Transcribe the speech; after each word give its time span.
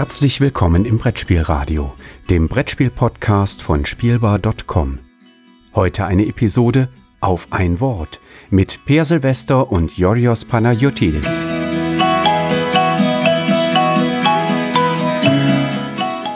Herzlich 0.00 0.40
willkommen 0.40 0.86
im 0.86 0.96
Brettspielradio, 0.96 1.92
dem 2.30 2.48
Brettspiel-Podcast 2.48 3.60
von 3.60 3.84
Spielbar.com. 3.84 4.98
Heute 5.74 6.06
eine 6.06 6.24
Episode 6.24 6.88
auf 7.20 7.48
ein 7.50 7.80
Wort 7.80 8.18
mit 8.48 8.86
Per 8.86 9.04
Silvester 9.04 9.70
und 9.70 9.98
Yorios 9.98 10.46
Panayotidis. 10.46 11.42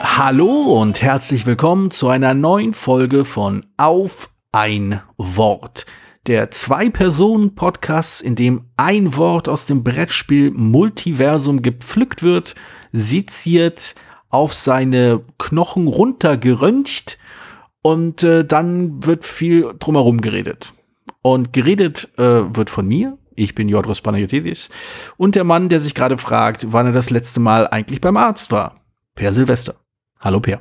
Hallo 0.02 0.78
und 0.82 1.00
herzlich 1.00 1.46
willkommen 1.46 1.90
zu 1.90 2.10
einer 2.10 2.34
neuen 2.34 2.74
Folge 2.74 3.24
von 3.24 3.64
Auf 3.78 4.28
ein 4.52 5.00
Wort. 5.16 5.86
Der 6.26 6.50
Zwei-Personen-Podcast, 6.50 8.20
in 8.20 8.34
dem 8.34 8.66
ein 8.76 9.16
Wort 9.16 9.48
aus 9.48 9.64
dem 9.64 9.82
Brettspiel 9.84 10.50
Multiversum 10.50 11.62
gepflückt 11.62 12.22
wird, 12.22 12.54
seziert, 12.94 13.96
auf 14.30 14.54
seine 14.54 15.22
Knochen 15.38 15.88
runtergeröntgt 15.88 17.18
und 17.82 18.22
äh, 18.22 18.44
dann 18.44 19.04
wird 19.04 19.24
viel 19.24 19.74
drumherum 19.78 20.20
geredet. 20.20 20.72
Und 21.20 21.52
geredet 21.52 22.08
äh, 22.18 22.22
wird 22.54 22.70
von 22.70 22.86
mir. 22.86 23.18
Ich 23.34 23.54
bin 23.54 23.68
Jodros 23.68 24.00
Panayotidis. 24.00 24.70
Und 25.16 25.34
der 25.34 25.42
Mann, 25.42 25.68
der 25.68 25.80
sich 25.80 25.94
gerade 25.94 26.18
fragt, 26.18 26.72
wann 26.72 26.86
er 26.86 26.92
das 26.92 27.10
letzte 27.10 27.40
Mal 27.40 27.66
eigentlich 27.66 28.00
beim 28.00 28.16
Arzt 28.16 28.52
war. 28.52 28.76
Per 29.16 29.32
Silvester. 29.32 29.74
Hallo, 30.20 30.38
Per. 30.38 30.60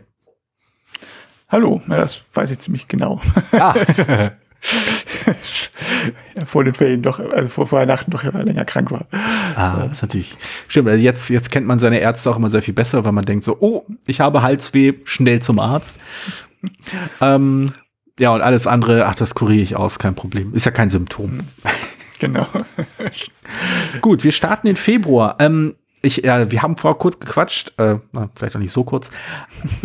Hallo, 1.49 1.81
ja, 1.87 1.97
das 1.97 2.23
weiß 2.33 2.49
ich 2.49 2.59
ziemlich 2.59 2.87
genau. 2.87 3.21
Ah. 3.51 3.75
ja, 4.07 4.31
vor 6.45 6.63
den 6.63 6.73
Ferien 6.73 7.01
doch, 7.01 7.19
also 7.19 7.47
vor 7.47 7.71
Weihnachten 7.71 8.11
doch 8.11 8.23
länger 8.23 8.65
krank 8.65 8.91
war. 8.91 9.05
Ah, 9.55 9.83
das 9.83 9.97
ist 9.97 10.01
natürlich. 10.01 10.37
Stimmt, 10.67 10.89
also 10.89 11.03
jetzt, 11.03 11.29
jetzt 11.29 11.51
kennt 11.51 11.67
man 11.67 11.79
seine 11.79 11.99
Ärzte 11.99 12.29
auch 12.29 12.37
immer 12.37 12.49
sehr 12.49 12.61
viel 12.61 12.73
besser, 12.73 13.03
weil 13.05 13.11
man 13.11 13.25
denkt 13.25 13.43
so, 13.43 13.57
oh, 13.59 13.85
ich 14.05 14.19
habe 14.19 14.41
Halsweh, 14.41 14.93
schnell 15.03 15.41
zum 15.41 15.59
Arzt. 15.59 15.99
ähm, 17.21 17.73
ja, 18.19 18.33
und 18.33 18.41
alles 18.41 18.67
andere, 18.67 19.05
ach, 19.07 19.15
das 19.15 19.35
kuriere 19.35 19.63
ich 19.63 19.75
aus, 19.75 19.99
kein 19.99 20.15
Problem. 20.15 20.53
Ist 20.53 20.65
ja 20.65 20.71
kein 20.71 20.89
Symptom. 20.89 21.41
Genau. 22.19 22.47
Gut, 24.01 24.23
wir 24.23 24.31
starten 24.31 24.67
in 24.67 24.75
Februar. 24.75 25.35
Ähm, 25.39 25.75
ich, 26.05 26.17
ja, 26.17 26.51
wir 26.51 26.61
haben 26.61 26.77
vorher 26.77 26.97
kurz 26.99 27.17
gequatscht, 27.19 27.73
äh, 27.79 27.95
na, 28.11 28.29
vielleicht 28.35 28.55
auch 28.55 28.59
nicht 28.59 28.71
so 28.73 28.83
kurz, 28.83 29.09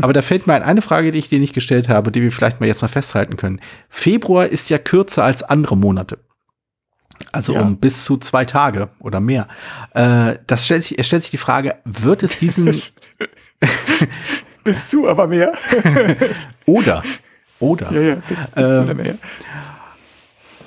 aber 0.03 0.13
da 0.13 0.21
fällt 0.21 0.47
mir 0.47 0.55
ein, 0.55 0.63
eine 0.63 0.83
Frage, 0.83 1.11
die 1.13 1.19
ich 1.19 1.29
dir 1.29 1.39
nicht 1.39 1.55
gestellt 1.55 1.89
habe, 1.89 2.11
die 2.13 2.21
wir 2.21 2.33
vielleicht 2.33 2.61
mal 2.61 2.67
jetzt 2.67 2.83
mal 2.83 2.89
festhalten 2.89 3.37
können. 3.37 3.61
Februar 3.89 4.47
ist 4.47 4.69
ja 4.69 4.79
kürzer 4.79 5.25
als 5.25 5.43
andere 5.43 5.77
Monate. 5.77 6.19
Also 7.33 7.55
Ja. 7.55 7.63
um 7.63 7.79
bis 7.79 8.05
zu 8.05 8.17
zwei 8.17 8.45
Tage 8.45 8.91
oder 9.01 9.21
mehr. 9.21 9.49
Äh, 9.95 10.37
das 10.47 10.65
stellt 10.67 10.85
sich, 10.85 10.99
es 10.99 11.07
stellt 11.07 11.23
sich 11.23 11.31
die 11.33 11.39
Frage, 11.39 11.77
wird 11.85 12.23
es 12.23 12.37
diesen 12.37 12.67
Bis 14.65 14.91
zu, 14.91 15.09
aber 15.09 15.27
mehr. 15.29 15.53
oder 16.67 17.03
oder 17.61 17.91
ja, 17.93 18.01
ja, 18.01 18.15
bis, 18.17 18.39
bis 18.39 18.51
Ähm, 18.57 18.77
zu 18.77 18.83
oder 18.83 18.95
mehr. 18.95 19.19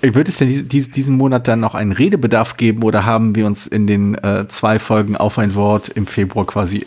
Wird 0.02 0.28
es 0.30 0.38
denn 0.38 0.48
dies- 0.48 0.68
dies- 0.68 0.92
diesen 0.92 1.16
Monat 1.16 1.48
dann 1.48 1.60
noch 1.60 1.76
einen 1.76 1.92
Redebedarf 1.92 2.58
geben 2.58 2.84
oder 2.84 3.06
haben 3.06 3.36
wir 3.36 3.46
uns 3.46 3.68
in 3.68 3.88
den 3.88 4.16
äh, 4.16 4.48
zwei 4.48 4.80
Folgen 4.80 5.16
auf 5.16 5.38
ein 5.38 5.56
Wort 5.56 5.90
im 5.90 6.08
Februar 6.08 6.46
quasi 6.46 6.86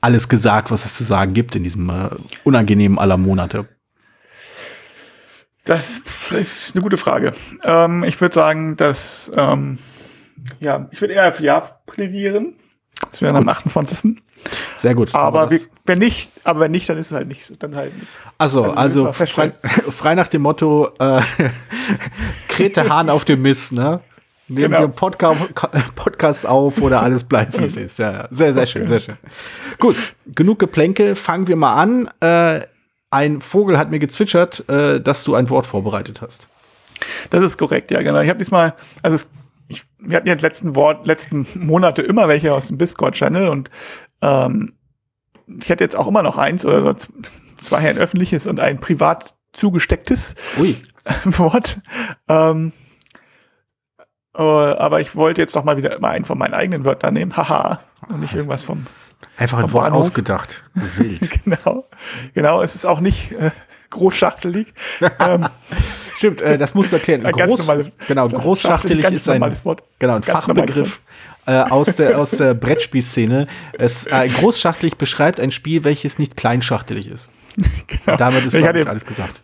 alles 0.00 0.28
gesagt, 0.28 0.70
was 0.70 0.84
es 0.84 0.94
zu 0.94 1.04
sagen 1.04 1.34
gibt 1.34 1.56
in 1.56 1.62
diesem 1.62 1.88
äh, 1.90 2.10
unangenehmen 2.44 2.98
aller 2.98 3.16
Monate? 3.16 3.66
Das 5.64 6.02
ist 6.30 6.74
eine 6.74 6.82
gute 6.82 6.98
Frage. 6.98 7.32
Ähm, 7.62 8.04
ich 8.04 8.20
würde 8.20 8.34
sagen, 8.34 8.76
dass, 8.76 9.30
ähm, 9.34 9.78
ja, 10.60 10.88
ich 10.92 11.00
würde 11.00 11.14
eher 11.14 11.32
für 11.32 11.42
Ja 11.42 11.60
plädieren. 11.86 12.54
Das 13.14 13.22
wäre 13.22 13.36
am 13.36 13.48
28. 13.48 14.16
Sehr 14.76 14.96
gut. 14.96 15.14
Aber, 15.14 15.48
wir, 15.48 15.60
wenn 15.86 16.00
nicht, 16.00 16.32
aber 16.42 16.58
wenn 16.60 16.72
nicht, 16.72 16.88
dann 16.88 16.98
ist 16.98 17.06
es 17.06 17.12
halt 17.12 17.28
nicht 17.28 17.46
so. 17.46 17.54
Dann 17.54 17.76
halt 17.76 17.94
nicht. 17.96 18.08
also, 18.38 18.64
also 18.64 19.06
also 19.06 19.12
frei, 19.12 19.52
frei 19.62 20.16
nach 20.16 20.26
dem 20.26 20.42
Motto, 20.42 20.88
äh, 20.98 21.20
Krete 22.48 22.88
Hahn 22.88 23.08
auf 23.10 23.24
dem 23.24 23.42
Mist, 23.42 23.72
ne? 23.72 24.00
Nehmen 24.48 24.64
Genau. 24.72 24.78
wir 24.78 24.84
einen 24.86 24.94
Podca 24.96 25.32
Podcast 25.94 26.44
auf 26.44 26.82
oder 26.82 27.02
alles 27.02 27.22
bleibt, 27.22 27.56
wie 27.56 27.64
es 27.64 27.76
ist. 27.76 28.00
Ja, 28.00 28.12
ja. 28.12 28.28
Sehr, 28.30 28.52
sehr 28.52 28.66
schön, 28.66 28.84
sehr 28.84 28.98
schön. 28.98 29.16
Gut, 29.78 29.96
genug 30.26 30.58
Geplänkel, 30.58 31.14
fangen 31.14 31.46
wir 31.46 31.54
mal 31.54 31.74
an. 31.74 32.10
Äh, 32.20 32.62
ein 33.10 33.40
Vogel 33.40 33.78
hat 33.78 33.92
mir 33.92 34.00
gezwitschert, 34.00 34.68
äh, 34.68 35.00
dass 35.00 35.22
du 35.22 35.36
ein 35.36 35.48
Wort 35.50 35.66
vorbereitet 35.66 36.20
hast. 36.20 36.48
Das 37.30 37.44
ist 37.44 37.58
korrekt, 37.58 37.92
ja, 37.92 38.02
genau. 38.02 38.20
Ich 38.20 38.28
habe 38.28 38.40
diesmal, 38.40 38.74
also 39.02 39.14
es, 39.14 39.28
ich, 39.68 39.84
wir 39.98 40.16
hatten 40.16 40.28
ja 40.28 40.34
letzten 40.34 40.76
Wort, 40.76 41.06
letzten 41.06 41.46
Monate 41.54 42.02
immer 42.02 42.28
welche 42.28 42.52
aus 42.52 42.68
dem 42.68 42.78
Discord-Channel 42.78 43.48
und 43.48 43.70
ähm, 44.22 44.74
ich 45.46 45.68
hätte 45.68 45.84
jetzt 45.84 45.96
auch 45.96 46.06
immer 46.06 46.22
noch 46.22 46.38
eins 46.38 46.64
oder 46.64 46.82
so 46.84 47.08
zwei 47.58 47.78
ein 47.78 47.98
öffentliches 47.98 48.46
und 48.46 48.60
ein 48.60 48.80
privat 48.80 49.34
zugestecktes 49.52 50.34
Ui. 50.58 50.76
Wort. 51.24 51.78
Ähm, 52.28 52.72
äh, 54.36 54.42
aber 54.42 55.00
ich 55.00 55.14
wollte 55.16 55.40
jetzt 55.40 55.54
doch 55.54 55.64
mal 55.64 55.76
wieder 55.76 55.94
immer 55.96 56.08
einen 56.08 56.24
von 56.24 56.38
meinen 56.38 56.54
eigenen 56.54 56.84
Wörtern 56.84 57.14
nehmen. 57.14 57.36
Haha. 57.36 57.80
Und 58.08 58.20
nicht 58.20 58.34
irgendwas 58.34 58.62
vom. 58.62 58.86
Einfach 59.36 59.58
ein 59.58 59.64
Vom 59.64 59.72
Wort 59.74 59.84
Bahnhof. 59.86 60.00
ausgedacht. 60.06 60.62
Genau. 61.44 61.86
Genau. 62.34 62.62
Es 62.62 62.74
ist 62.74 62.84
auch 62.84 63.00
nicht 63.00 63.32
äh, 63.32 63.50
großschachtelig. 63.90 64.72
ähm, 65.20 65.46
Stimmt, 66.16 66.40
äh, 66.40 66.58
das 66.58 66.74
musst 66.74 66.92
du 66.92 66.96
erklären. 66.96 67.22
Groß, 67.22 67.60
normales- 67.60 67.96
genau, 68.06 68.28
großschachtelig 68.28 69.04
ist 69.10 69.28
ein, 69.28 69.56
genau, 69.98 70.16
ein 70.16 70.22
Fachbegriff 70.22 71.00
äh, 71.46 71.52
aus 71.52 71.96
der, 71.96 72.18
aus 72.18 72.30
der 72.30 72.54
Brettspielszene. 72.54 73.46
Es, 73.72 74.06
äh, 74.06 74.28
großschachtelig 74.28 74.96
beschreibt 74.96 75.40
ein 75.40 75.50
Spiel, 75.50 75.84
welches 75.84 76.18
nicht 76.18 76.36
kleinschachtelig 76.36 77.08
ist. 77.08 77.28
genau. 77.86 78.16
Damit 78.16 78.44
ist 78.46 78.54
ich, 78.54 78.64
hatte, 78.64 78.88
alles 78.88 79.04
gesagt. 79.04 79.42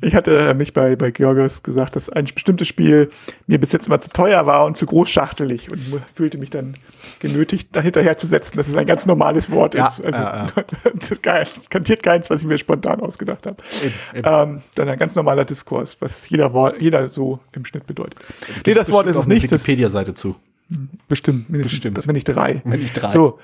Ich 0.00 0.14
hatte 0.14 0.54
mich 0.54 0.72
bei, 0.72 0.96
bei 0.96 1.10
Georgios 1.10 1.62
gesagt, 1.62 1.96
dass 1.96 2.08
ein 2.08 2.24
bestimmtes 2.24 2.68
Spiel 2.68 3.10
mir 3.46 3.60
bis 3.60 3.72
jetzt 3.72 3.86
immer 3.86 4.00
zu 4.00 4.08
teuer 4.08 4.46
war 4.46 4.64
und 4.64 4.76
zu 4.76 4.86
großschachtelig 4.86 5.70
und 5.70 5.80
fühlte 6.14 6.38
mich 6.38 6.50
dann 6.50 6.74
genötigt, 7.20 7.68
dahinterher 7.76 8.16
zu 8.16 8.26
setzen, 8.26 8.56
dass 8.56 8.68
es 8.68 8.74
ein 8.76 8.86
ganz 8.86 9.06
normales 9.06 9.50
Wort 9.50 9.74
Ja, 9.74 9.88
ist. 9.88 10.00
Also, 10.02 10.22
ist 10.94 11.22
geil. 11.22 11.46
kantiert 11.68 12.02
keins, 12.02 12.30
was 12.30 12.40
ich 12.40 12.46
mir 12.46 12.58
spontan 12.58 13.00
ausgedacht 13.00 13.46
habe. 13.46 13.56
Ähm, 14.14 14.62
dann 14.74 14.88
ein 14.88 14.98
ganz 14.98 15.14
normaler 15.14 15.44
Diskurs, 15.44 15.96
was 16.00 16.28
jeder 16.28 16.52
Wort, 16.52 16.80
jeder 16.80 17.08
so 17.08 17.40
im 17.52 17.64
Schnitt 17.64 17.86
bedeutet. 17.86 18.18
Nee, 18.66 18.74
das 18.74 18.90
Wort 18.90 19.06
ist 19.06 19.16
es 19.16 19.26
nicht. 19.26 19.42
Wikipedia-Seite 19.42 20.14
zu. 20.14 20.36
bestimmt, 21.08 21.50
mindestens, 21.50 21.76
Bestimmt. 21.76 21.98
Das, 21.98 22.06
wenn 22.06 22.14
nicht 22.14 22.24
drei. 22.24 22.62
Wenn 22.64 22.80
nicht 22.80 22.94
drei. 22.94 23.08
So, 23.08 23.38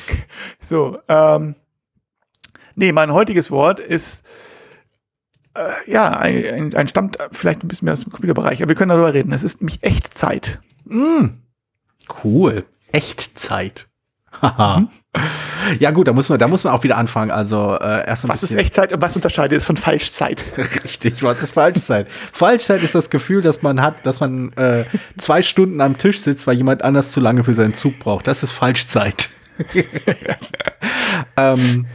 so, 0.60 0.98
ähm, 1.08 1.54
nee, 2.74 2.92
mein 2.92 3.12
heutiges 3.12 3.50
Wort 3.50 3.78
ist, 3.78 4.24
äh, 5.54 5.90
ja, 5.90 6.10
ein, 6.16 6.44
ein, 6.44 6.74
ein 6.74 6.88
stammt 6.88 7.16
vielleicht 7.30 7.62
ein 7.64 7.68
bisschen 7.68 7.86
mehr 7.86 7.92
aus 7.94 8.00
dem 8.00 8.12
Computerbereich, 8.12 8.62
aber 8.62 8.68
wir 8.70 8.76
können 8.76 8.90
darüber 8.90 9.12
reden. 9.14 9.32
Es 9.32 9.44
ist 9.44 9.60
nämlich 9.60 9.82
Echtzeit. 9.82 10.60
Cool. 12.24 12.64
Echtzeit. 12.92 13.88
Haha. 14.40 14.88
ja 15.78 15.90
gut, 15.90 16.08
da 16.08 16.12
muss 16.14 16.28
man, 16.30 16.38
da 16.38 16.48
muss 16.48 16.64
man 16.64 16.72
auch 16.72 16.82
wieder 16.82 16.96
anfangen. 16.96 17.30
Also 17.30 17.76
äh, 17.80 18.06
erst 18.06 18.26
Was 18.28 18.36
ist 18.42 18.48
bisschen- 18.50 18.58
Echtzeit 18.58 18.92
und 18.92 19.02
was 19.02 19.14
unterscheidet 19.14 19.58
es 19.60 19.66
von 19.66 19.76
Falschzeit? 19.76 20.42
Richtig, 20.56 21.22
was 21.22 21.42
ist 21.42 21.52
Falschzeit? 21.52 22.06
Falschzeit 22.10 22.82
ist 22.82 22.94
das 22.94 23.10
Gefühl, 23.10 23.42
dass 23.42 23.62
man 23.62 23.82
hat, 23.82 24.06
dass 24.06 24.20
man 24.20 24.52
äh, 24.54 24.84
zwei 25.18 25.42
Stunden 25.42 25.80
am 25.80 25.98
Tisch 25.98 26.20
sitzt, 26.20 26.46
weil 26.46 26.56
jemand 26.56 26.82
anders 26.82 27.12
zu 27.12 27.20
lange 27.20 27.44
für 27.44 27.54
seinen 27.54 27.74
Zug 27.74 27.98
braucht. 27.98 28.26
Das 28.26 28.42
ist 28.42 28.52
Falschzeit. 28.52 29.30
ähm, 31.36 31.86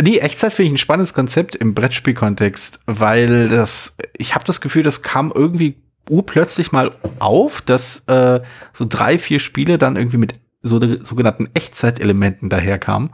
nee, 0.00 0.18
Echtzeit 0.18 0.52
finde 0.52 0.66
ich 0.66 0.74
ein 0.74 0.78
spannendes 0.78 1.14
Konzept 1.14 1.54
im 1.54 1.74
Brettspielkontext, 1.74 2.80
weil 2.86 3.48
das, 3.48 3.96
ich 4.16 4.34
habe 4.34 4.44
das 4.44 4.60
Gefühl, 4.60 4.82
das 4.82 5.02
kam 5.02 5.32
irgendwie 5.34 5.82
urplötzlich 6.08 6.72
mal 6.72 6.92
auf, 7.18 7.60
dass 7.62 8.00
äh, 8.06 8.40
so 8.72 8.86
drei, 8.88 9.18
vier 9.18 9.40
Spiele 9.40 9.78
dann 9.78 9.96
irgendwie 9.96 10.18
mit 10.18 10.34
so 10.62 10.80
sogenannten 10.98 11.48
Echtzeitelementen 11.54 12.48
daherkamen. 12.48 13.10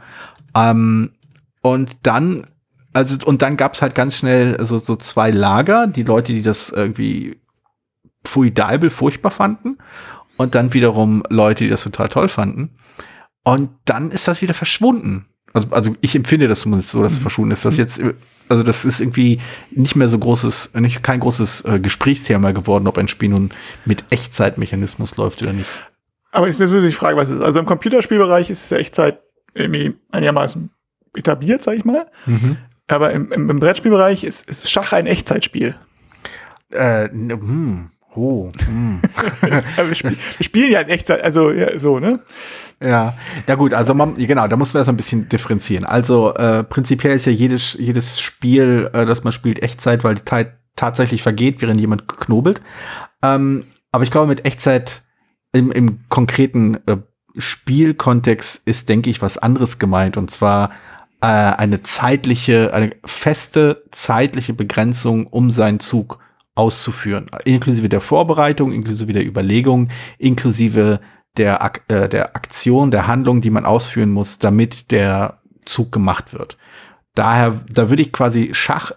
Ähm, 0.55 1.11
und 1.61 1.97
dann, 2.03 2.45
also, 2.93 3.17
und 3.25 3.41
dann 3.41 3.57
gab's 3.57 3.81
halt 3.81 3.95
ganz 3.95 4.17
schnell 4.17 4.57
so, 4.63 4.79
so 4.79 4.95
zwei 4.95 5.31
Lager, 5.31 5.87
die 5.87 6.03
Leute, 6.03 6.33
die 6.33 6.41
das 6.41 6.69
irgendwie 6.69 7.39
fuidabel 8.25 8.89
furchtbar 8.89 9.31
fanden, 9.31 9.77
und 10.37 10.55
dann 10.55 10.73
wiederum 10.73 11.23
Leute, 11.29 11.63
die 11.63 11.69
das 11.69 11.83
total 11.83 12.09
toll 12.09 12.27
fanden. 12.27 12.71
Und 13.43 13.69
dann 13.85 14.11
ist 14.11 14.27
das 14.27 14.41
wieder 14.41 14.53
verschwunden. 14.53 15.27
Also, 15.53 15.67
also 15.69 15.95
ich 16.01 16.15
empfinde 16.15 16.47
das 16.47 16.61
zumindest 16.61 16.89
so, 16.91 17.01
dass 17.03 17.13
es 17.13 17.19
verschwunden 17.19 17.51
ist. 17.51 17.63
Das 17.63 17.77
jetzt, 17.77 18.01
also 18.49 18.63
das 18.63 18.85
ist 18.85 18.99
irgendwie 18.99 19.39
nicht 19.71 19.95
mehr 19.95 20.09
so 20.09 20.17
großes, 20.17 20.73
nicht 20.75 21.03
kein 21.03 21.19
großes 21.19 21.65
äh, 21.65 21.79
Gesprächsthema 21.79 22.51
geworden, 22.51 22.87
ob 22.87 22.97
ein 22.97 23.07
Spiel 23.07 23.29
nun 23.29 23.51
mit 23.85 24.03
Echtzeitmechanismus 24.09 25.15
läuft 25.17 25.41
oder 25.43 25.53
nicht. 25.53 25.69
Aber 26.31 26.47
ich 26.47 26.57
natürlich 26.57 26.85
die 26.95 26.97
Frage, 26.97 27.15
was 27.17 27.29
es 27.29 27.37
ist. 27.37 27.43
Also 27.43 27.59
im 27.59 27.65
Computerspielbereich 27.67 28.49
ist 28.49 28.63
es 28.63 28.69
ja 28.71 28.77
Echtzeit 28.77 29.19
irgendwie 29.53 29.95
einigermaßen 30.11 30.71
etabliert, 31.15 31.61
sag 31.61 31.75
ich 31.77 31.85
mal. 31.85 32.07
Aber 32.87 33.11
im, 33.11 33.31
im, 33.31 33.49
im 33.51 33.59
Brettspielbereich 33.59 34.23
ist, 34.23 34.49
ist 34.49 34.69
Schach 34.69 34.91
ein 34.93 35.05
Echtzeitspiel. 35.05 35.75
Äh, 36.71 37.05
n- 37.09 37.29
hm, 37.29 37.89
Oh. 38.15 38.51
Hm. 38.65 39.01
wir, 39.41 39.63
wir, 39.89 39.95
spielen 40.41 40.71
ja 40.71 40.81
in 40.81 40.89
Echtzeit, 40.89 41.23
also 41.23 41.51
ja, 41.51 41.79
so, 41.79 41.99
ne? 41.99 42.19
Ja, 42.79 43.13
ja 43.47 43.55
gut, 43.55 43.73
also 43.73 43.93
man, 43.93 44.15
genau, 44.15 44.47
da 44.47 44.55
muss 44.55 44.73
man 44.73 44.81
das 44.81 44.89
ein 44.89 44.97
bisschen 44.97 45.29
differenzieren. 45.29 45.85
Also 45.85 46.33
äh, 46.35 46.63
prinzipiell 46.63 47.15
ist 47.15 47.25
ja 47.25 47.31
jedes, 47.31 47.73
jedes 47.73 48.21
Spiel, 48.21 48.89
äh, 48.93 49.05
das 49.05 49.23
man 49.23 49.33
spielt, 49.33 49.63
Echtzeit, 49.63 50.03
weil 50.03 50.15
die 50.15 50.25
Zeit 50.25 50.53
tatsächlich 50.75 51.23
vergeht, 51.23 51.61
während 51.61 51.79
jemand 51.79 52.07
knobelt. 52.07 52.61
Ähm, 53.23 53.65
aber 53.91 54.03
ich 54.03 54.11
glaube, 54.11 54.27
mit 54.27 54.45
Echtzeit 54.45 55.03
im, 55.51 55.71
im 55.71 55.99
konkreten 56.09 56.77
äh, 56.87 56.97
Spielkontext 57.37 58.61
ist, 58.65 58.89
denke 58.89 59.09
ich, 59.09 59.21
was 59.21 59.37
anderes 59.37 59.79
gemeint. 59.79 60.17
Und 60.17 60.29
zwar 60.29 60.71
äh, 61.21 61.25
eine 61.25 61.81
zeitliche, 61.81 62.73
eine 62.73 62.91
feste 63.05 63.83
zeitliche 63.91 64.53
Begrenzung, 64.53 65.25
um 65.27 65.49
seinen 65.49 65.79
Zug 65.79 66.19
auszuführen. 66.55 67.27
Inklusive 67.45 67.89
der 67.89 68.01
Vorbereitung, 68.01 68.71
inklusive 68.71 69.13
der 69.13 69.25
Überlegung, 69.25 69.89
inklusive 70.17 70.99
der, 71.37 71.63
Ak 71.63 71.83
äh, 71.87 72.07
der 72.07 72.35
Aktion, 72.35 72.91
der 72.91 73.07
Handlung, 73.07 73.41
die 73.41 73.49
man 73.49 73.65
ausführen 73.65 74.11
muss, 74.11 74.39
damit 74.39 74.91
der 74.91 75.41
Zug 75.65 75.91
gemacht 75.91 76.33
wird. 76.33 76.57
Daher, 77.15 77.61
da 77.69 77.89
würde 77.89 78.01
ich 78.01 78.11
quasi 78.11 78.51
Schach. 78.53 78.91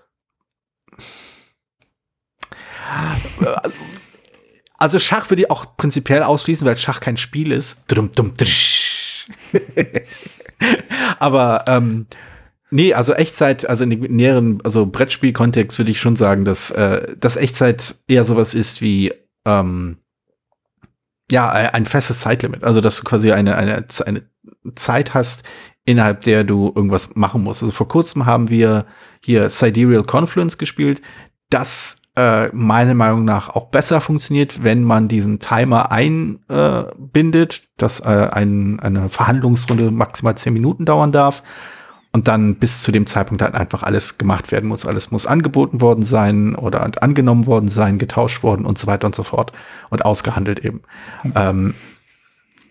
Also 4.79 4.99
Schach 4.99 5.31
würde 5.31 5.43
ich 5.43 5.51
auch 5.51 5.77
prinzipiell 5.77 6.23
ausschließen, 6.23 6.67
weil 6.67 6.77
Schach 6.77 7.01
kein 7.01 7.17
Spiel 7.17 7.53
ist. 7.53 7.83
Aber 11.19 11.65
ähm, 11.67 12.07
Nee, 12.71 12.95
also 12.95 13.13
Echtzeit, 13.13 13.69
also 13.69 13.85
in 13.85 13.91
dem 13.91 14.01
näheren, 14.03 14.59
also 14.65 14.87
Brettspiel-Kontext 14.87 15.79
würde 15.79 15.93
ich 15.93 16.01
schon 16.01 16.17
sagen, 16.17 16.45
dass, 16.45 16.71
äh, 16.73 17.17
dass 17.19 17.37
Echtzeit 17.37 17.97
eher 18.09 18.25
sowas 18.25 18.55
ist 18.55 18.83
wie 18.83 19.13
ähm, 19.45 19.99
ja, 21.31 21.49
ein 21.51 21.87
festes 21.87 22.21
Zeitlimit. 22.21 22.65
Also 22.65 22.81
dass 22.81 22.99
du 22.99 23.05
quasi 23.05 23.33
eine, 23.33 23.57
eine, 23.57 23.85
eine 24.05 24.23
Zeit 24.75 25.15
hast, 25.15 25.45
innerhalb 25.85 26.23
der 26.23 26.45
du 26.45 26.73
irgendwas 26.75 27.15
machen 27.15 27.43
musst. 27.43 27.63
Also 27.63 27.73
vor 27.73 27.89
kurzem 27.89 28.27
haben 28.27 28.51
wir 28.51 28.87
hier 29.23 29.49
Sidereal 29.49 30.03
Confluence 30.03 30.59
gespielt, 30.59 31.01
das 31.51 31.99
äh, 32.17 32.49
meiner 32.49 32.95
Meinung 32.95 33.25
nach 33.25 33.51
auch 33.51 33.67
besser 33.67 34.01
funktioniert, 34.01 34.65
wenn 34.65 34.83
man 34.83 35.07
diesen 35.07 35.39
Timer 35.39 35.93
einbindet, 35.93 37.59
äh, 37.59 37.69
dass 37.77 38.01
äh, 38.01 38.29
ein, 38.33 38.81
eine 38.81 39.09
Verhandlungsrunde 39.09 39.93
maximal 39.93 40.37
zehn 40.37 40.53
Minuten 40.53 40.85
dauern 40.85 41.13
darf 41.13 41.45
und 42.13 42.29
dann 42.29 42.57
bis 42.57 42.83
zu 42.83 42.93
dem 42.93 43.07
Zeitpunkt 43.07 43.43
dann 43.43 43.55
einfach 43.55 43.83
alles 43.83 44.19
gemacht 44.19 44.51
werden 44.53 44.69
muss. 44.69 44.87
Alles 44.87 45.11
muss 45.11 45.27
angeboten 45.27 45.81
worden 45.81 46.03
sein 46.03 46.55
oder 46.55 46.91
angenommen 47.03 47.47
worden 47.47 47.69
sein, 47.69 47.99
getauscht 47.99 48.43
worden 48.43 48.65
und 48.65 48.79
so 48.79 48.87
weiter 48.87 49.07
und 49.07 49.15
so 49.15 49.23
fort 49.23 49.53
und 49.91 50.05
ausgehandelt 50.05 50.65
eben. 50.65 50.83
Mhm. 51.25 51.33
Ähm, 51.35 51.75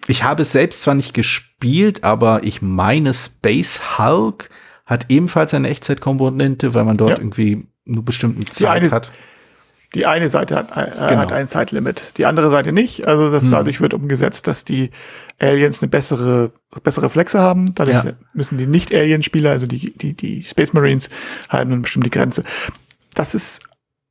ich 0.08 0.24
habe 0.24 0.44
es 0.44 0.52
selbst 0.52 0.82
zwar 0.84 0.96
nicht 0.96 1.14
gespielt, 1.14 2.04
aber 2.04 2.44
ich 2.44 2.62
meine 2.62 3.14
Space 3.14 3.98
Hulk 3.98 4.50
hat 4.86 5.08
ebenfalls 5.10 5.54
eine 5.54 5.70
Echtzeitkomponente, 5.70 6.74
weil 6.74 6.84
man 6.84 6.98
dort 6.98 7.12
ja. 7.12 7.18
irgendwie 7.18 7.68
nur 7.86 8.06
bestimmten 8.06 8.46
Zeit 8.48 8.92
hat. 8.92 9.12
Die 9.96 10.06
eine 10.06 10.30
Seite 10.30 10.56
hat, 10.56 10.72
äh, 10.72 10.92
genau. 11.08 11.22
hat 11.22 11.32
ein 11.32 11.48
Zeitlimit, 11.48 12.14
die 12.18 12.26
andere 12.26 12.50
Seite 12.50 12.74
nicht. 12.74 13.08
Also 13.08 13.32
das, 13.32 13.46
hm. 13.46 13.52
dadurch 13.52 13.80
wird 13.80 13.94
umgesetzt, 13.94 14.46
dass 14.46 14.66
die 14.66 14.92
Aliens 15.40 15.82
eine 15.82 15.90
bessere, 15.90 16.52
bessere 16.84 17.06
Reflexe 17.06 17.40
haben. 17.40 17.74
Dadurch 17.74 18.04
ja. 18.04 18.12
müssen 18.34 18.58
die 18.58 18.68
Nicht-Alien-Spieler, 18.68 19.52
also 19.52 19.68
die, 19.68 19.98
die, 19.98 20.14
die 20.14 20.44
Space 20.44 20.74
Marines, 20.74 21.10
halten 21.50 21.72
eine 21.72 21.82
bestimmte 21.82 22.10
Grenze. 22.10 22.44
Das 23.14 23.34
ist 23.34 23.62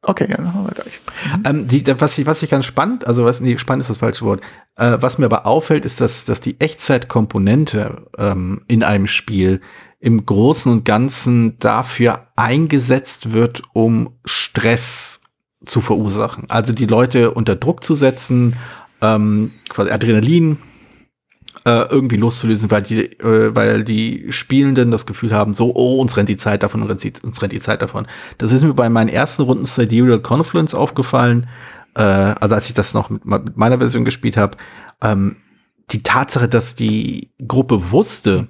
Okay, 0.07 0.29
ja, 0.29 0.37
weiter. 0.39 0.85
Mhm. 0.85 1.43
Ähm, 1.47 1.67
die, 1.67 1.83
was, 1.99 2.19
ich, 2.19 2.27
was 2.27 2.43
ich 2.43 2.51
ganz 2.51 2.67
spannend, 2.67 3.07
also 3.07 3.25
was, 3.25 3.41
nee, 3.41 3.57
spannend 3.57 3.83
ist 3.83 3.89
das 3.89 3.99
falsche 3.99 4.25
Wort. 4.27 4.43
Äh, 4.77 4.99
was 5.01 5.17
mir 5.17 5.25
aber 5.25 5.47
auffällt, 5.47 5.87
ist, 5.87 6.01
dass, 6.01 6.27
dass 6.27 6.43
die 6.43 6.61
Echtzeitkomponente 6.61 8.07
ähm, 8.19 8.63
in 8.69 8.83
einem 8.83 9.07
Spiel 9.07 9.63
im 10.01 10.27
Großen 10.27 10.71
und 10.71 10.85
Ganzen 10.85 11.59
dafür 11.59 12.29
eingesetzt 12.37 13.33
wird, 13.33 13.63
um 13.73 14.19
Stress 14.27 15.23
zu 15.67 15.81
verursachen. 15.81 16.45
Also 16.49 16.73
die 16.73 16.87
Leute 16.87 17.33
unter 17.33 17.57
Druck 17.57 17.85
zu 17.85 17.95
setzen, 17.95 18.57
ähm, 19.01 19.53
quasi 19.69 19.91
Adrenalin 19.91 20.59
äh, 21.65 21.89
irgendwie 21.89 22.17
loszulösen, 22.17 22.71
weil 22.71 22.83
die, 22.83 23.05
äh, 23.21 23.55
weil 23.55 23.85
die 23.85 24.27
Spielenden 24.31 24.91
das 24.91 25.07
Gefühl 25.07 25.33
haben, 25.33 25.55
so, 25.55 25.75
oh, 25.75 26.01
uns 26.01 26.17
rennt 26.17 26.29
die 26.29 26.37
Zeit 26.37 26.63
davon, 26.63 26.83
uns 26.83 27.43
rennt, 27.43 27.53
die 27.53 27.61
Zeit 27.61 27.83
davon. 27.83 28.07
Das 28.39 28.53
ist 28.53 28.63
mir 28.63 28.75
bei 28.75 28.89
meinen 28.89 29.09
ersten 29.09 29.43
Runden 29.43 29.67
Sidereal 29.67 30.21
Confluence 30.21 30.75
aufgefallen, 30.75 31.47
äh, 31.95 32.03
also 32.03 32.55
als 32.55 32.69
ich 32.69 32.75
das 32.75 32.95
noch 32.95 33.11
mit, 33.11 33.25
mit 33.25 33.57
meiner 33.57 33.79
Version 33.79 34.05
gespielt 34.05 34.37
habe. 34.37 34.59
Ähm, 35.01 35.37
die 35.91 36.03
Tatsache, 36.03 36.49
dass 36.49 36.75
die 36.75 37.31
Gruppe 37.47 37.91
wusste, 37.91 38.49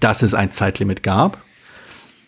dass 0.00 0.22
es 0.22 0.34
ein 0.34 0.50
Zeitlimit 0.52 1.02
gab, 1.02 1.38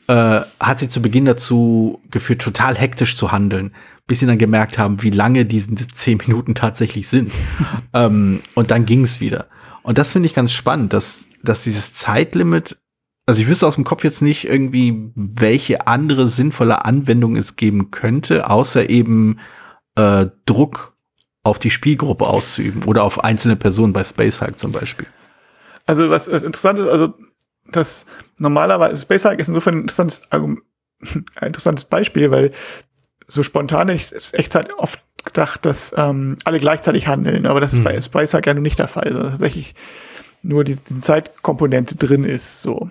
äh, 0.08 0.40
hat 0.58 0.78
sie 0.78 0.88
zu 0.88 1.00
Beginn 1.00 1.26
dazu 1.26 2.00
geführt, 2.10 2.40
total 2.40 2.76
hektisch 2.76 3.16
zu 3.16 3.30
handeln, 3.30 3.74
bis 4.06 4.20
sie 4.20 4.26
dann 4.26 4.38
gemerkt 4.38 4.78
haben, 4.78 5.02
wie 5.02 5.10
lange 5.10 5.44
diese 5.44 5.74
zehn 5.76 6.18
Minuten 6.18 6.54
tatsächlich 6.54 7.08
sind. 7.08 7.30
ähm, 7.94 8.40
und 8.54 8.70
dann 8.70 8.86
ging 8.86 9.04
es 9.04 9.20
wieder. 9.20 9.46
Und 9.82 9.98
das 9.98 10.12
finde 10.12 10.26
ich 10.26 10.34
ganz 10.34 10.52
spannend, 10.52 10.92
dass, 10.92 11.28
dass 11.42 11.64
dieses 11.64 11.94
Zeitlimit, 11.94 12.78
also 13.26 13.40
ich 13.40 13.48
wüsste 13.48 13.66
aus 13.66 13.74
dem 13.74 13.84
Kopf 13.84 14.02
jetzt 14.02 14.22
nicht 14.22 14.48
irgendwie, 14.48 15.10
welche 15.14 15.86
andere 15.86 16.26
sinnvolle 16.26 16.84
Anwendung 16.84 17.36
es 17.36 17.56
geben 17.56 17.90
könnte, 17.90 18.48
außer 18.48 18.88
eben 18.88 19.38
äh, 19.94 20.26
Druck 20.46 20.94
auf 21.42 21.58
die 21.58 21.70
Spielgruppe 21.70 22.26
auszuüben 22.26 22.84
oder 22.84 23.04
auf 23.04 23.24
einzelne 23.24 23.56
Personen 23.56 23.92
bei 23.92 24.04
Space 24.04 24.40
Hulk 24.40 24.58
zum 24.58 24.72
Beispiel. 24.72 25.06
Also 25.86 26.10
was, 26.10 26.30
was 26.30 26.42
interessant 26.42 26.78
ist, 26.78 26.88
also 26.88 27.14
das 27.70 28.06
normalerweise 28.38 29.00
Space 29.00 29.24
Hulk 29.24 29.40
ist 29.40 29.48
insofern 29.48 29.74
ein 29.74 29.80
interessantes, 29.82 30.20
ein 30.30 30.58
interessantes 31.42 31.84
Beispiel, 31.84 32.30
weil 32.30 32.50
so 33.26 33.42
spontan 33.42 33.88
ist 33.90 34.34
Echtzeit 34.34 34.72
oft 34.78 35.00
gedacht, 35.24 35.64
dass 35.64 35.94
ähm, 35.96 36.36
alle 36.44 36.60
gleichzeitig 36.60 37.06
handeln, 37.06 37.46
aber 37.46 37.60
das 37.60 37.74
ist 37.74 37.84
bei 37.84 38.00
Spice 38.00 38.34
Hack 38.34 38.46
ja 38.46 38.54
nun 38.54 38.62
nicht 38.62 38.78
der 38.78 38.88
Fall. 38.88 39.08
Also 39.08 39.20
tatsächlich 39.22 39.74
nur 40.42 40.64
die, 40.64 40.76
die 40.76 40.98
Zeitkomponente 41.00 41.96
drin 41.96 42.24
ist. 42.24 42.62
So. 42.62 42.88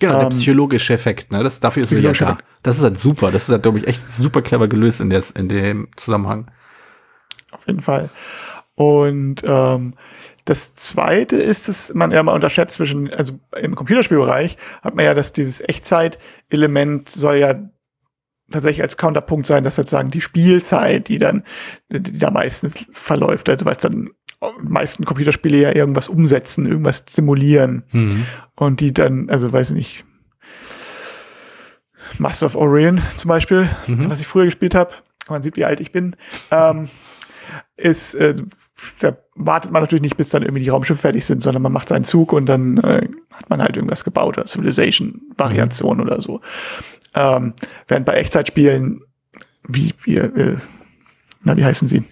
Genau, 0.00 0.14
der 0.14 0.22
ähm, 0.24 0.28
psychologische 0.30 0.92
Effekt, 0.92 1.32
ne? 1.32 1.42
Das, 1.42 1.60
dafür 1.60 1.84
ist 1.84 1.92
er 1.92 2.00
ja 2.00 2.12
da. 2.12 2.38
Das 2.62 2.76
ist 2.76 2.82
halt 2.82 2.98
super. 2.98 3.30
Das 3.30 3.44
ist 3.44 3.48
halt, 3.50 3.62
glaube 3.62 3.78
ich, 3.78 3.86
echt 3.86 4.08
super 4.08 4.42
clever 4.42 4.68
gelöst 4.68 5.00
in, 5.00 5.10
des, 5.10 5.30
in 5.30 5.48
dem 5.48 5.88
Zusammenhang. 5.96 6.50
Auf 7.52 7.66
jeden 7.66 7.82
Fall. 7.82 8.10
Und 8.74 9.42
ähm, 9.44 9.94
das 10.44 10.74
zweite 10.74 11.36
ist, 11.36 11.68
dass 11.68 11.94
man 11.94 12.10
ja 12.10 12.22
mal 12.22 12.32
unterschätzt 12.32 12.76
zwischen, 12.76 13.12
also 13.14 13.34
im 13.56 13.74
Computerspielbereich 13.74 14.56
hat 14.82 14.94
man 14.94 15.04
ja, 15.04 15.14
dass 15.14 15.32
dieses 15.32 15.60
Echtzeit-Element 15.60 17.08
soll 17.08 17.36
ja 17.36 17.54
tatsächlich 18.50 18.82
als 18.82 18.96
Counterpunkt 18.96 19.46
sein, 19.46 19.64
dass 19.64 19.76
sozusagen 19.76 20.10
die 20.10 20.20
Spielzeit, 20.20 21.08
die 21.08 21.18
dann, 21.18 21.42
die 21.90 22.18
da 22.18 22.30
meistens 22.30 22.74
verläuft, 22.92 23.48
also 23.48 23.64
weil 23.64 23.76
es 23.76 23.82
dann 23.82 24.10
meisten 24.60 25.04
Computerspiele 25.04 25.58
ja 25.58 25.72
irgendwas 25.72 26.08
umsetzen, 26.08 26.66
irgendwas 26.66 27.04
simulieren 27.08 27.84
mhm. 27.92 28.26
und 28.56 28.80
die 28.80 28.92
dann, 28.92 29.30
also 29.30 29.52
weiß 29.52 29.70
ich 29.70 29.76
nicht, 29.76 30.04
Master 32.18 32.46
of 32.46 32.56
Orion 32.56 33.00
zum 33.16 33.28
Beispiel, 33.28 33.68
mhm. 33.86 34.10
was 34.10 34.20
ich 34.20 34.26
früher 34.26 34.44
gespielt 34.44 34.74
habe, 34.74 34.92
man 35.28 35.42
sieht, 35.42 35.56
wie 35.56 35.64
alt 35.64 35.80
ich 35.80 35.92
bin, 35.92 36.16
ähm, 36.50 36.88
ist, 37.76 38.14
äh, 38.14 38.34
da 39.00 39.16
wartet 39.34 39.72
man 39.72 39.82
natürlich 39.82 40.02
nicht, 40.02 40.16
bis 40.16 40.30
dann 40.30 40.42
irgendwie 40.42 40.62
die 40.62 40.68
Raumschiffe 40.68 41.00
fertig 41.00 41.24
sind, 41.24 41.42
sondern 41.42 41.62
man 41.62 41.72
macht 41.72 41.88
seinen 41.88 42.04
Zug 42.04 42.32
und 42.32 42.46
dann 42.46 42.78
äh, 42.78 43.08
hat 43.32 43.48
man 43.50 43.62
halt 43.62 43.76
irgendwas 43.76 44.04
gebaut, 44.04 44.38
oder 44.38 44.46
Civilization-Variation 44.46 45.96
mhm. 45.96 46.02
oder 46.02 46.20
so. 46.20 46.40
Ähm, 47.14 47.54
während 47.88 48.06
bei 48.06 48.14
Echtzeitspielen, 48.14 49.02
wie, 49.68 49.94
wie, 50.04 50.16
äh, 50.16 50.56
na, 51.42 51.56
wie 51.56 51.64
heißen 51.64 51.88
sie? 51.88 52.04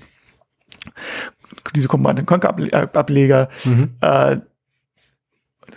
Diese 1.75 1.89
Command 1.89 2.25
Conquer-Ableger, 2.27 3.49
mhm. 3.65 3.97
äh, 4.01 4.39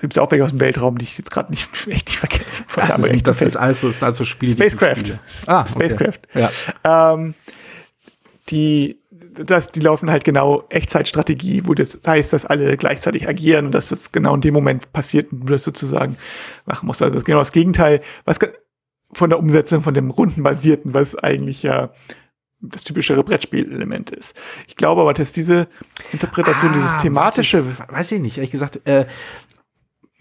gibt 0.02 0.14
es 0.14 0.18
auch 0.18 0.32
welche 0.32 0.44
aus 0.44 0.50
dem 0.50 0.60
Weltraum, 0.60 0.98
die 0.98 1.06
ich 1.06 1.18
jetzt 1.18 1.32
gerade 1.32 1.50
nicht, 1.52 1.70
echt 1.88 2.08
nicht 2.08 2.18
vergesse. 2.18 2.64
Das, 2.76 3.00
ist, 3.00 3.12
nicht, 3.12 3.28
das 3.28 3.42
ist 3.42 3.56
also, 3.56 3.88
das 3.88 3.98
ist 3.98 4.04
also 4.04 4.26
Spiel. 4.26 4.52
Spacecraft. 4.52 5.20
Ah, 5.48 5.66
Spacecraft. 5.68 6.20
Okay. 6.30 6.50
Ja. 6.84 7.14
Ähm, 7.14 7.36
die, 8.50 9.00
das, 9.34 9.72
die 9.72 9.80
laufen 9.80 10.10
halt 10.10 10.24
genau 10.24 10.64
Echtzeitstrategie, 10.70 11.64
wo 11.66 11.74
das 11.74 11.98
heißt, 12.06 12.34
dass 12.34 12.46
alle 12.46 12.78
gleichzeitig 12.78 13.28
agieren 13.28 13.68
und 13.68 13.72
dass 13.74 13.90
das 13.90 14.12
genau 14.12 14.36
in 14.36 14.42
dem 14.42 14.54
Moment 14.54 14.92
passiert 14.94 15.32
und 15.32 15.42
du 15.42 15.54
das 15.54 15.64
sozusagen 15.64 16.18
machen 16.66 16.86
musst. 16.88 17.02
Also 17.02 17.14
das 17.14 17.22
ist 17.22 17.26
genau 17.26 17.40
das 17.40 17.52
Gegenteil, 17.52 18.02
was 18.26 18.40
von 19.14 19.30
der 19.30 19.40
Umsetzung 19.40 19.84
von 19.84 19.94
dem 19.94 20.10
rundenbasierten, 20.10 20.94
was 20.94 21.16
eigentlich 21.16 21.64
ja 21.64 21.92
das 22.62 22.84
typischere 22.84 23.24
Brettspielelement 23.24 24.12
ist. 24.12 24.36
Ich 24.68 24.76
glaube 24.76 25.02
aber, 25.02 25.14
dass 25.14 25.34
diese 25.34 25.68
Interpretation, 26.12 26.72
ah, 26.72 26.74
dieses 26.76 26.98
thematische. 26.98 27.66
Weiß 27.66 27.80
ich, 27.80 27.96
weiß 27.96 28.12
ich 28.14 28.22
nicht, 28.22 28.38
ehrlich 28.38 28.52
gesagt. 28.52 28.88
Äh, 28.88 29.06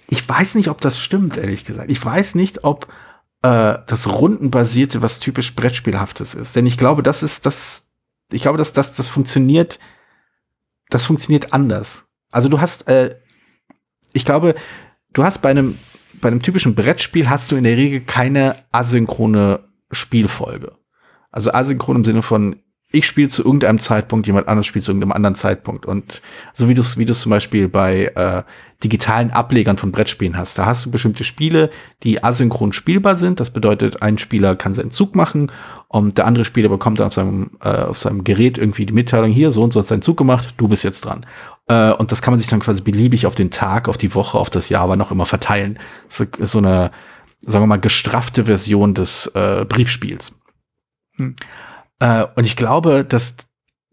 ich 0.09 0.29
weiß 0.29 0.57
nicht, 0.57 0.69
ob 0.69 0.81
das 0.81 0.99
stimmt, 0.99 1.37
ehrlich 1.37 1.65
gesagt. 1.65 1.91
Ich 1.91 2.05
weiß 2.05 2.35
nicht, 2.35 2.65
ob 2.65 2.87
äh, 3.43 3.79
das 3.87 4.09
Rundenbasierte 4.09 5.03
was 5.03 5.21
typisch 5.21 5.55
Brettspielhaftes 5.55 6.35
ist. 6.35 6.57
Denn 6.57 6.67
ich 6.67 6.77
glaube, 6.77 7.03
das 7.03 7.23
ist 7.23 7.47
das, 7.47 7.87
ich 8.33 8.43
glaube, 8.43 8.59
dass 8.59 8.73
das, 8.73 8.97
das 8.97 9.09
funktioniert, 9.09 9.79
das 10.91 11.07
funktioniert 11.07 11.53
anders. 11.53 12.07
Also 12.31 12.49
du 12.49 12.61
hast, 12.61 12.89
äh, 12.89 13.17
ich 14.13 14.25
glaube, 14.25 14.55
du 15.13 15.25
hast 15.25 15.43
bei 15.43 15.51
einem, 15.51 15.79
bei 16.21 16.29
einem 16.29 16.43
typischen 16.43 16.75
Brettspiel 16.75 17.29
hast 17.29 17.51
du 17.51 17.57
in 17.57 17.65
der 17.65 17.77
Regel 17.77 18.01
keine 18.01 18.65
asynchrone 18.73 19.61
Spielfolge. 19.91 20.73
Also 21.31 21.53
asynchron 21.53 21.97
im 21.97 22.05
Sinne 22.05 22.23
von, 22.23 22.63
ich 22.93 23.07
spiele 23.07 23.29
zu 23.29 23.45
irgendeinem 23.45 23.79
Zeitpunkt, 23.79 24.27
jemand 24.27 24.49
anderes 24.49 24.67
spielt 24.67 24.85
zu 24.85 24.93
irgendeinem 24.93 25.13
anderen 25.13 25.35
Zeitpunkt. 25.35 25.87
Und 25.87 26.21
so 26.53 26.69
wie 26.69 26.75
du 26.75 26.83
es 26.83 26.99
wie 26.99 27.07
du 27.07 27.15
zum 27.15 27.31
Beispiel 27.31 27.69
bei 27.69 28.13
äh, 28.15 28.43
digitalen 28.85 29.31
Ablegern 29.31 29.79
von 29.79 29.93
Brettspielen 29.93 30.37
hast, 30.37 30.59
da 30.59 30.67
hast 30.67 30.85
du 30.85 30.91
bestimmte 30.91 31.25
Spiele, 31.25 31.71
die 32.03 32.23
asynchron 32.23 32.73
spielbar 32.73 33.17
sind. 33.17 33.41
Das 33.41 33.51
bedeutet, 33.51 34.03
ein 34.03 34.19
Spieler 34.19 34.57
kann 34.57 34.75
seinen 34.75 34.91
Zug 34.91 35.17
machen 35.17 35.51
und 35.89 36.19
der 36.19 36.27
andere 36.27 36.45
Spieler 36.45 36.69
bekommt 36.69 37.01
dann 37.01 37.07
auf 37.07 37.15
seinem, 37.15 37.51
äh, 37.63 37.69
auf 37.69 37.99
seinem 37.99 38.25
Gerät 38.25 38.59
irgendwie 38.59 38.87
die 38.87 38.93
Mitteilung, 38.93 39.31
hier, 39.31 39.51
so 39.51 39.63
und 39.63 39.73
so 39.73 39.81
hat 39.81 39.87
seinen 39.87 40.03
Zug 40.03 40.17
gemacht, 40.19 40.55
du 40.59 40.69
bist 40.69 40.85
jetzt 40.85 41.05
dran. 41.05 41.25
Äh, 41.69 41.93
und 41.93 42.13
das 42.13 42.21
kann 42.21 42.33
man 42.33 42.41
sich 42.41 42.49
dann 42.49 42.61
quasi 42.61 42.83
beliebig 42.83 43.27
auf 43.27 43.35
den 43.35 43.51
Tag, 43.51 43.89
auf 43.89 43.97
die 43.97 44.15
Woche, 44.15 44.39
auf 44.39 44.51
das 44.51 44.69
Jahr, 44.69 44.83
aber 44.83 44.97
noch 44.97 45.11
immer 45.11 45.27
verteilen. 45.27 45.79
Ist 46.09 46.27
so 46.41 46.59
eine, 46.59 46.91
sagen 47.41 47.63
wir 47.63 47.69
mal, 47.69 47.81
gestraffte 47.81 48.45
Version 48.45 48.95
des 48.95 49.29
äh, 49.29 49.65
Briefspiels. 49.65 50.39
Hm. 51.17 51.37
Äh, 52.03 52.27
und 52.35 52.45
ich 52.45 52.57
glaube, 52.57 53.05
dass 53.05 53.37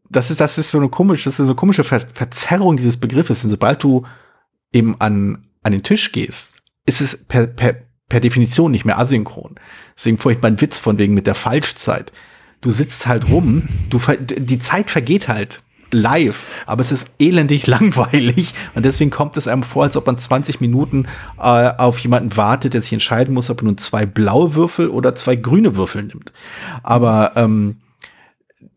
das 0.09 0.31
ist, 0.31 0.41
das 0.41 0.57
ist 0.57 0.71
so 0.71 0.79
eine 0.79 0.89
komische, 0.89 1.25
das 1.25 1.35
ist 1.35 1.45
eine 1.45 1.53
komische 1.53 1.83
Ver 1.83 2.01
Verzerrung 2.13 2.75
dieses 2.75 2.97
Begriffes. 2.97 3.41
Denn 3.41 3.51
sobald 3.51 3.83
du 3.83 4.05
eben 4.73 4.95
an, 4.99 5.45
an 5.61 5.71
den 5.71 5.83
Tisch 5.83 6.11
gehst, 6.11 6.63
ist 6.87 7.01
es 7.01 7.23
per, 7.25 7.45
per, 7.45 7.75
per 8.09 8.19
Definition 8.19 8.71
nicht 8.71 8.85
mehr 8.85 8.97
asynchron. 8.97 9.55
Deswegen 9.95 10.17
vorhin 10.17 10.41
mein 10.41 10.59
Witz 10.59 10.79
von 10.79 10.97
wegen 10.97 11.13
mit 11.13 11.27
der 11.27 11.35
Falschzeit. 11.35 12.11
Du 12.61 12.71
sitzt 12.71 13.05
halt 13.05 13.29
rum, 13.29 13.69
du, 13.89 13.99
die 14.19 14.59
Zeit 14.59 14.89
vergeht 14.89 15.27
halt 15.27 15.61
live, 15.91 16.45
aber 16.65 16.81
es 16.81 16.91
ist 16.91 17.11
elendig 17.19 17.67
langweilig 17.67 18.53
und 18.73 18.85
deswegen 18.85 19.11
kommt 19.11 19.37
es 19.37 19.47
einem 19.47 19.63
vor, 19.63 19.83
als 19.83 19.95
ob 19.95 20.07
man 20.07 20.17
20 20.17 20.59
Minuten 20.59 21.05
äh, 21.37 21.41
auf 21.77 21.99
jemanden 21.99 22.35
wartet, 22.35 22.73
der 22.73 22.81
sich 22.81 22.93
entscheiden 22.93 23.33
muss, 23.33 23.49
ob 23.49 23.61
er 23.61 23.65
nun 23.65 23.77
zwei 23.77 24.05
blaue 24.05 24.55
Würfel 24.55 24.89
oder 24.89 25.15
zwei 25.15 25.35
grüne 25.35 25.75
Würfel 25.75 26.03
nimmt. 26.03 26.33
Aber 26.83 27.33
ähm, 27.35 27.77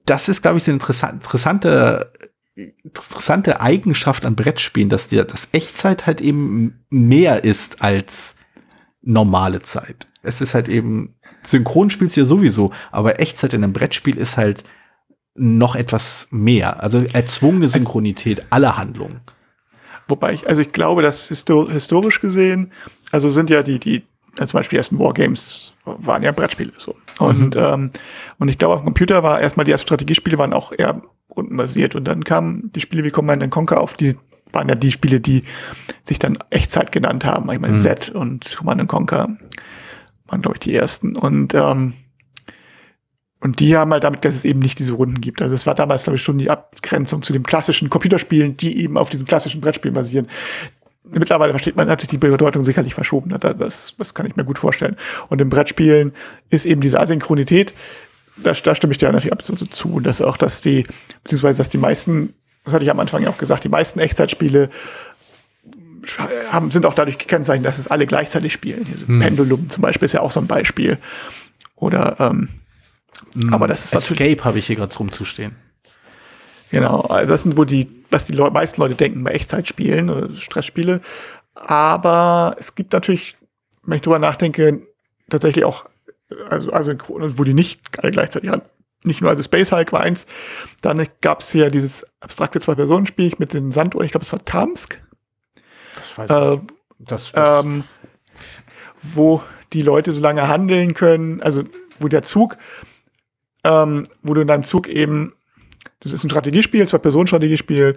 das 0.04 0.28
ist, 0.28 0.42
glaube 0.42 0.58
ich, 0.58 0.66
eine 0.66 0.74
interessant, 0.74 1.14
interessante, 1.14 2.12
interessante 2.54 3.60
Eigenschaft 3.60 4.24
an 4.24 4.36
Brettspielen, 4.36 4.88
dass 4.88 5.08
dir 5.08 5.24
das 5.24 5.48
Echtzeit 5.52 6.06
halt 6.06 6.20
eben 6.20 6.84
mehr 6.90 7.44
ist 7.44 7.82
als 7.82 8.36
normale 9.00 9.62
Zeit. 9.62 10.06
Es 10.22 10.40
ist 10.40 10.54
halt 10.54 10.68
eben, 10.68 11.14
synchron 11.42 11.90
spielst 11.90 12.16
du 12.16 12.20
ja 12.20 12.26
sowieso, 12.26 12.72
aber 12.90 13.20
Echtzeit 13.20 13.54
in 13.54 13.64
einem 13.64 13.72
Brettspiel 13.72 14.16
ist 14.16 14.36
halt 14.36 14.64
noch 15.34 15.76
etwas 15.76 16.28
mehr. 16.30 16.82
Also 16.82 16.98
erzwungene 17.12 17.64
also 17.64 17.78
Synchronität 17.78 18.40
also, 18.40 18.50
aller 18.50 18.76
Handlungen. 18.76 19.20
Wobei 20.08 20.34
ich, 20.34 20.48
also 20.48 20.62
ich 20.62 20.72
glaube, 20.72 21.02
dass 21.02 21.28
historisch 21.28 22.20
gesehen, 22.20 22.72
also 23.12 23.30
sind 23.30 23.50
ja 23.50 23.62
die, 23.62 23.78
die, 23.78 24.04
also 24.38 24.52
zum 24.52 24.58
Beispiel 24.58 24.76
die 24.76 24.80
ersten 24.80 24.98
Wargames 24.98 25.72
waren 25.84 26.22
ja 26.22 26.32
Brettspiele 26.32 26.72
so. 26.78 26.96
Und, 27.18 27.54
mhm. 27.54 27.60
ähm, 27.60 27.90
und 28.38 28.48
ich 28.48 28.58
glaube, 28.58 28.74
auf 28.74 28.80
dem 28.80 28.86
Computer 28.86 29.22
war 29.22 29.40
erstmal 29.40 29.64
die 29.64 29.72
ersten 29.72 29.86
Strategiespiele 29.86 30.38
waren 30.38 30.52
auch 30.52 30.72
eher 30.76 31.02
rundenbasiert 31.34 31.94
und 31.94 32.04
dann 32.04 32.24
kamen 32.24 32.70
die 32.74 32.80
Spiele 32.80 33.04
wie 33.04 33.10
Command 33.10 33.48
Conquer 33.50 33.80
auf, 33.80 33.94
die 33.94 34.16
waren 34.52 34.68
ja 34.68 34.74
die 34.74 34.92
Spiele, 34.92 35.20
die 35.20 35.44
sich 36.02 36.18
dann 36.18 36.38
Echtzeit 36.50 36.92
genannt 36.92 37.24
haben. 37.24 37.50
Ich 37.50 37.60
meine, 37.60 37.74
mhm. 37.74 37.80
Z 37.80 38.10
und 38.10 38.56
Command 38.56 38.86
Conquer 38.88 39.36
waren, 40.26 40.42
glaube 40.42 40.56
ich, 40.56 40.60
die 40.60 40.74
ersten. 40.74 41.16
Und 41.16 41.54
ähm, 41.54 41.94
und 43.40 43.58
die 43.58 43.76
haben 43.76 43.92
halt 43.92 44.04
damit, 44.04 44.24
dass 44.24 44.36
es 44.36 44.44
eben 44.44 44.60
nicht 44.60 44.78
diese 44.78 44.92
Runden 44.92 45.20
gibt. 45.20 45.42
Also 45.42 45.56
es 45.56 45.66
war 45.66 45.74
damals, 45.74 46.04
glaube 46.04 46.14
ich, 46.14 46.22
schon 46.22 46.38
die 46.38 46.48
Abgrenzung 46.48 47.22
zu 47.22 47.32
den 47.32 47.42
klassischen 47.42 47.90
Computerspielen, 47.90 48.56
die 48.56 48.78
eben 48.78 48.96
auf 48.96 49.10
diesen 49.10 49.26
klassischen 49.26 49.60
Brettspielen 49.60 49.96
basieren. 49.96 50.28
Mittlerweile 51.14 51.52
versteht 51.52 51.76
man, 51.76 51.88
hat 51.88 52.00
sich 52.00 52.10
die 52.10 52.18
Bedeutung 52.18 52.64
sicherlich 52.64 52.94
verschoben. 52.94 53.34
Das, 53.38 53.94
das 53.96 54.14
kann 54.14 54.26
ich 54.26 54.36
mir 54.36 54.44
gut 54.44 54.58
vorstellen. 54.58 54.96
Und 55.28 55.40
im 55.40 55.50
Brettspielen 55.50 56.12
ist 56.50 56.64
eben 56.64 56.80
diese 56.80 57.00
Asynchronität, 57.00 57.74
da, 58.36 58.52
da 58.52 58.74
stimme 58.74 58.92
ich 58.92 58.98
dir 58.98 59.12
natürlich 59.12 59.32
absolut 59.32 59.72
zu, 59.72 60.00
dass 60.00 60.22
auch, 60.22 60.36
dass 60.36 60.62
die, 60.62 60.86
beziehungsweise, 61.22 61.58
dass 61.58 61.68
die 61.68 61.78
meisten, 61.78 62.34
das 62.64 62.74
hatte 62.74 62.84
ich 62.84 62.90
am 62.90 63.00
Anfang 63.00 63.22
ja 63.22 63.30
auch 63.30 63.38
gesagt, 63.38 63.64
die 63.64 63.68
meisten 63.68 64.00
Echtzeitspiele 64.00 64.70
haben, 66.50 66.70
sind 66.70 66.86
auch 66.86 66.94
dadurch 66.94 67.18
gekennzeichnet, 67.18 67.66
dass 67.66 67.78
es 67.78 67.86
alle 67.86 68.06
gleichzeitig 68.06 68.52
spielen. 68.52 68.86
Hier 68.86 68.98
so 68.98 69.06
hm. 69.06 69.20
Pendulum 69.20 69.68
zum 69.68 69.82
Beispiel 69.82 70.06
ist 70.06 70.12
ja 70.12 70.20
auch 70.20 70.32
so 70.32 70.40
ein 70.40 70.46
Beispiel. 70.46 70.98
Oder 71.76 72.16
ähm, 72.18 72.48
hm, 73.34 73.52
Aber 73.52 73.68
das 73.68 73.84
ist 73.84 73.94
Escape 73.94 74.44
habe 74.44 74.58
ich 74.58 74.66
hier 74.66 74.76
gerade 74.76 74.96
rumzustehen. 74.96 75.54
Genau, 76.72 77.02
also 77.02 77.30
das 77.30 77.42
sind 77.42 77.56
wohl 77.56 77.66
die, 77.66 78.04
was 78.10 78.24
die 78.24 78.32
Le 78.32 78.50
meisten 78.50 78.80
Leute 78.80 78.94
denken 78.94 79.22
bei 79.22 79.32
Echtzeitspielen 79.32 80.08
oder 80.08 80.34
Stressspiele. 80.34 81.02
Aber 81.54 82.56
es 82.58 82.74
gibt 82.74 82.94
natürlich, 82.94 83.36
wenn 83.84 83.96
ich 83.96 84.02
drüber 84.02 84.18
nachdenke, 84.18 84.80
tatsächlich 85.28 85.66
auch, 85.66 85.84
also, 86.48 86.72
also 86.72 86.92
wo 87.06 87.44
die 87.44 87.52
nicht 87.52 87.80
alle 87.98 88.10
gleichzeitig 88.10 88.48
haben. 88.50 88.62
Nicht 89.04 89.20
nur, 89.20 89.30
also 89.30 89.42
Space 89.42 89.70
Hulk 89.70 89.92
war 89.92 90.00
eins, 90.00 90.26
dann 90.80 91.06
gab 91.20 91.40
es 91.40 91.52
hier 91.52 91.70
dieses 91.70 92.06
abstrakte 92.20 92.58
Zwei-Personen-Spiel 92.58 93.34
mit 93.38 93.52
den 93.52 93.70
Sanduhren, 93.72 94.06
ich 94.06 94.12
glaube, 94.12 94.24
es 94.24 94.32
war 94.32 94.44
Tamsk. 94.44 94.98
Das 95.96 96.16
weiß 96.16 96.30
äh. 96.30 96.58
Das, 97.00 97.32
das 97.32 97.64
ähm, 97.64 97.84
wo 99.02 99.42
die 99.72 99.82
Leute 99.82 100.12
so 100.12 100.20
lange 100.20 100.48
handeln 100.48 100.94
können, 100.94 101.42
also 101.42 101.64
wo 101.98 102.08
der 102.08 102.22
Zug 102.22 102.56
ähm, 103.64 104.04
wo 104.22 104.34
du 104.34 104.40
in 104.40 104.48
deinem 104.48 104.64
Zug 104.64 104.88
eben, 104.88 105.34
das 106.02 106.12
ist 106.12 106.24
ein 106.24 106.30
Strategiespiel, 106.30 106.86
zwei 106.86 106.98
Personenstrategiespiel, 106.98 107.96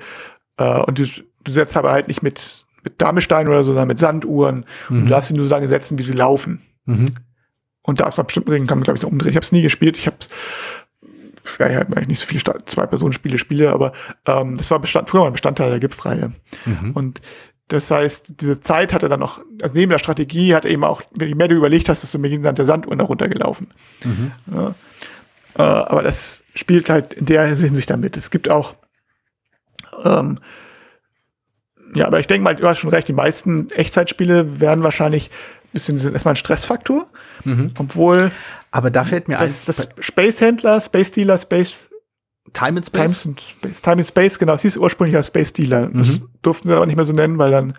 äh, 0.58 0.82
und 0.82 1.00
du, 1.00 1.06
du 1.44 1.52
setzt 1.52 1.76
aber 1.78 1.92
halt 1.92 2.08
nicht 2.08 2.24
mit, 2.24 2.66
mit 2.84 3.02
Damestein 3.02 3.48
oder 3.48 3.64
so, 3.64 3.72
sondern 3.72 3.88
mit 3.88 4.00
Sanduhren 4.00 4.66
mhm. 4.90 4.98
und 4.98 5.06
du 5.06 5.10
darfst 5.10 5.30
sie 5.30 5.36
nur 5.36 5.46
so 5.46 5.54
lange 5.54 5.68
setzen, 5.68 5.98
wie 5.98 6.04
sie 6.04 6.14
laufen. 6.14 6.62
Mhm. 6.86 7.16
Und 7.82 8.00
da 8.00 8.08
ist 8.08 8.24
bestimmten 8.24 8.50
Regeln 8.50 8.68
kann 8.68 8.80
man, 8.80 8.84
glaube 8.84 8.98
ich, 8.98 9.02
so 9.02 9.08
umdrehen. 9.08 9.30
Ich 9.30 9.36
habe 9.36 9.44
es 9.44 9.52
nie 9.52 9.62
gespielt, 9.62 9.98
ich 9.98 10.08
habe 10.08 10.18
es 10.20 10.30
ja, 11.60 11.70
ich 11.70 11.76
habe 11.76 12.06
nicht 12.08 12.20
so 12.20 12.26
viele 12.26 12.42
Zwei-Personen-Spiele 12.66 13.38
spiele, 13.38 13.72
aber 13.72 13.94
ähm, 14.26 14.58
das 14.58 14.72
war 14.72 14.80
Bestand, 14.80 15.10
früher 15.10 15.22
mal 15.22 15.32
Bestandteil 15.32 15.70
der 15.70 15.80
GIF-Reihe. 15.80 16.32
Mhm. 16.66 16.92
Und 16.92 17.22
das 17.68 17.90
heißt, 17.90 18.42
diese 18.42 18.62
Zeit 18.62 18.94
hatte 18.94 19.10
dann 19.10 19.20
noch, 19.20 19.40
also 19.62 19.74
neben 19.76 19.90
der 19.90 20.00
Strategie 20.00 20.54
hat 20.56 20.66
er 20.66 20.72
eben 20.72 20.84
auch, 20.84 21.02
je 21.20 21.36
mehr 21.36 21.48
du 21.48 21.56
überlegt 21.56 21.90
hast, 21.90 22.04
desto 22.04 22.20
mehr 22.20 22.30
ging 22.30 22.44
dann 22.44 22.56
der 22.56 22.66
Sanduhr 22.66 22.96
noch 22.96 23.10
runtergelaufen. 23.10 23.68
Mhm. 24.04 24.32
Ja. 24.52 24.76
Äh, 25.58 25.62
aber 25.62 26.04
das 26.04 26.44
spielt 26.54 26.90
halt 26.90 27.14
in 27.14 27.26
der 27.26 27.46
Hinsicht 27.46 27.90
damit. 27.90 28.18
Es 28.18 28.30
gibt 28.30 28.50
auch, 28.50 28.76
ähm, 30.04 30.40
ja, 31.94 32.08
aber 32.08 32.20
ich 32.20 32.28
denke 32.28 32.44
mal, 32.44 32.56
du 32.56 32.68
hast 32.68 32.80
schon 32.80 32.90
recht, 32.90 33.08
die 33.08 33.14
meisten 33.14 33.70
Echtzeitspiele 33.72 34.60
werden 34.60 34.84
wahrscheinlich 34.84 35.30
ein 35.30 35.72
bisschen 35.72 36.00
sind 36.00 36.14
erstmal 36.14 36.34
ein 36.34 36.38
Stressfaktor, 36.38 37.08
mhm. 37.44 37.72
obwohl. 37.78 38.32
Aber 38.72 38.92
da 38.92 39.06
fällt 39.06 39.28
mir 39.30 39.38
das, 39.38 39.70
ein. 39.70 39.76
Das 39.76 40.06
Space 40.06 40.42
Händler, 40.42 40.82
Space 40.82 41.12
Dealer, 41.12 41.38
Space. 41.38 41.90
Time 42.54 42.78
and 42.78 42.86
Space? 42.86 43.24
Time 43.24 43.34
and 43.34 43.42
Space, 43.42 43.82
Time 43.82 43.96
and 43.98 44.08
Space 44.08 44.40
genau. 44.40 44.56
Es 44.56 44.62
hieß 44.62 44.78
ursprünglich 44.78 45.16
als 45.16 45.28
Space 45.28 45.54
Dealer. 45.54 45.88
Mhm. 45.88 46.00
Das 46.00 46.22
durften 46.42 46.68
sie 46.68 46.76
aber 46.76 46.86
nicht 46.86 46.96
mehr 46.96 47.06
so 47.06 47.14
nennen, 47.14 47.38
weil 47.38 47.52
dann, 47.52 47.74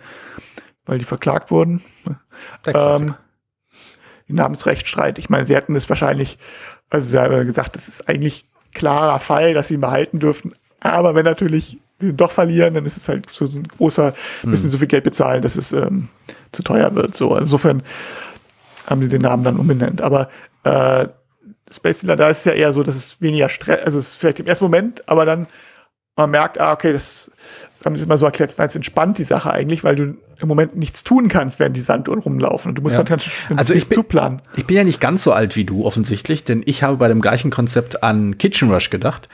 weil 0.85 0.97
die 0.97 1.05
verklagt 1.05 1.51
wurden. 1.51 1.81
Der 2.65 2.75
ähm, 2.75 3.13
Namensrechtsstreit. 4.27 5.19
Ich 5.19 5.29
meine, 5.29 5.45
sie 5.45 5.55
hätten 5.55 5.75
es 5.75 5.87
wahrscheinlich 5.89 6.37
also 6.89 7.09
sie 7.09 7.17
haben 7.17 7.47
gesagt, 7.47 7.75
das 7.75 7.87
ist 7.87 8.07
eigentlich 8.07 8.45
klarer 8.73 9.19
Fall, 9.19 9.53
dass 9.53 9.67
sie 9.67 9.75
ihn 9.75 9.81
behalten 9.81 10.19
dürfen. 10.19 10.53
Aber 10.79 11.15
wenn 11.15 11.25
natürlich 11.25 11.77
sie 11.99 12.13
doch 12.13 12.31
verlieren, 12.31 12.75
dann 12.75 12.85
ist 12.85 12.97
es 12.97 13.09
halt 13.09 13.29
so 13.29 13.45
ein 13.45 13.63
großer, 13.63 14.13
hm. 14.41 14.51
müssen 14.51 14.69
so 14.69 14.77
viel 14.77 14.87
Geld 14.87 15.03
bezahlen, 15.03 15.41
dass 15.41 15.55
es 15.55 15.73
ähm, 15.73 16.09
zu 16.51 16.63
teuer 16.63 16.93
wird. 16.95 17.15
So, 17.15 17.35
insofern 17.35 17.83
haben 18.85 19.01
sie 19.01 19.09
den 19.09 19.21
Namen 19.21 19.43
dann 19.43 19.57
umbenannt. 19.57 20.01
Aber 20.01 20.29
äh, 20.63 21.07
Space 21.71 21.99
Dealer, 21.99 22.15
da 22.15 22.29
ist 22.29 22.39
es 22.39 22.45
ja 22.45 22.53
eher 22.53 22.73
so, 22.73 22.83
dass 22.83 22.95
es 22.95 23.21
weniger 23.21 23.49
Stress, 23.49 23.83
also 23.83 23.99
es 23.99 24.09
ist 24.09 24.15
vielleicht 24.15 24.39
im 24.39 24.47
ersten 24.47 24.65
Moment, 24.65 25.07
aber 25.09 25.25
dann 25.25 25.47
man 26.17 26.31
merkt, 26.31 26.59
ah, 26.59 26.73
okay, 26.73 26.91
das 26.91 27.31
haben 27.85 27.95
sie 27.95 28.03
immer 28.03 28.17
so 28.17 28.25
erklärt, 28.25 28.53
das 28.57 28.75
entspannt 28.75 29.17
die 29.19 29.23
Sache 29.23 29.51
eigentlich, 29.51 29.83
weil 29.83 29.95
du 29.95 30.17
im 30.39 30.47
Moment 30.47 30.75
nichts 30.75 31.03
tun 31.03 31.29
kannst, 31.29 31.59
während 31.59 31.77
die 31.77 31.81
Sanduhren 31.81 32.19
rumlaufen. 32.19 32.69
Und 32.69 32.75
du 32.75 32.81
musst 32.81 32.97
ja. 32.97 33.03
dann 33.03 33.19
also 33.55 33.73
ich 33.73 33.87
bin, 33.87 33.95
zuplanen. 33.95 34.41
Ich 34.55 34.65
bin 34.65 34.77
ja 34.77 34.83
nicht 34.83 34.99
ganz 34.99 35.23
so 35.23 35.31
alt 35.31 35.55
wie 35.55 35.63
du 35.63 35.85
offensichtlich, 35.85 36.43
denn 36.43 36.63
ich 36.65 36.83
habe 36.83 36.97
bei 36.97 37.07
dem 37.07 37.21
gleichen 37.21 37.49
Konzept 37.49 38.03
an 38.03 38.37
Kitchen 38.37 38.71
Rush 38.71 38.89
gedacht. 38.89 39.29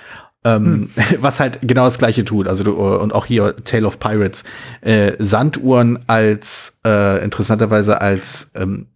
Ähm, 0.46 0.90
hm. 0.94 1.22
was 1.22 1.40
halt 1.40 1.60
genau 1.62 1.86
das 1.86 1.98
gleiche 1.98 2.26
tut. 2.26 2.48
Also 2.48 2.64
du, 2.66 2.74
und 2.74 3.14
auch 3.14 3.26
hier 3.26 3.56
Tale 3.64 3.88
of 3.88 4.00
Pirates. 4.00 4.44
Äh, 4.82 5.14
Sanduhren 5.20 6.04
als 6.08 6.80
äh, 6.86 7.24
interessanterweise 7.24 8.02
als 8.02 8.52
ähm, 8.56 8.88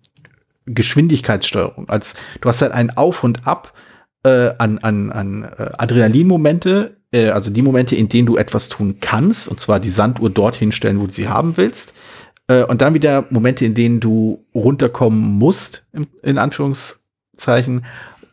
Geschwindigkeitssteuerung. 0.66 1.90
Als 1.90 2.16
du 2.42 2.50
hast 2.50 2.62
halt 2.62 2.74
ein 2.74 2.96
Auf 2.98 3.24
und 3.24 3.48
Ab 3.48 3.74
äh, 4.24 4.52
an, 4.58 4.80
an, 4.80 5.12
an 5.12 5.44
äh, 5.44 5.70
Adrenalinmomente 5.78 6.97
äh, 7.12 7.30
also 7.30 7.52
die 7.52 7.62
Momente, 7.62 7.96
in 7.96 8.10
denen 8.10 8.26
du 8.26 8.38
etwas 8.38 8.70
tun 8.70 8.98
kannst, 9.00 9.48
und 9.48 9.60
zwar 9.60 9.80
die 9.80 9.90
Sanduhr 9.90 10.30
dorthin 10.30 10.72
stellen, 10.72 11.00
wo 11.00 11.08
du 11.08 11.14
sie 11.14 11.30
haben 11.30 11.58
willst, 11.58 11.94
äh, 12.48 12.64
und 12.64 12.82
dann 12.82 12.94
wieder 12.94 13.26
Momente, 13.30 13.66
in 13.66 13.74
denen 13.74 14.00
du 14.00 14.46
runterkommen 14.54 15.20
musst, 15.20 15.86
in, 15.94 16.08
in 16.24 16.38
Anführungszeichen, 16.38 17.86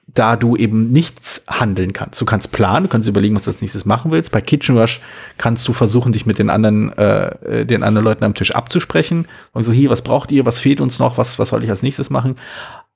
da 0.07 0.37
du 0.37 0.57
eben 0.57 0.93
nichts 0.93 1.43
handeln 1.49 1.93
kannst. 1.93 2.21
Du 2.21 2.25
kannst 2.25 2.53
planen, 2.53 2.85
du 2.85 2.89
kannst 2.89 3.09
überlegen, 3.09 3.35
was 3.35 3.45
du 3.45 3.51
als 3.51 3.61
nächstes 3.61 3.85
machen 3.85 4.13
willst. 4.13 4.31
Bei 4.31 4.41
Kitchen 4.41 4.79
Rush 4.79 5.01
kannst 5.39 5.67
du 5.67 5.73
versuchen, 5.73 6.13
dich 6.13 6.25
mit 6.25 6.39
den 6.39 6.51
anderen, 6.51 6.93
äh, 6.93 7.67
den 7.67 7.83
anderen 7.83 8.05
Leuten 8.05 8.25
am 8.25 8.35
Tisch 8.35 8.53
abzusprechen 8.53 9.27
und 9.53 9.65
so, 9.65 9.73
hier, 9.73 9.91
was 9.91 10.03
braucht 10.03 10.31
ihr, 10.31 10.47
was 10.47 10.61
fehlt 10.61 10.81
uns 10.81 10.99
noch, 10.99 11.19
was, 11.19 11.39
was 11.39 11.49
soll 11.49 11.65
ich 11.65 11.71
als 11.71 11.83
nächstes 11.83 12.11
machen? 12.11 12.37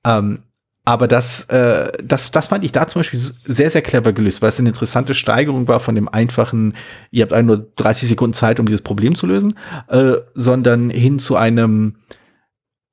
Ähm, 0.06 0.40
aber 0.88 1.06
das, 1.06 1.44
äh, 1.50 1.92
das, 2.02 2.30
das 2.30 2.46
fand 2.46 2.64
ich 2.64 2.72
da 2.72 2.88
zum 2.88 3.00
Beispiel 3.00 3.20
sehr, 3.20 3.70
sehr 3.70 3.82
clever 3.82 4.14
gelöst, 4.14 4.40
weil 4.40 4.48
es 4.48 4.58
eine 4.58 4.70
interessante 4.70 5.14
Steigerung 5.14 5.68
war 5.68 5.80
von 5.80 5.94
dem 5.94 6.08
einfachen, 6.08 6.72
ihr 7.10 7.26
habt 7.28 7.44
nur 7.44 7.58
30 7.76 8.08
Sekunden 8.08 8.32
Zeit, 8.32 8.58
um 8.58 8.64
dieses 8.64 8.80
Problem 8.80 9.14
zu 9.14 9.26
lösen, 9.26 9.58
äh, 9.88 10.14
sondern 10.32 10.88
hin 10.88 11.18
zu 11.18 11.36
einem, 11.36 11.96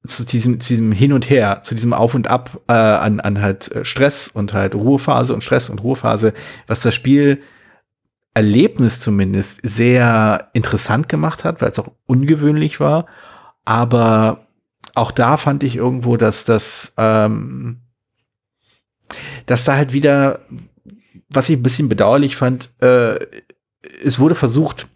zu 0.06 0.26
diesem, 0.26 0.60
zu 0.60 0.74
diesem 0.74 0.92
Hin 0.92 1.14
und 1.14 1.30
Her, 1.30 1.62
zu 1.64 1.74
diesem 1.74 1.94
Auf 1.94 2.16
und 2.16 2.28
Ab 2.28 2.60
äh, 2.68 2.74
an, 2.74 3.22
an 3.22 3.42
halt 3.42 3.72
Stress 3.84 4.28
und 4.28 4.52
halt 4.52 4.76
Ruhephase 4.76 5.34
und 5.34 5.42
Stress 5.42 5.70
und 5.70 5.82
Ruhephase, 5.82 6.34
was 6.68 6.82
das 6.82 6.94
Spiel 6.94 7.40
Erlebnis 8.34 9.00
zumindest 9.00 9.62
sehr 9.64 10.50
interessant 10.52 11.08
gemacht 11.08 11.46
hat, 11.46 11.62
weil 11.62 11.72
es 11.72 11.80
auch 11.80 11.94
ungewöhnlich 12.08 12.82
war. 12.82 13.06
Aber 13.64 14.48
auch 14.96 15.12
da 15.12 15.38
fand 15.38 15.64
ich 15.64 15.78
irgendwo, 15.78 16.18
dass 16.18 16.44
das 16.44 16.92
ähm, 16.98 17.80
dass 19.46 19.66
da 19.66 19.76
halt 19.76 19.94
wieder, 19.94 20.40
was 21.30 21.50
ich 21.50 21.58
ein 21.58 21.64
bisschen 21.64 21.90
bedauerlich 21.90 22.36
fand, 22.36 22.70
äh, 22.82 23.18
es 24.04 24.20
wurde 24.20 24.36
versucht, 24.36 24.88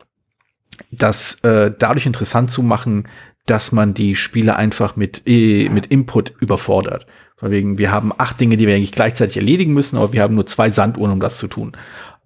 das 0.92 1.36
äh, 1.44 1.72
dadurch 1.78 2.06
interessant 2.06 2.50
zu 2.50 2.64
machen, 2.64 3.08
dass 3.46 3.72
man 3.72 3.94
die 3.94 4.16
Spiele 4.16 4.56
einfach 4.56 4.96
mit, 4.96 5.24
äh, 5.26 5.70
mit 5.70 5.88
Input 5.88 6.34
überfordert. 6.40 7.08
Von 7.38 7.52
wegen, 7.52 7.78
wir 7.78 7.92
haben 7.92 8.12
acht 8.18 8.40
Dinge, 8.40 8.58
die 8.58 8.68
wir 8.68 8.76
eigentlich 8.76 8.92
gleichzeitig 8.92 9.38
erledigen 9.38 9.74
müssen, 9.74 9.98
aber 9.98 10.14
wir 10.14 10.22
haben 10.22 10.36
nur 10.36 10.46
zwei 10.46 10.72
Sanduhren, 10.72 11.12
um 11.12 11.20
das 11.20 11.38
zu 11.38 11.48
tun. 11.48 11.76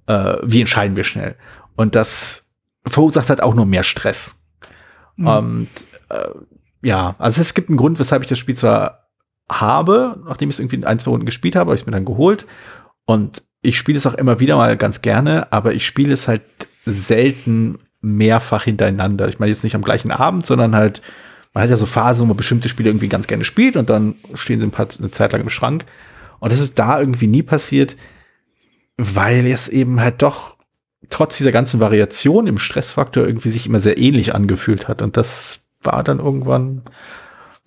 Äh, 0.08 0.38
wie 0.44 0.62
entscheiden 0.62 0.96
wir 0.96 1.04
schnell? 1.04 1.36
Und 1.76 1.96
das 1.96 2.50
verursacht 2.86 3.30
halt 3.30 3.42
auch 3.42 3.54
nur 3.54 3.66
mehr 3.66 3.84
Stress. 3.84 4.44
Mhm. 5.16 5.28
Und 5.28 5.70
äh, 6.10 6.30
ja, 6.82 7.16
also 7.20 7.42
es 7.42 7.54
gibt 7.54 7.70
einen 7.70 7.78
Grund, 7.78 8.00
weshalb 8.00 8.24
ich 8.24 8.30
das 8.30 8.40
Spiel 8.40 8.56
zwar 8.56 9.03
habe, 9.50 10.22
nachdem 10.26 10.50
ich 10.50 10.56
es 10.56 10.60
irgendwie 10.60 10.78
in 10.78 10.86
ein, 10.86 11.00
zwei 11.00 11.12
Runden 11.12 11.26
gespielt 11.26 11.56
habe, 11.56 11.70
habe 11.70 11.76
ich 11.76 11.82
es 11.82 11.86
mir 11.86 11.92
dann 11.92 12.06
geholt. 12.06 12.46
Und 13.06 13.44
ich 13.62 13.78
spiele 13.78 13.98
es 13.98 14.06
auch 14.06 14.14
immer 14.14 14.40
wieder 14.40 14.58
mal 14.58 14.78
ganz 14.78 15.02
gerne, 15.02 15.52
aber 15.52 15.74
ich 15.74 15.86
spiele 15.86 16.14
es 16.14 16.28
halt 16.28 16.42
selten 16.86 17.80
mehrfach 18.02 18.64
hintereinander. 18.64 19.30
Ich 19.30 19.40
meine 19.40 19.52
jetzt 19.52 19.64
nicht 19.64 19.76
am 19.76 19.82
gleichen 19.82 20.12
Abend, 20.12 20.46
sondern 20.46 20.76
halt, 20.76 21.02
man 21.54 21.64
hat 21.64 21.70
ja 21.70 21.78
so 21.78 21.86
Phasen, 21.86 22.24
wo 22.24 22.28
man 22.28 22.38
bestimmte 22.38 22.70
Spiele 22.70 22.90
irgendwie 22.90 23.08
ganz 23.08 23.28
gerne 23.28 23.46
spielt 23.46 23.78
und 23.78 23.90
dann 23.90 24.16
stehen 24.34 24.60
sie 24.60 24.68
ein 24.68 24.72
paar, 24.72 24.88
eine 24.98 25.12
Zeit 25.12 25.32
lang 25.32 25.42
im 25.42 25.50
Schrank. 25.50 25.86
Und 26.40 26.52
das 26.52 26.60
ist 26.60 26.78
da 26.78 27.00
irgendwie 27.00 27.28
nie 27.28 27.44
passiert, 27.44 27.96
weil 28.98 29.48
es 29.48 29.70
eben 29.70 30.02
halt 30.02 30.22
doch 30.22 30.58
trotz 31.10 31.38
dieser 31.38 31.52
ganzen 31.52 31.80
Variation 31.80 32.48
im 32.48 32.58
Stressfaktor 32.58 33.26
irgendwie 33.26 33.50
sich 33.50 33.66
immer 33.66 33.80
sehr 33.80 33.98
ähnlich 33.98 34.36
angefühlt 34.36 34.88
hat. 34.88 35.02
Und 35.02 35.16
das 35.16 35.60
war 35.82 36.04
dann 36.04 36.20
irgendwann 36.20 36.82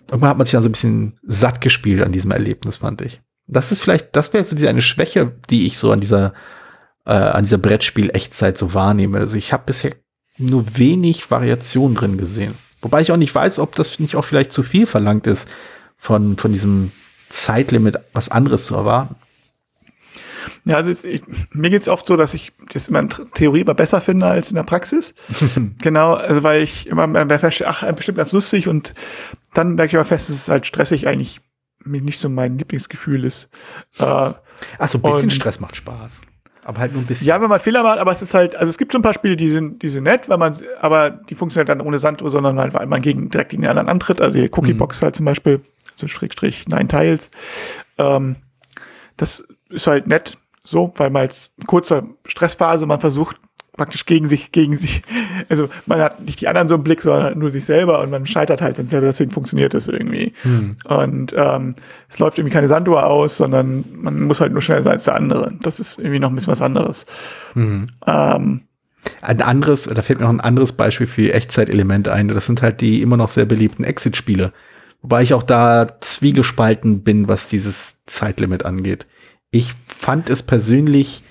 irgendwann 0.09 0.29
hat 0.29 0.37
man 0.37 0.45
sich 0.45 0.53
dann 0.53 0.63
so 0.63 0.69
ein 0.69 0.73
bisschen 0.73 1.19
satt 1.23 1.61
gespielt 1.61 2.03
an 2.03 2.11
diesem 2.11 2.31
Erlebnis, 2.31 2.77
fand 2.77 3.01
ich. 3.01 3.21
Das 3.47 3.71
ist 3.71 3.81
vielleicht, 3.81 4.15
das 4.15 4.33
wäre 4.33 4.43
so 4.43 4.55
diese 4.55 4.69
eine 4.69 4.81
Schwäche, 4.81 5.33
die 5.49 5.67
ich 5.67 5.77
so 5.77 5.91
an 5.91 6.01
dieser, 6.01 6.33
äh, 7.05 7.11
an 7.11 7.43
dieser 7.43 7.57
Brettspiel-Echtzeit 7.57 8.57
so 8.57 8.73
wahrnehme. 8.73 9.19
Also 9.19 9.37
ich 9.37 9.53
habe 9.53 9.63
bisher 9.65 9.95
nur 10.37 10.77
wenig 10.77 11.31
Variation 11.31 11.95
drin 11.95 12.17
gesehen. 12.17 12.55
Wobei 12.81 13.01
ich 13.01 13.11
auch 13.11 13.17
nicht 13.17 13.33
weiß, 13.33 13.59
ob 13.59 13.75
das 13.75 13.99
nicht 13.99 14.15
auch 14.15 14.25
vielleicht 14.25 14.51
zu 14.51 14.63
viel 14.63 14.85
verlangt 14.85 15.27
ist, 15.27 15.49
von, 15.97 16.37
von 16.37 16.53
diesem 16.53 16.91
Zeitlimit 17.29 17.97
was 18.13 18.29
anderes 18.29 18.65
zu 18.65 18.75
erwarten. 18.75 19.15
Ja, 20.65 20.75
also 20.77 20.91
ich, 21.07 21.21
mir 21.51 21.69
geht's 21.69 21.87
oft 21.87 22.07
so, 22.07 22.17
dass 22.17 22.33
ich 22.33 22.53
das 22.71 22.87
immer 22.87 22.99
in 22.99 23.09
Theorie 23.33 23.61
immer 23.61 23.73
besser 23.73 24.01
finde 24.01 24.25
als 24.25 24.49
in 24.49 24.55
der 24.55 24.63
Praxis. 24.63 25.13
genau, 25.81 26.13
also 26.13 26.43
weil 26.43 26.61
ich 26.61 26.87
immer 26.87 27.07
feststelle, 27.39 27.69
ach, 27.69 27.91
bestimmt 27.93 28.17
ganz 28.17 28.31
lustig 28.31 28.67
und 28.67 28.93
dann 29.53 29.75
merke 29.75 29.91
ich 29.91 29.95
aber 29.95 30.05
fest, 30.05 30.29
dass 30.29 30.35
es 30.35 30.49
halt 30.49 30.65
stressig 30.65 31.07
eigentlich 31.07 31.41
nicht 31.85 32.19
so 32.19 32.29
mein 32.29 32.57
Lieblingsgefühl 32.57 33.23
ist. 33.23 33.49
Äh, 33.97 34.03
ach 34.03 34.37
so, 34.87 34.97
ein 34.97 35.01
bisschen 35.01 35.31
Stress 35.31 35.59
macht 35.59 35.75
Spaß. 35.75 36.21
Aber 36.65 36.79
halt 36.79 36.91
nur 36.91 37.01
ein 37.01 37.07
bisschen. 37.07 37.27
Ja, 37.27 37.41
wenn 37.41 37.49
man 37.49 37.61
Fehler 37.61 37.81
macht, 37.81 37.97
aber 37.97 38.11
es 38.11 38.21
ist 38.21 38.33
halt, 38.33 38.55
also 38.57 38.69
es 38.69 38.77
gibt 38.77 38.91
schon 38.91 38.99
ein 38.99 39.03
paar 39.03 39.13
Spiele, 39.13 39.37
die 39.37 39.49
sind, 39.49 39.81
die 39.81 39.87
sind 39.87 40.03
nett, 40.03 40.27
weil 40.27 40.37
man, 40.37 40.57
aber 40.81 41.11
die 41.11 41.35
funktionieren 41.35 41.79
dann 41.79 41.87
ohne 41.87 41.99
Sanduhr, 41.99 42.29
sondern 42.29 42.59
halt, 42.59 42.73
weil 42.73 42.87
man 42.87 43.01
gegen, 43.01 43.29
direkt 43.29 43.51
gegen 43.51 43.61
den 43.61 43.69
anderen 43.69 43.87
antritt. 43.87 44.19
Also 44.19 44.37
hier 44.37 44.49
Cookiebox 44.51 44.99
mhm. 44.99 45.05
halt 45.05 45.15
zum 45.15 45.25
Beispiel, 45.25 45.61
so 45.95 46.07
Schrägstrich, 46.07 46.67
Nine 46.67 46.89
Tiles. 46.89 47.31
Ähm, 47.97 48.35
das 49.15 49.45
ist 49.69 49.87
halt 49.87 50.07
nett, 50.07 50.37
so, 50.63 50.93
weil 50.97 51.09
man 51.09 51.23
als 51.23 51.51
kurzer 51.65 52.03
Stressphase, 52.25 52.85
man 52.85 52.99
versucht 52.99 53.37
praktisch 53.77 54.05
gegen 54.05 54.27
sich, 54.27 54.51
gegen 54.51 54.75
sich, 54.75 55.03
also 55.49 55.69
man 55.85 55.99
hat 55.99 56.25
nicht 56.25 56.41
die 56.41 56.47
anderen 56.47 56.67
so 56.67 56.75
im 56.75 56.83
Blick, 56.83 57.01
sondern 57.01 57.37
nur 57.37 57.51
sich 57.51 57.63
selber 57.63 58.01
und 58.01 58.09
man 58.09 58.25
scheitert 58.25 58.61
halt 58.61 58.77
dann 58.77 58.87
selber, 58.87 59.07
deswegen 59.07 59.31
funktioniert 59.31 59.73
das 59.73 59.87
irgendwie. 59.87 60.33
Hm. 60.41 60.75
Und 60.85 61.33
ähm, 61.37 61.75
es 62.09 62.19
läuft 62.19 62.37
irgendwie 62.37 62.53
keine 62.53 62.67
Sanduhr 62.67 63.05
aus, 63.05 63.37
sondern 63.37 63.85
man 63.93 64.21
muss 64.23 64.41
halt 64.41 64.51
nur 64.51 64.61
schneller 64.61 64.81
sein 64.81 64.93
als 64.93 65.05
der 65.05 65.15
andere. 65.15 65.53
Das 65.61 65.79
ist 65.79 65.99
irgendwie 65.99 66.19
noch 66.19 66.29
ein 66.29 66.35
bisschen 66.35 66.51
was 66.51 66.61
anderes. 66.61 67.05
Hm. 67.53 67.87
Ähm, 68.05 68.61
ein 69.21 69.41
anderes, 69.41 69.83
da 69.83 70.01
fällt 70.01 70.19
mir 70.19 70.25
noch 70.25 70.33
ein 70.33 70.41
anderes 70.41 70.73
Beispiel 70.73 71.07
für 71.07 71.33
Echtzeitelement 71.33 72.09
ein. 72.09 72.27
Das 72.27 72.45
sind 72.45 72.61
halt 72.61 72.81
die 72.81 73.01
immer 73.01 73.15
noch 73.15 73.29
sehr 73.29 73.45
beliebten 73.45 73.83
Exit-Spiele. 73.83 74.51
Wobei 75.01 75.21
ich 75.21 75.33
auch 75.33 75.43
da 75.43 75.87
zwiegespalten 76.01 77.03
bin, 77.03 77.27
was 77.27 77.47
dieses 77.47 78.03
Zeitlimit 78.05 78.65
angeht. 78.65 79.05
Ich 79.51 79.73
fand 79.87 80.29
es 80.29 80.43
persönlich, 80.43 81.23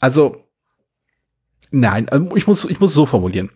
also, 0.00 0.44
nein, 1.70 2.06
ähm, 2.12 2.32
ich 2.34 2.46
muss, 2.46 2.64
ich 2.64 2.80
muss 2.80 2.94
so 2.94 3.06
formulieren. 3.06 3.50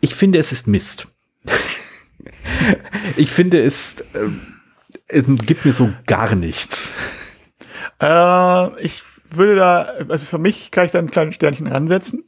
Ich 0.00 0.14
finde, 0.14 0.38
es 0.38 0.52
ist 0.52 0.66
Mist. 0.66 1.08
ich 3.16 3.30
finde, 3.30 3.62
es, 3.62 4.00
äh, 4.00 4.28
es 5.08 5.24
gibt 5.46 5.64
mir 5.64 5.72
so 5.72 5.90
gar 6.06 6.34
nichts. 6.34 6.92
Äh, 8.00 8.80
ich 8.82 9.02
würde 9.30 9.56
da, 9.56 9.82
also 10.08 10.26
für 10.26 10.38
mich 10.38 10.70
kann 10.70 10.86
ich 10.86 10.92
da 10.92 10.98
ein 10.98 11.10
kleines 11.10 11.34
Sternchen 11.34 11.66
ransetzen. 11.66 12.24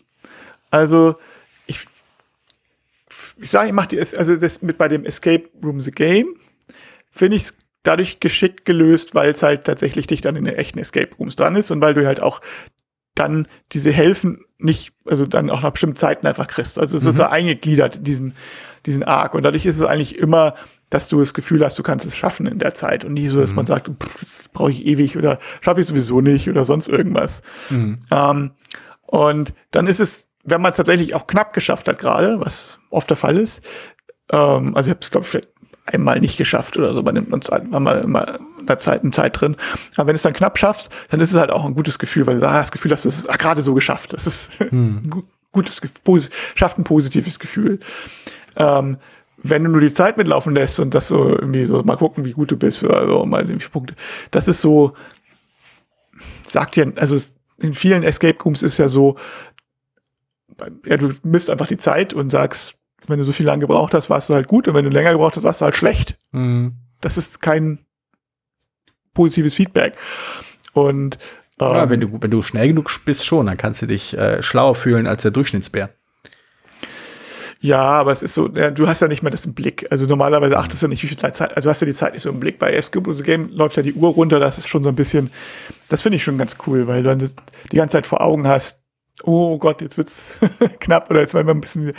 Also, 0.70 1.16
ich, 1.66 1.86
ich 3.36 3.50
sage, 3.50 3.68
ich 3.68 3.74
mache 3.74 3.88
die, 3.88 4.00
also 4.00 4.36
das 4.36 4.62
mit 4.62 4.78
bei 4.78 4.88
dem 4.88 5.04
Escape 5.04 5.48
Room 5.62 5.80
the 5.80 5.90
Game, 5.90 6.36
finde 7.10 7.36
ich 7.36 7.44
es 7.44 7.54
dadurch 7.82 8.20
geschickt 8.20 8.64
gelöst, 8.64 9.14
weil 9.14 9.30
es 9.30 9.42
halt 9.42 9.64
tatsächlich 9.64 10.06
dich 10.06 10.20
dann 10.20 10.36
in 10.36 10.44
den 10.44 10.54
echten 10.54 10.78
Escape 10.78 11.14
Rooms 11.18 11.36
dran 11.36 11.56
ist 11.56 11.70
und 11.70 11.80
weil 11.80 11.94
du 11.94 12.06
halt 12.06 12.20
auch 12.20 12.40
dann 13.14 13.46
diese 13.72 13.92
Helfen 13.92 14.44
nicht, 14.58 14.92
also 15.04 15.26
dann 15.26 15.50
auch 15.50 15.62
nach 15.62 15.72
bestimmten 15.72 15.96
Zeiten 15.96 16.26
einfach 16.26 16.46
kriegst. 16.46 16.78
Also 16.78 16.96
es 16.96 17.02
mhm. 17.02 17.10
ist 17.10 17.16
so 17.16 17.24
eingegliedert, 17.24 18.06
diesen, 18.06 18.34
diesen 18.86 19.02
Arc. 19.02 19.34
Und 19.34 19.42
dadurch 19.42 19.66
ist 19.66 19.76
es 19.76 19.82
eigentlich 19.82 20.18
immer, 20.18 20.54
dass 20.88 21.08
du 21.08 21.18
das 21.18 21.34
Gefühl 21.34 21.64
hast, 21.64 21.78
du 21.78 21.82
kannst 21.82 22.06
es 22.06 22.16
schaffen 22.16 22.46
in 22.46 22.58
der 22.58 22.74
Zeit. 22.74 23.04
Und 23.04 23.14
nicht 23.14 23.30
so, 23.30 23.40
dass 23.40 23.50
mhm. 23.50 23.56
man 23.56 23.66
sagt, 23.66 23.90
das 24.20 24.48
brauche 24.52 24.70
ich 24.70 24.86
ewig 24.86 25.16
oder 25.16 25.38
schaffe 25.60 25.80
ich 25.80 25.86
sowieso 25.86 26.20
nicht 26.20 26.48
oder 26.48 26.64
sonst 26.64 26.88
irgendwas. 26.88 27.42
Mhm. 27.70 27.98
Ähm, 28.10 28.52
und 29.02 29.52
dann 29.72 29.86
ist 29.86 30.00
es, 30.00 30.28
wenn 30.44 30.62
man 30.62 30.70
es 30.70 30.76
tatsächlich 30.76 31.14
auch 31.14 31.26
knapp 31.26 31.52
geschafft 31.52 31.88
hat 31.88 31.98
gerade, 31.98 32.40
was 32.40 32.78
oft 32.90 33.10
der 33.10 33.16
Fall 33.16 33.36
ist, 33.36 33.62
ähm, 34.30 34.74
also 34.74 34.88
ich 34.88 34.94
habe 34.94 35.00
es, 35.02 35.10
glaube 35.10 35.24
ich, 35.24 35.30
vielleicht 35.30 35.50
einmal 35.86 36.20
nicht 36.20 36.36
geschafft 36.36 36.76
oder 36.76 36.92
so, 36.92 37.02
man 37.02 37.14
nimmt 37.14 37.32
uns 37.32 37.50
halt 37.50 37.70
mal 37.70 38.38
da 38.66 38.78
Zeit, 38.78 39.02
eine 39.02 39.10
Zeit 39.10 39.40
drin. 39.40 39.56
Aber 39.96 40.08
wenn 40.08 40.14
du 40.14 40.16
es 40.16 40.22
dann 40.22 40.32
knapp 40.32 40.58
schaffst, 40.58 40.90
dann 41.10 41.20
ist 41.20 41.32
es 41.32 41.38
halt 41.38 41.50
auch 41.50 41.64
ein 41.64 41.74
gutes 41.74 41.98
Gefühl, 41.98 42.26
weil 42.26 42.38
du 42.38 42.48
ah, 42.48 42.58
das 42.58 42.72
Gefühl 42.72 42.92
hast, 42.92 43.04
du 43.04 43.08
es 43.08 43.24
gerade 43.24 43.62
so 43.62 43.74
geschafft. 43.74 44.12
Das 44.12 44.26
ist 44.26 44.48
hm. 44.58 45.02
ein 45.04 45.22
gutes, 45.50 45.80
schafft 46.54 46.78
ein 46.78 46.84
positives 46.84 47.38
Gefühl. 47.38 47.80
Ähm, 48.56 48.98
wenn 49.38 49.64
du 49.64 49.70
nur 49.70 49.80
die 49.80 49.92
Zeit 49.92 50.16
mitlaufen 50.16 50.54
lässt 50.54 50.78
und 50.78 50.94
das 50.94 51.08
so 51.08 51.30
irgendwie 51.30 51.64
so 51.64 51.82
mal 51.82 51.96
gucken, 51.96 52.24
wie 52.24 52.32
gut 52.32 52.50
du 52.50 52.56
bist 52.56 52.84
oder 52.84 53.06
so, 53.06 53.26
mal 53.26 53.44
sehen, 53.46 53.56
wie 53.56 53.60
viele 53.60 53.72
Punkte. 53.72 53.94
Das 54.30 54.46
ist 54.46 54.60
so, 54.60 54.94
sagt 56.46 56.76
dir, 56.76 56.92
also 56.96 57.16
in 57.58 57.74
vielen 57.74 58.04
Escape 58.04 58.40
Rooms 58.42 58.62
ist 58.62 58.78
ja 58.78 58.88
so, 58.88 59.16
ja, 60.86 60.96
du 60.96 61.12
misst 61.24 61.50
einfach 61.50 61.66
die 61.66 61.76
Zeit 61.76 62.14
und 62.14 62.30
sagst, 62.30 62.76
wenn 63.06 63.18
du 63.18 63.24
so 63.24 63.32
viel 63.32 63.46
lang 63.46 63.60
gebraucht 63.60 63.94
hast, 63.94 64.10
warst 64.10 64.28
du 64.28 64.34
halt 64.34 64.48
gut 64.48 64.68
und 64.68 64.74
wenn 64.74 64.84
du 64.84 64.90
länger 64.90 65.12
gebraucht 65.12 65.36
hast, 65.36 65.42
warst 65.42 65.60
du 65.60 65.64
halt 65.64 65.76
schlecht. 65.76 66.18
Mhm. 66.32 66.74
Das 67.00 67.16
ist 67.16 67.40
kein 67.40 67.80
positives 69.14 69.54
Feedback. 69.54 69.94
Und 70.72 71.18
ähm, 71.60 71.74
ja, 71.74 71.90
wenn 71.90 72.00
du 72.00 72.10
wenn 72.20 72.30
du 72.30 72.42
schnell 72.42 72.68
genug 72.68 72.90
bist 73.04 73.24
schon, 73.24 73.46
dann 73.46 73.56
kannst 73.56 73.82
du 73.82 73.86
dich 73.86 74.16
äh, 74.16 74.42
schlauer 74.42 74.74
fühlen 74.74 75.06
als 75.06 75.22
der 75.22 75.30
Durchschnittsbär. 75.30 75.90
Ja, 77.62 77.80
aber 77.80 78.10
es 78.10 78.24
ist 78.24 78.34
so, 78.34 78.48
ja, 78.48 78.72
du 78.72 78.88
hast 78.88 79.00
ja 79.00 79.06
nicht 79.06 79.22
mehr 79.22 79.30
das 79.30 79.44
im 79.44 79.54
Blick. 79.54 79.86
Also 79.88 80.06
normalerweise 80.06 80.58
achtest 80.58 80.82
du 80.82 80.88
nicht, 80.88 81.00
wie 81.04 81.06
viel 81.06 81.16
Zeit, 81.16 81.40
also 81.40 81.68
du 81.68 81.70
hast 81.70 81.80
ja 81.80 81.86
die 81.86 81.94
Zeit 81.94 82.12
nicht 82.12 82.22
so 82.22 82.28
im 82.28 82.40
Blick. 82.40 82.58
Bei 82.58 82.72
Escape 82.72 83.14
the 83.14 83.22
Game 83.22 83.50
läuft 83.50 83.76
ja 83.76 83.84
die 83.84 83.94
Uhr 83.94 84.10
runter, 84.10 84.40
das 84.40 84.58
ist 84.58 84.68
schon 84.68 84.82
so 84.82 84.88
ein 84.88 84.96
bisschen, 84.96 85.30
das 85.88 86.02
finde 86.02 86.16
ich 86.16 86.24
schon 86.24 86.38
ganz 86.38 86.56
cool, 86.66 86.88
weil 86.88 87.04
du 87.04 87.08
dann 87.08 87.30
die 87.70 87.76
ganze 87.76 87.92
Zeit 87.92 88.06
vor 88.06 88.20
Augen 88.20 88.48
hast, 88.48 88.81
oh 89.24 89.58
Gott, 89.58 89.80
jetzt 89.80 89.98
wird's 89.98 90.36
knapp 90.80 91.10
oder 91.10 91.20
jetzt 91.20 91.34
wollen 91.34 91.46
wir 91.46 91.54
ein 91.54 91.60
bisschen 91.60 91.92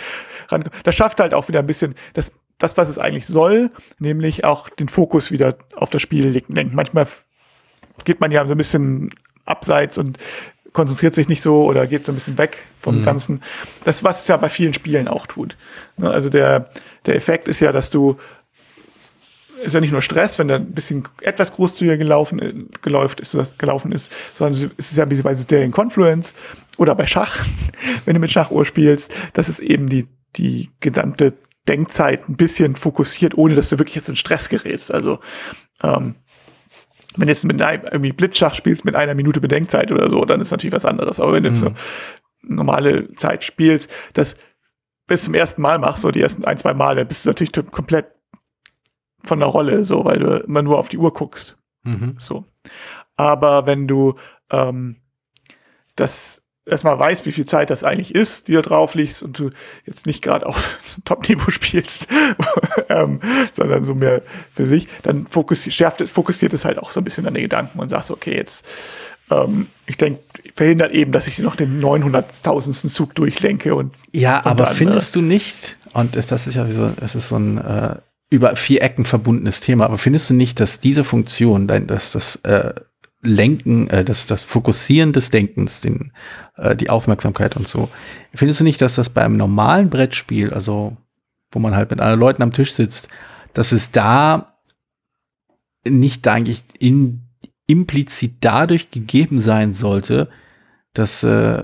rankommen. 0.50 0.78
Das 0.84 0.96
schafft 0.96 1.20
halt 1.20 1.34
auch 1.34 1.48
wieder 1.48 1.60
ein 1.60 1.68
bisschen, 1.68 1.96
das, 2.14 2.32
das, 2.58 2.78
was 2.78 2.90
es 2.90 3.00
eigentlich 3.00 3.28
soll, 3.28 3.72
nämlich 4.00 4.46
auch 4.46 4.70
den 4.70 4.90
Fokus 4.90 5.32
wieder 5.32 5.58
auf 5.76 5.90
das 5.90 6.02
Spiel 6.02 6.44
lenken. 6.48 6.76
Manchmal 6.76 7.08
geht 8.04 8.20
man 8.20 8.32
ja 8.32 8.46
so 8.46 8.54
ein 8.54 8.58
bisschen 8.58 9.10
abseits 9.46 9.98
und 9.98 10.18
konzentriert 10.72 11.14
sich 11.14 11.28
nicht 11.28 11.42
so 11.42 11.64
oder 11.66 11.88
geht 11.88 12.06
so 12.06 12.12
ein 12.12 12.16
bisschen 12.16 12.38
weg 12.38 12.66
vom 12.82 13.00
mhm. 13.00 13.06
Ganzen. 13.06 13.44
Das, 13.86 14.04
was 14.04 14.22
es 14.22 14.28
ja 14.28 14.38
bei 14.38 14.50
vielen 14.50 14.74
Spielen 14.74 15.08
auch 15.08 15.28
tut. 15.28 15.56
Ne, 15.98 16.10
also 16.10 16.30
der, 16.30 16.70
der 17.06 17.16
Effekt 17.16 17.48
ist 17.48 17.60
ja, 17.60 17.72
dass 17.72 17.90
du 17.90 18.18
ist 19.64 19.74
ja 19.74 19.82
nicht 19.82 19.92
nur 19.92 20.02
Stress, 20.02 20.38
wenn 20.40 20.48
da 20.48 20.56
ein 20.56 20.72
bisschen 20.72 21.08
etwas 21.22 21.54
großzügiger 21.54 21.98
gelaufen, 21.98 22.70
geläuft 22.82 23.20
ist, 23.20 23.58
gelaufen 23.58 23.92
ist, 23.92 24.12
sondern 24.36 24.72
es 24.78 24.92
ist 24.92 24.98
ja 24.98 25.10
wie 25.10 25.22
bei 25.22 25.36
Sterling 25.36 25.72
Confluence 25.72 26.34
oder 26.78 26.96
bei 26.96 27.08
Schach, 27.08 27.46
wenn 28.06 28.14
du 28.14 28.20
mit 28.20 28.32
Schachuhr 28.32 28.66
spielst, 28.66 29.14
dass 29.34 29.50
es 29.50 29.60
eben 29.60 29.90
die, 29.90 30.08
die 30.36 30.70
gesamte 30.80 31.34
Denkzeit 31.68 32.28
ein 32.28 32.36
bisschen 32.36 32.76
fokussiert, 32.76 33.38
ohne 33.38 33.56
dass 33.56 33.70
du 33.70 33.80
wirklich 33.80 33.96
jetzt 33.96 34.10
in 34.10 34.16
Stress 34.16 34.50
gerätst. 34.50 34.94
Also 34.94 35.20
ähm, 35.82 36.16
wenn 37.16 37.28
du 37.28 37.32
jetzt 37.32 37.46
mit 37.46 37.62
einem 37.62 37.84
irgendwie 37.86 38.12
Blitzschach 38.12 38.56
spielst 38.56 38.86
mit 38.86 38.96
einer 38.96 39.14
Minute 39.14 39.40
Bedenkzeit 39.40 39.92
oder 39.92 40.10
so, 40.10 40.26
dann 40.26 40.42
ist 40.42 40.52
natürlich 40.52 40.74
was 40.74 40.86
anderes. 40.86 41.20
Aber 41.20 41.34
wenn 41.34 41.44
du 41.44 41.50
jetzt 41.50 41.62
mhm. 41.62 41.68
so 41.68 42.56
normale 42.56 43.12
Zeit 43.14 43.44
spielst, 43.44 43.90
das 44.14 44.36
bis 45.08 45.24
zum 45.24 45.34
ersten 45.34 45.62
Mal 45.62 45.80
machst, 45.80 46.02
so 46.02 46.12
die 46.12 46.22
ersten 46.22 46.46
ein, 46.46 46.58
zwei 46.58 46.74
Male, 46.74 47.06
bist 47.06 47.26
du 47.26 47.30
natürlich 47.30 47.54
komplett 47.72 48.08
von 49.24 49.40
der 49.40 49.48
Rolle, 49.48 49.86
so, 49.86 50.06
weil 50.06 50.20
du 50.20 50.38
immer 50.38 50.62
nur 50.62 50.78
auf 50.78 50.90
die 50.90 50.98
Uhr 50.98 51.14
guckst. 51.14 51.58
Mhm. 51.84 52.16
So. 52.18 52.46
Aber 53.16 53.66
wenn 53.66 53.88
du 53.88 54.16
ähm, 54.52 54.98
das 55.96 56.44
erstmal 56.66 56.98
weißt, 56.98 57.26
wie 57.26 57.32
viel 57.32 57.46
Zeit 57.46 57.70
das 57.70 57.84
eigentlich 57.84 58.16
ist, 58.16 58.48
die 58.48 58.54
da 58.54 58.62
drauf 58.62 58.96
liegst 58.96 59.22
und 59.22 59.38
du 59.38 59.50
jetzt 59.86 60.06
nicht 60.06 60.22
gerade 60.22 60.46
auf 60.46 60.80
Top-Niveau 61.06 61.52
spielst, 61.52 62.08
ähm, 62.90 63.20
sondern 63.52 63.84
so 63.84 63.94
mehr 63.94 64.22
für 64.54 64.66
sich, 64.66 64.88
dann 65.02 65.28
fokussiert, 65.28 65.76
schärft, 65.76 66.10
fokussiert 66.10 66.54
es 66.54 66.66
halt 66.66 66.80
auch 66.80 66.92
so 66.92 67.02
ein 67.02 67.04
bisschen 67.04 67.26
deine 67.26 67.42
Gedanken 67.42 67.80
und 67.80 67.90
sagst, 67.90 68.12
okay, 68.12 68.36
jetzt, 68.36 68.66
ähm, 69.30 69.68
ich 69.86 69.98
denke, 69.98 70.22
verhindert 70.56 70.94
eben, 70.94 71.12
dass 71.12 71.28
ich 71.28 71.40
noch 71.40 71.56
den 71.56 71.82
900.000. 71.82 72.90
Zug 72.90 73.16
durchlenke 73.16 73.76
und. 73.76 73.96
Ja, 74.12 74.40
und 74.40 74.48
aber 74.48 74.66
dann, 74.66 74.76
findest 74.76 75.16
äh, 75.16 75.20
du 75.20 75.26
nicht, 75.26 75.78
und 75.94 76.16
das 76.16 76.32
ist 76.32 76.56
ja 76.56 76.68
wie 76.68 76.72
so, 76.72 76.92
es 77.02 77.16
ist 77.16 77.28
so 77.28 77.36
ein, 77.36 77.58
äh, 77.58 77.96
über 78.34 78.56
vier 78.56 78.82
Ecken 78.82 79.06
verbundenes 79.06 79.60
Thema, 79.60 79.86
aber 79.86 79.98
findest 79.98 80.30
du 80.30 80.34
nicht, 80.34 80.60
dass 80.60 80.80
diese 80.80 81.04
Funktion, 81.04 81.68
dass 81.68 82.12
das, 82.12 82.38
äh, 82.38 82.74
Lenken, 83.24 83.90
äh, 83.90 84.04
das, 84.04 84.26
das 84.26 84.44
Fokussieren 84.44 85.14
des 85.14 85.30
Denkens, 85.30 85.80
den, 85.82 86.12
äh, 86.58 86.76
die 86.76 86.90
Aufmerksamkeit 86.90 87.56
und 87.56 87.68
so. 87.68 87.90
Findest 88.34 88.60
du 88.60 88.64
nicht, 88.66 88.82
dass 88.82 88.96
das 88.96 89.10
beim 89.10 89.38
normalen 89.38 89.90
Brettspiel, 89.90 90.54
also 90.54 90.98
wo 91.52 91.60
man 91.60 91.76
halt 91.76 91.90
mit 91.90 92.02
anderen 92.02 92.20
Leuten 92.20 92.44
am 92.44 92.52
Tisch 92.52 92.74
sitzt, 92.74 93.08
dass 93.54 93.72
es 93.72 93.92
da 93.92 94.58
nicht 95.88 96.28
eigentlich 96.28 96.64
in, 96.80 97.22
implizit 97.68 98.38
dadurch 98.42 98.92
gegeben 98.92 99.40
sein 99.40 99.74
sollte, 99.74 100.30
dass 100.94 101.24
äh, 101.24 101.64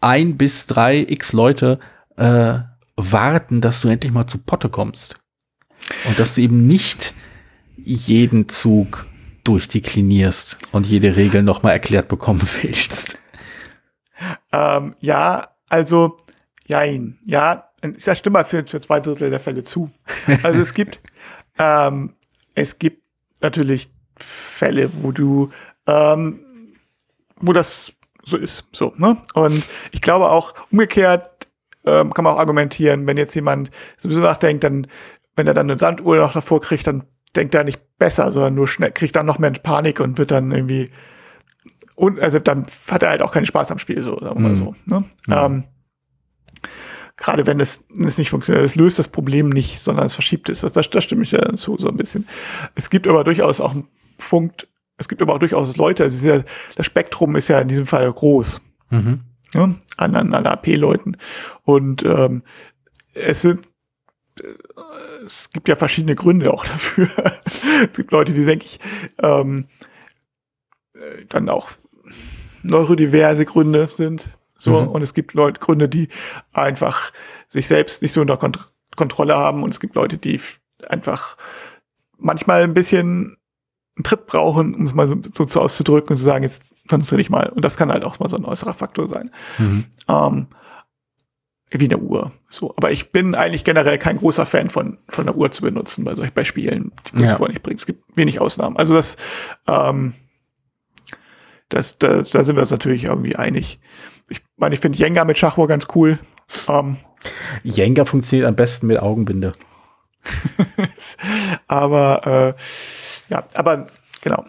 ein 0.00 0.36
bis 0.36 0.66
drei 0.66 1.00
x 1.00 1.32
Leute 1.32 1.78
äh, 2.16 2.58
warten, 2.96 3.60
dass 3.60 3.80
du 3.82 3.88
endlich 3.88 4.12
mal 4.12 4.26
zu 4.26 4.38
Potte 4.38 4.68
kommst. 4.68 5.21
Und 6.06 6.18
dass 6.18 6.34
du 6.34 6.40
eben 6.40 6.66
nicht 6.66 7.14
jeden 7.76 8.48
Zug 8.48 9.06
durchdeklinierst 9.44 10.58
und 10.70 10.86
jede 10.86 11.16
Regel 11.16 11.42
nochmal 11.42 11.72
erklärt 11.72 12.08
bekommen 12.08 12.42
willst. 12.62 13.18
Ähm, 14.52 14.94
ja, 15.00 15.48
also, 15.68 16.16
jein, 16.66 17.18
ja, 17.24 17.68
ich 17.82 18.04
sag 18.04 18.18
stimme 18.18 18.44
für, 18.44 18.64
für 18.64 18.80
zwei 18.80 19.00
Drittel 19.00 19.30
der 19.30 19.40
Fälle 19.40 19.64
zu. 19.64 19.90
Also 20.42 20.60
es 20.60 20.74
gibt, 20.74 21.00
ähm, 21.58 22.14
es 22.54 22.78
gibt 22.78 23.02
natürlich 23.40 23.90
Fälle, 24.16 24.90
wo 25.02 25.10
du, 25.10 25.50
ähm, 25.86 26.40
wo 27.36 27.52
das 27.52 27.92
so 28.24 28.36
ist, 28.36 28.64
so, 28.70 28.92
ne? 28.96 29.16
Und 29.34 29.64
ich 29.90 30.00
glaube 30.00 30.30
auch 30.30 30.54
umgekehrt 30.70 31.48
ähm, 31.84 32.12
kann 32.12 32.24
man 32.24 32.34
auch 32.34 32.38
argumentieren, 32.38 33.06
wenn 33.06 33.16
jetzt 33.16 33.34
jemand 33.34 33.70
sowieso 33.96 34.20
nachdenkt, 34.20 34.62
dann, 34.64 34.86
wenn 35.36 35.46
er 35.46 35.54
dann 35.54 35.70
eine 35.70 35.78
Sanduhr 35.78 36.16
noch 36.16 36.32
davor 36.32 36.60
kriegt, 36.60 36.86
dann 36.86 37.04
denkt 37.34 37.54
er 37.54 37.64
nicht 37.64 37.80
besser, 37.98 38.30
sondern 38.32 38.54
nur 38.54 38.68
schnell, 38.68 38.92
kriegt 38.92 39.16
dann 39.16 39.26
noch 39.26 39.38
mehr 39.38 39.52
Panik 39.52 40.00
und 40.00 40.18
wird 40.18 40.30
dann 40.30 40.52
irgendwie, 40.52 40.90
und, 41.94 42.20
also 42.20 42.38
dann 42.38 42.66
hat 42.90 43.02
er 43.02 43.10
halt 43.10 43.22
auch 43.22 43.32
keinen 43.32 43.46
Spaß 43.46 43.70
am 43.70 43.78
Spiel, 43.78 44.02
so, 44.02 44.18
sagen 44.18 44.36
wir 44.36 44.48
mal 44.48 44.50
mhm. 44.50 44.56
so. 44.56 44.74
Ne? 44.86 45.04
Mhm. 45.26 45.32
Ähm, 45.32 45.64
Gerade 47.16 47.46
wenn 47.46 47.60
es, 47.60 47.84
wenn 47.94 48.08
es 48.08 48.18
nicht 48.18 48.30
funktioniert, 48.30 48.64
es 48.64 48.74
löst 48.74 48.98
das 48.98 49.06
Problem 49.06 49.50
nicht, 49.50 49.80
sondern 49.80 50.06
es 50.06 50.14
verschiebt 50.14 50.48
es. 50.48 50.62
Das, 50.62 50.72
das, 50.72 50.90
das 50.90 51.04
stimme 51.04 51.22
ich 51.22 51.30
ja 51.30 51.40
dazu 51.40 51.76
so 51.78 51.88
ein 51.88 51.96
bisschen. 51.96 52.26
Es 52.74 52.90
gibt 52.90 53.06
aber 53.06 53.22
durchaus 53.22 53.60
auch 53.60 53.72
einen 53.72 53.86
Punkt, 54.18 54.66
es 54.96 55.08
gibt 55.08 55.22
aber 55.22 55.34
auch 55.34 55.38
durchaus 55.38 55.76
Leute, 55.76 56.04
also 56.04 56.26
ja, 56.26 56.42
das 56.74 56.86
Spektrum 56.86 57.36
ist 57.36 57.48
ja 57.48 57.60
in 57.60 57.68
diesem 57.68 57.86
Fall 57.86 58.10
groß. 58.12 58.60
Mhm. 58.90 59.20
Ja, 59.54 59.74
an, 59.98 60.16
an, 60.16 60.34
an 60.34 60.46
AP-Leuten. 60.46 61.16
Und 61.62 62.02
ähm, 62.02 62.42
es 63.14 63.42
sind 63.42 63.66
es 65.24 65.50
gibt 65.50 65.68
ja 65.68 65.76
verschiedene 65.76 66.14
Gründe 66.14 66.52
auch 66.52 66.64
dafür. 66.64 67.08
es 67.90 67.96
gibt 67.96 68.10
Leute, 68.12 68.32
die, 68.32 68.44
denke 68.44 68.66
ich, 68.66 68.80
ähm, 69.18 69.66
äh, 70.94 71.24
dann 71.28 71.48
auch 71.48 71.70
neurodiverse 72.62 73.44
Gründe 73.44 73.88
sind. 73.88 74.28
So, 74.56 74.80
mhm. 74.80 74.88
und 74.88 75.02
es 75.02 75.14
gibt 75.14 75.34
Leute, 75.34 75.60
Gründe, 75.60 75.88
die 75.88 76.08
einfach 76.52 77.12
sich 77.48 77.66
selbst 77.66 78.02
nicht 78.02 78.12
so 78.12 78.20
unter 78.20 78.36
Kont 78.36 78.70
Kontrolle 78.94 79.36
haben. 79.36 79.62
Und 79.62 79.70
es 79.70 79.80
gibt 79.80 79.94
Leute, 79.94 80.18
die 80.18 80.40
einfach 80.86 81.36
manchmal 82.18 82.62
ein 82.62 82.74
bisschen 82.74 83.38
einen 83.96 84.04
Tritt 84.04 84.26
brauchen, 84.26 84.74
um 84.74 84.84
es 84.84 84.94
mal 84.94 85.08
so, 85.08 85.16
so, 85.32 85.46
so 85.46 85.60
auszudrücken 85.60 86.10
und 86.10 86.16
zu 86.18 86.22
sagen, 86.22 86.44
jetzt 86.44 86.62
konzentriere 86.88 87.18
dich 87.18 87.30
mal. 87.30 87.48
Und 87.48 87.64
das 87.64 87.76
kann 87.76 87.90
halt 87.90 88.04
auch 88.04 88.18
mal 88.20 88.28
so 88.28 88.36
ein 88.36 88.44
äußerer 88.44 88.74
Faktor 88.74 89.08
sein. 89.08 89.30
Mhm. 89.58 89.86
Ähm, 90.08 90.46
wie 91.80 91.86
eine 91.86 91.98
Uhr. 91.98 92.32
So, 92.50 92.74
aber 92.76 92.90
ich 92.90 93.12
bin 93.12 93.34
eigentlich 93.34 93.64
generell 93.64 93.98
kein 93.98 94.18
großer 94.18 94.46
Fan 94.46 94.70
von 94.70 94.98
von 95.08 95.26
der 95.26 95.36
Uhr 95.36 95.50
zu 95.50 95.62
benutzen 95.62 96.04
bei 96.04 96.14
solchen 96.14 96.34
bei 96.34 96.44
Spielen, 96.44 96.92
die 97.06 97.20
das 97.20 97.30
ja. 97.30 97.36
vorher 97.36 97.52
nicht 97.52 97.62
bringt. 97.62 97.80
Es 97.80 97.86
gibt 97.86 98.02
wenig 98.14 98.40
Ausnahmen. 98.40 98.76
Also 98.76 98.94
das, 98.94 99.16
ähm, 99.66 100.14
das, 101.68 101.98
das, 101.98 102.30
da 102.30 102.44
sind 102.44 102.56
wir 102.56 102.62
uns 102.62 102.70
natürlich 102.70 103.04
irgendwie 103.04 103.36
einig. 103.36 103.80
Ich 104.28 104.40
meine, 104.56 104.74
ich 104.74 104.80
finde 104.80 104.98
Jenga 104.98 105.24
mit 105.24 105.38
Schachuhr 105.38 105.68
ganz 105.68 105.86
cool. 105.94 106.18
Ähm, 106.68 106.96
Jenga 107.62 108.04
funktioniert 108.04 108.48
am 108.48 108.56
besten 108.56 108.86
mit 108.86 109.00
Augenbinde. 109.00 109.54
aber 111.66 112.56
äh, 112.58 113.32
ja, 113.32 113.44
aber 113.54 113.88
genau. 114.20 114.44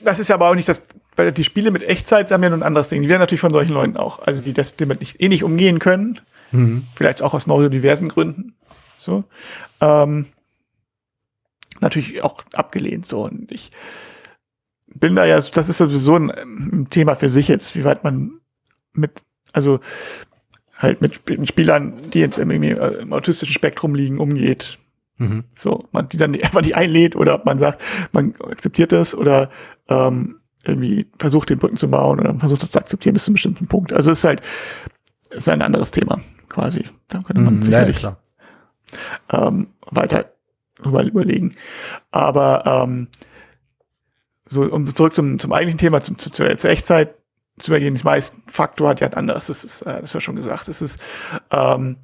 Das 0.00 0.18
ist 0.18 0.28
ja 0.28 0.36
aber 0.36 0.48
auch 0.48 0.54
nicht 0.54 0.68
das 0.68 0.84
weil 1.18 1.32
die 1.32 1.44
Spiele 1.44 1.70
mit 1.70 1.82
Echtzeit 1.82 2.30
haben 2.30 2.42
ja 2.42 2.50
nun 2.50 2.60
ein 2.60 2.66
anderes 2.66 2.88
Ding. 2.88 3.02
Die 3.02 3.08
werden 3.08 3.20
natürlich 3.20 3.40
von 3.40 3.52
solchen 3.52 3.72
Leuten 3.72 3.96
auch, 3.96 4.20
also 4.20 4.40
die 4.40 4.52
das 4.52 4.76
damit 4.76 5.00
nicht, 5.00 5.20
eh 5.20 5.28
nicht 5.28 5.42
umgehen 5.42 5.80
können. 5.80 6.20
Mhm. 6.52 6.86
Vielleicht 6.94 7.22
auch 7.22 7.34
aus 7.34 7.46
neurodiversen 7.46 8.08
Gründen. 8.08 8.54
So. 8.98 9.24
Ähm, 9.80 10.26
natürlich 11.80 12.22
auch 12.22 12.44
abgelehnt. 12.52 13.06
So. 13.06 13.24
Und 13.24 13.50
ich 13.50 13.72
bin 14.86 15.16
da 15.16 15.24
ja, 15.24 15.40
das 15.40 15.68
ist 15.68 15.78
sowieso 15.78 16.14
ein, 16.14 16.30
ein 16.30 16.90
Thema 16.90 17.16
für 17.16 17.28
sich 17.28 17.48
jetzt, 17.48 17.74
wie 17.74 17.84
weit 17.84 18.04
man 18.04 18.40
mit, 18.92 19.22
also 19.52 19.80
halt 20.76 21.00
mit 21.00 21.20
Spielern, 21.48 22.10
die 22.10 22.20
jetzt 22.20 22.38
irgendwie 22.38 22.70
im 22.70 23.12
autistischen 23.12 23.54
Spektrum 23.54 23.94
liegen, 23.94 24.18
umgeht. 24.18 24.78
Mhm. 25.16 25.44
So, 25.56 25.84
man 25.90 26.08
die 26.08 26.16
dann 26.16 26.34
einfach 26.42 26.62
nicht 26.62 26.76
einlädt 26.76 27.16
oder 27.16 27.34
ob 27.34 27.44
man 27.44 27.58
sagt, 27.58 27.82
man 28.12 28.34
akzeptiert 28.40 28.92
das 28.92 29.14
oder 29.14 29.50
ähm, 29.88 30.38
irgendwie 30.68 31.06
versucht, 31.18 31.50
den 31.50 31.58
Brücken 31.58 31.76
zu 31.76 31.88
bauen 31.88 32.20
oder 32.20 32.34
versucht 32.34 32.62
das 32.62 32.70
zu 32.70 32.78
akzeptieren 32.78 33.14
bis 33.14 33.24
zu 33.24 33.30
einem 33.30 33.34
bestimmten 33.34 33.66
Punkt. 33.66 33.92
Also 33.92 34.10
es 34.10 34.18
ist 34.18 34.24
halt, 34.24 34.42
es 35.30 35.38
ist 35.38 35.48
ein 35.48 35.62
anderes 35.62 35.90
Thema 35.90 36.20
quasi. 36.48 36.84
Da 37.08 37.20
könnte 37.20 37.42
man 37.42 37.60
mm, 37.60 37.62
sicherlich 37.62 38.02
ja, 38.02 38.16
ähm, 39.30 39.68
weiter 39.90 40.32
drüber 40.76 41.02
überlegen. 41.04 41.54
Aber 42.10 42.64
ähm, 42.66 43.08
so, 44.46 44.62
um 44.62 44.86
zurück 44.86 45.14
zum, 45.14 45.38
zum 45.38 45.52
eigentlichen 45.52 45.78
Thema, 45.78 46.02
zum, 46.02 46.18
zu, 46.18 46.30
zur, 46.30 46.54
zur 46.56 46.70
Echtzeit 46.70 47.14
zu 47.58 47.70
übergehen, 47.70 47.94
die 47.94 48.04
meisten 48.04 48.42
Faktor 48.46 48.90
hat 48.90 49.00
ja 49.00 49.08
anders. 49.08 49.48
Das 49.48 49.64
ist, 49.64 49.82
äh, 49.82 50.00
das 50.00 50.04
ist 50.04 50.14
ja 50.14 50.20
schon 50.20 50.36
gesagt. 50.36 50.68
Es 50.68 50.80
ist, 50.80 50.98
ähm, 51.50 51.96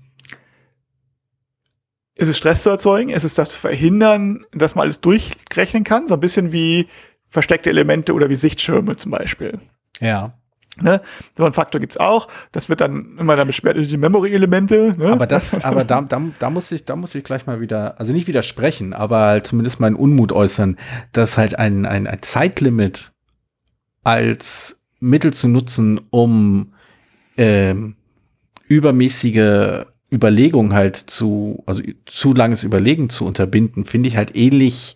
ist 2.17 2.29
es 2.29 2.37
Stress 2.37 2.63
zu 2.63 2.71
erzeugen? 2.71 3.11
Ist 3.11 3.25
es 3.25 3.35
das 3.35 3.51
zu 3.51 3.59
verhindern, 3.59 4.45
dass 4.53 4.75
man 4.75 4.85
alles 4.85 5.01
durchrechnen 5.01 5.85
kann? 5.85 6.09
So 6.09 6.15
ein 6.15 6.21
bisschen 6.21 6.53
wie 6.53 6.89
versteckte 7.35 7.69
Elemente 7.69 8.15
oder 8.15 8.31
wie 8.31 8.37
Sichtschirme 8.37 8.95
zum 8.95 9.11
Beispiel. 9.11 9.59
Ja. 10.01 10.35
Ne? 10.81 11.01
So 11.37 11.45
ein 11.45 11.53
Faktor 11.53 11.81
gibt's 11.81 11.97
auch. 11.97 12.29
Das 12.53 12.69
wird 12.69 12.81
dann 12.81 13.17
immer 13.19 13.35
damit 13.35 13.57
beschwert, 13.57 13.77
die 13.77 13.97
Memory-Elemente. 13.97 14.95
Ne? 14.97 15.09
Aber 15.09 15.27
das, 15.27 15.63
aber 15.65 15.85
da, 15.85 16.03
da, 16.03 16.23
da 16.39 16.51
muss 16.51 16.71
ich, 16.71 16.85
da 16.85 16.95
muss 16.95 17.15
ich 17.15 17.25
gleich 17.25 17.47
mal 17.47 17.61
wieder, 17.61 17.99
also 17.99 18.13
nicht 18.13 18.29
widersprechen, 18.29 18.93
aber 18.93 19.19
halt 19.19 19.47
zumindest 19.49 19.81
meinen 19.81 19.97
Unmut 19.97 20.31
äußern, 20.31 20.77
dass 21.11 21.37
halt 21.37 21.59
ein, 21.59 21.87
ein, 21.87 22.07
ein 22.07 22.23
Zeitlimit 22.23 23.13
als 24.05 24.81
Mittel 25.01 25.33
zu 25.33 25.49
nutzen, 25.49 26.01
um 26.11 26.73
ähm, 27.37 27.97
übermäßige 28.69 29.87
Überlegung 30.13 30.73
halt 30.73 30.97
zu, 30.97 31.65
also 31.67 31.83
zu 32.07 32.33
langes 32.33 32.63
Überlegen 32.63 33.11
zu 33.11 33.27
unterbinden, 33.27 33.87
finde 33.87 34.09
ich 34.09 34.17
halt 34.17 34.37
ähnlich 34.37 34.95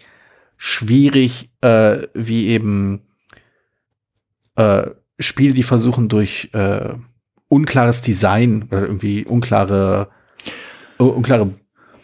schwierig 0.58 1.50
äh, 1.62 1.98
wie 2.12 2.48
eben 2.48 3.00
äh, 4.56 4.90
Spiele, 5.18 5.54
die 5.54 5.62
versuchen 5.62 6.08
durch 6.08 6.50
äh, 6.52 6.90
unklares 7.48 8.02
Design 8.02 8.64
oder 8.70 8.82
irgendwie 8.82 9.24
unklare, 9.24 10.08
unklare 10.98 11.54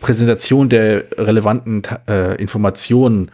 Präsentation 0.00 0.68
der 0.68 1.04
relevanten 1.18 1.82
äh, 2.08 2.40
Informationen 2.40 3.30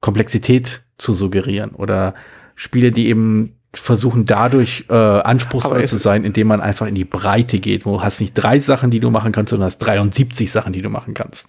Komplexität 0.00 0.82
zu 0.98 1.14
suggerieren 1.14 1.70
oder 1.70 2.14
Spiele, 2.54 2.92
die 2.92 3.08
eben 3.08 3.56
versuchen 3.72 4.24
dadurch 4.24 4.84
äh, 4.88 4.94
anspruchsvoll 4.94 5.84
zu 5.86 5.98
sein, 5.98 6.24
indem 6.24 6.46
man 6.48 6.60
einfach 6.60 6.86
in 6.86 6.94
die 6.94 7.04
Breite 7.04 7.58
geht, 7.58 7.84
wo 7.86 7.94
du 7.94 8.02
hast 8.02 8.20
nicht 8.20 8.34
drei 8.34 8.58
Sachen, 8.58 8.90
die 8.90 9.00
du 9.00 9.10
machen 9.10 9.32
kannst, 9.32 9.50
sondern 9.50 9.66
hast 9.66 9.78
73 9.78 10.50
Sachen, 10.50 10.72
die 10.72 10.82
du 10.82 10.90
machen 10.90 11.14
kannst. 11.14 11.48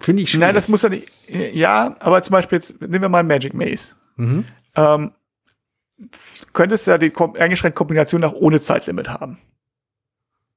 Finde 0.00 0.22
ich 0.22 0.30
schwierig. 0.30 0.46
Nein, 0.46 0.54
das 0.54 0.68
muss 0.68 0.82
ja 0.82 0.88
nicht. 0.88 1.10
Ja, 1.28 1.96
aber 2.00 2.22
zum 2.22 2.32
Beispiel 2.32 2.58
jetzt 2.58 2.80
nehmen 2.80 3.02
wir 3.02 3.08
mal 3.08 3.22
Magic 3.22 3.54
Maze. 3.54 3.92
Mhm. 4.16 4.44
Ähm, 4.76 5.12
könntest 6.52 6.86
ja 6.86 6.98
die 6.98 7.12
eingeschränkte 7.16 7.76
Kombination 7.76 8.24
auch 8.24 8.32
ohne 8.32 8.60
Zeitlimit 8.60 9.08
haben. 9.08 9.38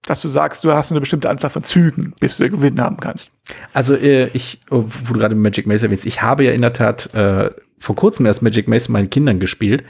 Dass 0.05 0.21
du 0.21 0.29
sagst, 0.29 0.63
du 0.63 0.71
hast 0.71 0.91
eine 0.91 1.01
bestimmte 1.01 1.29
Anzahl 1.29 1.49
von 1.49 1.63
Zügen, 1.63 2.13
bis 2.19 2.37
du 2.37 2.49
gewinnen 2.49 2.81
haben 2.81 2.97
kannst. 2.97 3.31
Also 3.73 3.95
äh, 3.95 4.27
ich, 4.27 4.61
oh, 4.69 4.85
wo 5.03 5.13
du 5.13 5.19
gerade 5.19 5.35
Magic 5.35 5.67
Maze 5.67 5.85
erwähnst, 5.85 6.05
ich 6.05 6.21
habe 6.21 6.45
ja 6.45 6.51
in 6.51 6.61
der 6.61 6.73
Tat 6.73 7.13
äh, 7.13 7.49
vor 7.79 7.95
kurzem 7.95 8.25
erst 8.25 8.41
Magic 8.41 8.67
Maze 8.67 8.83
mit 8.83 8.89
meinen 8.89 9.09
Kindern 9.09 9.39
gespielt 9.39 9.83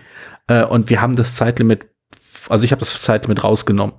äh, 0.47 0.63
und 0.63 0.89
wir 0.89 1.01
haben 1.01 1.15
das 1.15 1.35
Zeitlimit, 1.35 1.85
also 2.49 2.63
ich 2.63 2.71
habe 2.71 2.79
das 2.79 3.01
Zeitlimit 3.01 3.43
rausgenommen. 3.43 3.95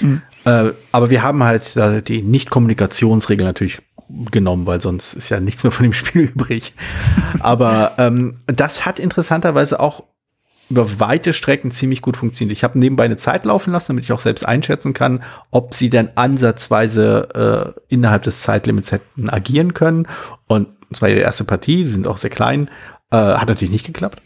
Mhm. 0.00 0.22
Äh, 0.44 0.72
aber 0.92 1.10
wir 1.10 1.22
haben 1.22 1.42
halt 1.42 1.76
die 2.08 2.22
Nicht-Kommunikationsregel 2.22 3.46
natürlich 3.46 3.80
genommen, 4.08 4.66
weil 4.66 4.80
sonst 4.80 5.14
ist 5.14 5.28
ja 5.28 5.40
nichts 5.40 5.64
mehr 5.64 5.70
von 5.70 5.84
dem 5.84 5.92
Spiel 5.92 6.22
übrig. 6.34 6.74
aber 7.40 7.92
ähm, 7.98 8.40
das 8.46 8.86
hat 8.86 8.98
interessanterweise 8.98 9.80
auch 9.80 10.04
über 10.68 10.98
weite 10.98 11.32
Strecken 11.32 11.70
ziemlich 11.70 12.02
gut 12.02 12.16
funktioniert. 12.16 12.56
Ich 12.56 12.64
habe 12.64 12.78
nebenbei 12.78 13.04
eine 13.04 13.16
Zeit 13.16 13.44
laufen 13.44 13.72
lassen, 13.72 13.88
damit 13.88 14.04
ich 14.04 14.12
auch 14.12 14.20
selbst 14.20 14.44
einschätzen 14.44 14.94
kann, 14.94 15.22
ob 15.50 15.74
sie 15.74 15.88
denn 15.88 16.10
ansatzweise 16.16 17.74
äh, 17.78 17.80
innerhalb 17.88 18.24
des 18.24 18.42
Zeitlimits 18.42 18.90
hätten 18.90 19.30
agieren 19.30 19.74
können. 19.74 20.08
Und 20.48 20.68
es 20.90 21.02
war 21.02 21.08
ihre 21.08 21.20
erste 21.20 21.44
Partie, 21.44 21.84
sie 21.84 21.92
sind 21.92 22.06
auch 22.06 22.16
sehr 22.16 22.30
klein, 22.30 22.68
äh, 23.10 23.16
hat 23.16 23.48
natürlich 23.48 23.72
nicht 23.72 23.86
geklappt. 23.86 24.20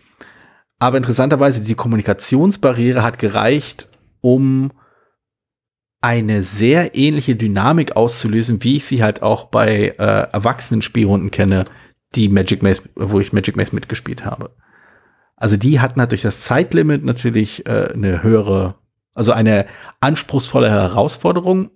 Aber 0.78 0.96
interessanterweise, 0.96 1.60
die 1.60 1.74
Kommunikationsbarriere 1.74 3.02
hat 3.02 3.18
gereicht, 3.18 3.88
um 4.22 4.72
eine 6.00 6.42
sehr 6.42 6.96
ähnliche 6.96 7.36
Dynamik 7.36 7.96
auszulösen, 7.96 8.62
wie 8.62 8.76
ich 8.76 8.86
sie 8.86 9.02
halt 9.02 9.22
auch 9.22 9.46
bei 9.46 9.94
äh, 9.98 10.32
erwachsenen 10.32 10.82
Spielrunden 10.82 11.30
kenne, 11.30 11.66
die 12.14 12.28
Magic 12.28 12.62
Maze, 12.62 12.82
wo 12.94 13.20
ich 13.20 13.32
Magic 13.32 13.56
Maze 13.56 13.74
mitgespielt 13.74 14.24
habe. 14.24 14.50
Also 15.36 15.56
die 15.56 15.80
hatten 15.80 16.00
halt 16.00 16.12
durch 16.12 16.22
das 16.22 16.42
Zeitlimit 16.42 17.04
natürlich 17.04 17.66
äh, 17.66 17.90
eine 17.92 18.22
höhere, 18.22 18.76
also 19.14 19.32
eine 19.32 19.66
anspruchsvolle 20.00 20.70
Herausforderung, 20.70 21.70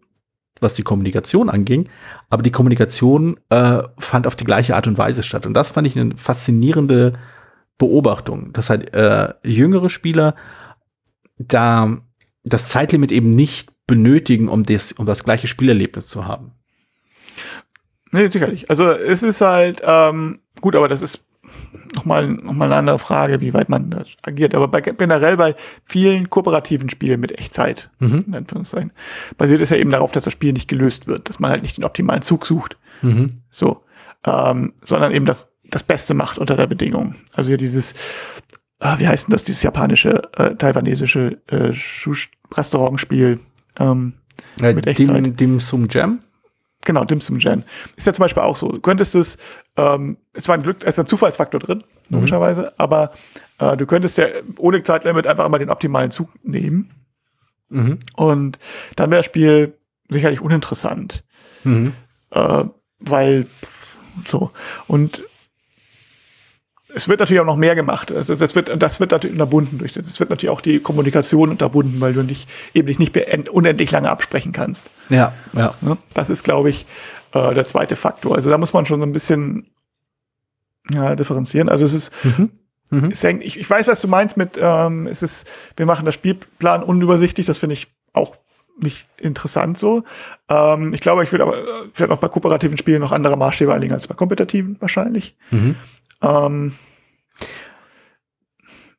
was 0.61 0.75
die 0.75 0.83
Kommunikation 0.83 1.51
anging. 1.51 1.89
Aber 2.31 2.43
die 2.43 2.53
Kommunikation 2.53 3.39
äh, 3.51 3.83
fand 3.99 4.27
auf 4.27 4.37
die 4.37 4.45
gleiche 4.45 4.77
Art 4.77 4.87
und 4.87 4.99
Weise 4.99 5.23
statt. 5.23 5.47
Und 5.47 5.55
das 5.55 5.71
fand 5.71 5.87
ich 5.87 5.99
eine 5.99 6.17
faszinierende 6.17 7.15
Beobachtung, 7.77 8.53
dass 8.53 8.71
halt 8.71 8.95
äh, 8.95 9.35
jüngere 9.43 9.91
Spieler 9.91 10.35
da 11.39 11.99
das 12.45 12.69
Zeitlimit 12.69 13.11
eben 13.11 13.31
nicht 13.31 13.74
benötigen, 13.87 14.49
um 14.49 14.63
das, 14.63 14.93
um 14.93 15.07
das 15.07 15.25
gleiche 15.25 15.47
Spielerlebnis 15.47 16.09
zu 16.09 16.27
haben. 16.27 16.53
Nee, 18.13 18.29
sicherlich. 18.29 18.71
Also 18.71 18.91
es 18.93 19.23
ist 19.23 19.41
halt, 19.41 19.83
ähm, 19.85 20.41
gut, 20.61 20.77
aber 20.77 20.89
das 20.89 21.03
ist 21.03 21.25
nochmal 21.95 22.29
noch 22.29 22.53
mal 22.53 22.67
eine 22.67 22.77
andere 22.77 22.99
Frage, 22.99 23.41
wie 23.41 23.53
weit 23.55 23.69
man 23.69 23.91
das 23.91 24.09
agiert. 24.23 24.55
Aber 24.55 24.69
bei, 24.69 24.81
generell 24.81 25.37
bei 25.37 25.55
vielen 25.85 26.31
kooperativen 26.31 26.91
Spielen 26.91 27.21
mit 27.21 27.33
Echtzeit, 27.33 27.91
mhm. 27.99 28.25
in 28.27 28.35
Anführungszeichen, 28.35 28.93
basiert 29.37 29.61
es 29.61 29.71
ja 29.71 29.77
eben 29.77 29.91
darauf, 29.91 30.13
dass 30.13 30.25
das 30.25 30.33
Spiel 30.33 30.53
nicht 30.53 30.69
gelöst 30.69 31.07
wird, 31.07 31.29
dass 31.29 31.41
man 31.41 31.51
halt 31.51 31.63
nicht 31.63 31.77
den 31.77 31.85
optimalen 31.85 32.23
Zug 32.23 32.47
sucht. 32.47 32.79
Mhm. 33.03 33.43
So. 33.51 33.83
Ähm, 34.27 34.73
sondern 34.83 35.13
eben 35.13 35.27
das, 35.27 35.49
das 35.65 35.83
Beste 35.83 36.15
macht 36.15 36.39
unter 36.39 36.57
der 36.57 36.67
Bedingung. 36.67 37.15
Also 37.35 37.49
hier 37.49 37.59
dieses, 37.59 37.93
äh, 38.81 38.99
wie 38.99 39.09
heißt 39.09 39.27
denn 39.27 39.33
das, 39.33 39.45
dieses 39.45 39.63
japanische, 39.63 40.23
äh, 40.37 40.55
taiwanesische 40.55 41.43
äh, 41.49 41.73
Restaurantspiel 42.53 43.41
ähm, 43.79 44.15
äh, 44.61 44.73
mit 44.73 44.87
Echtzeit. 44.87 45.27
Dim, 45.27 45.37
Dim 45.37 45.61
Sum 45.61 45.89
Jam? 45.91 46.21
Genau, 46.85 47.05
Dim 47.05 47.21
Sum 47.21 47.39
Jam. 47.39 47.63
Ist 47.97 48.07
ja 48.07 48.13
zum 48.13 48.25
Beispiel 48.25 48.43
auch 48.43 48.57
so. 48.57 48.71
Du 48.71 48.81
könntest 48.81 49.15
es 49.15 49.39
ähm, 49.77 50.19
es 50.33 50.49
war 50.49 50.55
ein 50.55 50.63
Glück, 50.63 50.79
es 50.83 50.91
ist 50.91 51.01
ein 51.01 51.07
Zufallsfaktor 51.07 51.61
drin, 51.61 51.79
mhm. 52.11 52.17
logischerweise, 52.17 52.63
mhm. 52.63 52.69
aber 52.77 53.13
äh, 53.59 53.77
du 53.77 53.87
könntest 53.87 54.19
ja 54.19 54.27
ohne 54.59 54.83
Zeitlimit 54.83 55.27
einfach 55.27 55.47
immer 55.47 55.59
den 55.59 55.71
optimalen 55.71 56.11
Zug 56.11 56.29
nehmen. 56.43 56.91
Mhm. 57.69 57.99
Und 58.15 58.59
dann 58.97 59.11
wäre 59.11 59.21
das 59.21 59.27
Spiel 59.27 59.77
sicherlich 60.09 60.41
uninteressant. 60.41 61.25
Mhm. 61.65 61.95
Äh, 62.31 62.65
weil 63.01 63.47
so. 64.27 64.51
Und 64.87 65.25
es 66.95 67.09
wird 67.09 67.21
natürlich 67.21 67.41
auch 67.41 67.47
noch 67.47 67.57
mehr 67.57 67.75
gemacht. 67.75 68.13
Also 68.13 68.35
das 68.35 68.55
wird, 68.55 68.81
das 68.81 69.01
wird 69.01 69.11
natürlich 69.11 69.35
unterbunden 69.35 69.79
durch 69.79 69.93
das. 69.93 70.07
Es 70.07 70.21
wird 70.21 70.31
natürlich 70.31 70.51
auch 70.51 70.61
die 70.61 70.81
Kommunikation 70.81 71.51
unterbunden, 71.51 72.01
weil 72.01 72.13
du 72.13 72.23
dich 72.23 72.47
eben 72.73 72.89
nicht 72.99 73.17
unendlich 73.49 73.91
lange 73.91 74.11
absprechen 74.11 74.53
kannst. 74.53 74.89
Ja, 75.09 75.33
ja. 75.53 75.75
Das 76.15 76.31
ist, 76.31 76.45
glaube 76.45 76.71
ich, 76.71 76.87
äh, 77.33 77.55
der 77.55 77.65
zweite 77.65 77.97
Faktor. 77.97 78.37
Also 78.37 78.49
da 78.49 78.59
muss 78.59 78.73
man 78.73 78.87
schon 78.87 79.01
so 79.01 79.07
ein 79.07 79.13
bisschen 79.13 79.67
ja, 80.93 81.17
differenzieren. 81.17 81.69
Also 81.69 81.85
es 81.85 81.95
ist, 81.95 82.13
mhm. 82.23 82.51
Mhm. 82.91 83.13
ich, 83.41 83.59
ich 83.59 83.69
weiß, 83.69 83.87
was 83.87 84.01
du 84.01 84.09
meinst 84.09 84.37
mit, 84.37 84.59
ähm, 84.61 85.07
es 85.07 85.23
ist, 85.23 85.47
wir 85.77 85.87
machen 85.87 86.05
das 86.05 86.15
Spielplan 86.15 86.83
unübersichtlich, 86.83 87.47
das 87.47 87.59
finde 87.59 87.75
ich 87.75 87.89
auch 88.13 88.37
nicht 88.77 89.09
interessant 89.19 89.79
so. 89.79 90.05
Ähm, 90.49 90.95
ich 90.95 91.01
glaube, 91.01 91.25
ich 91.25 91.33
würde 91.33 91.45
aber 91.45 91.57
vielleicht 91.93 92.13
auch 92.13 92.19
bei 92.19 92.29
kooperativen 92.29 92.77
Spielen 92.77 93.01
noch 93.01 93.13
andere 93.13 93.37
Maßstäbe 93.37 93.73
anlegen 93.73 93.95
als 93.95 94.09
bei 94.09 94.15
kompetitiven 94.15 94.77
wahrscheinlich. 94.81 95.37
Mhm. 95.51 95.77
Ähm, 96.25 96.75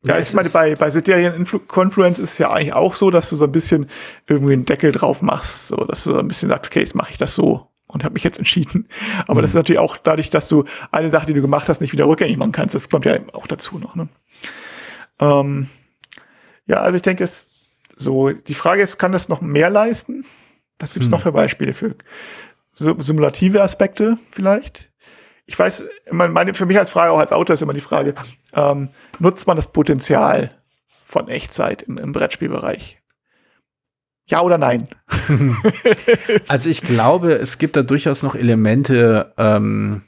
ja, 0.03 0.19
ich 0.19 0.33
meine, 0.33 0.49
bei, 0.49 0.75
bei 0.75 0.89
Influ 0.89 1.59
Confluence 1.59 2.19
ist 2.19 2.33
es 2.33 2.37
ja 2.37 2.51
eigentlich 2.51 2.73
auch 2.73 2.95
so, 2.95 3.09
dass 3.09 3.29
du 3.29 3.35
so 3.35 3.45
ein 3.45 3.51
bisschen 3.51 3.89
irgendwie 4.27 4.53
einen 4.53 4.65
Deckel 4.65 4.91
drauf 4.91 5.21
machst, 5.21 5.69
so 5.69 5.77
dass 5.77 6.03
du 6.03 6.11
so 6.11 6.19
ein 6.19 6.27
bisschen 6.27 6.49
sagst, 6.49 6.67
okay, 6.69 6.81
jetzt 6.81 6.95
mache 6.95 7.11
ich 7.11 7.17
das 7.17 7.33
so 7.33 7.67
und 7.87 8.03
habe 8.03 8.13
mich 8.13 8.23
jetzt 8.23 8.37
entschieden. 8.37 8.87
Aber 9.27 9.39
mhm. 9.39 9.43
das 9.43 9.51
ist 9.51 9.55
natürlich 9.55 9.79
auch 9.79 9.97
dadurch, 9.97 10.29
dass 10.29 10.47
du 10.47 10.65
eine 10.91 11.09
Sache, 11.09 11.25
die 11.25 11.33
du 11.33 11.41
gemacht 11.41 11.67
hast, 11.69 11.81
nicht 11.81 11.93
wieder 11.93 12.07
rückgängig 12.07 12.37
machen 12.37 12.51
kannst. 12.51 12.75
Das 12.75 12.89
kommt 12.89 13.05
ja 13.05 13.17
auch 13.33 13.47
dazu 13.47 13.79
noch. 13.79 13.95
Ne? 13.95 14.07
Ähm, 15.19 15.69
ja, 16.67 16.81
also 16.81 16.95
ich 16.95 17.01
denke, 17.01 17.23
es 17.23 17.49
so 17.97 18.29
die 18.29 18.53
Frage 18.53 18.81
ist, 18.81 18.97
kann 18.97 19.11
das 19.11 19.29
noch 19.29 19.41
mehr 19.41 19.69
leisten? 19.69 20.25
Was 20.79 20.93
gibt 20.93 21.03
es 21.03 21.09
mhm. 21.09 21.13
noch 21.13 21.21
für 21.21 21.31
Beispiele 21.31 21.73
für 21.73 21.95
simulative 22.73 23.63
Aspekte 23.63 24.17
vielleicht? 24.31 24.91
Ich 25.47 25.57
weiß, 25.57 25.85
meine, 26.11 26.53
für 26.53 26.65
mich 26.65 26.79
als 26.79 26.89
Frage, 26.89 27.11
auch 27.11 27.19
als 27.19 27.31
Autor 27.31 27.53
ist 27.53 27.61
immer 27.61 27.73
die 27.73 27.81
Frage, 27.81 28.15
ähm, 28.53 28.89
nutzt 29.19 29.45
man 29.45 29.57
das 29.57 29.67
Potenzial 29.67 30.51
von 31.01 31.27
Echtzeit 31.27 31.83
im, 31.83 31.97
im 31.97 32.11
Brettspielbereich? 32.13 32.99
Ja 34.27 34.41
oder 34.41 34.57
nein? 34.57 34.87
also 36.47 36.69
ich 36.69 36.81
glaube, 36.81 37.33
es 37.33 37.59
gibt 37.59 37.75
da 37.75 37.83
durchaus 37.83 38.23
noch 38.23 38.33
Elemente. 38.33 39.33
Ähm, 39.37 40.01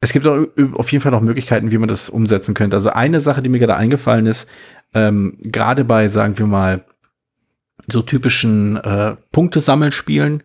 es 0.00 0.12
gibt 0.12 0.26
auch 0.26 0.46
auf 0.72 0.90
jeden 0.90 1.02
Fall 1.02 1.12
noch 1.12 1.20
Möglichkeiten, 1.20 1.70
wie 1.70 1.78
man 1.78 1.88
das 1.88 2.10
umsetzen 2.10 2.54
könnte. 2.54 2.76
Also 2.76 2.90
eine 2.90 3.20
Sache, 3.20 3.42
die 3.42 3.48
mir 3.48 3.60
gerade 3.60 3.76
eingefallen 3.76 4.26
ist, 4.26 4.48
ähm, 4.92 5.38
gerade 5.40 5.84
bei, 5.84 6.08
sagen 6.08 6.36
wir 6.36 6.46
mal, 6.46 6.84
so 7.86 8.02
typischen 8.02 8.76
äh, 8.76 9.16
Punktesammelspielen, 9.30 10.42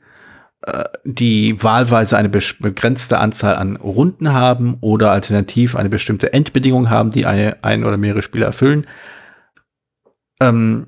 die 1.05 1.63
wahlweise 1.63 2.17
eine 2.17 2.29
begrenzte 2.29 3.19
Anzahl 3.19 3.55
an 3.55 3.77
Runden 3.77 4.33
haben 4.33 4.77
oder 4.81 5.11
alternativ 5.11 5.75
eine 5.75 5.89
bestimmte 5.89 6.33
Endbedingung 6.33 6.89
haben, 6.89 7.11
die 7.11 7.25
eine, 7.25 7.63
ein 7.63 7.85
oder 7.85 7.97
mehrere 7.97 8.21
Spieler 8.21 8.47
erfüllen. 8.47 8.85
Ähm, 10.41 10.87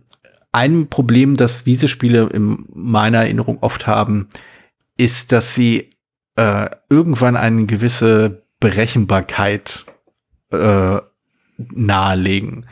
ein 0.51 0.88
Problem, 0.88 1.38
das 1.38 1.63
diese 1.63 1.88
Spiele 1.88 2.27
in 2.34 2.65
meiner 2.73 3.19
Erinnerung 3.19 3.60
oft 3.62 3.88
haben, 3.88 4.27
ist, 4.97 5.31
dass 5.31 5.55
sie 5.55 5.91
äh, 6.36 6.69
irgendwann 6.89 7.38
eine 7.38 7.65
gewisse 7.65 8.43
Berechenbarkeit 8.60 9.86
äh, 10.51 10.99
nahelegen. 11.57 12.65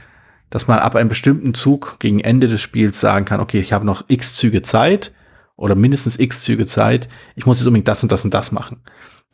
Dass 0.50 0.68
man 0.68 0.80
ab 0.80 0.96
einem 0.96 1.10
bestimmten 1.10 1.54
Zug 1.54 1.98
gegen 2.00 2.20
Ende 2.20 2.50
des 2.50 2.62
Spiels 2.62 3.00
sagen 3.00 3.26
kann, 3.26 3.40
okay, 3.40 3.60
ich 3.60 3.72
habe 3.72 3.86
noch 3.86 4.04
x 4.08 4.36
Züge 4.36 4.62
Zeit 4.62 5.14
oder 5.60 5.76
mindestens 5.76 6.18
x 6.18 6.44
Züge 6.44 6.66
Zeit, 6.66 7.10
ich 7.36 7.46
muss 7.46 7.60
jetzt 7.60 7.68
unbedingt 7.68 7.88
das 7.88 8.02
und 8.02 8.12
das 8.12 8.24
und 8.24 8.34
das 8.34 8.52
machen. 8.52 8.82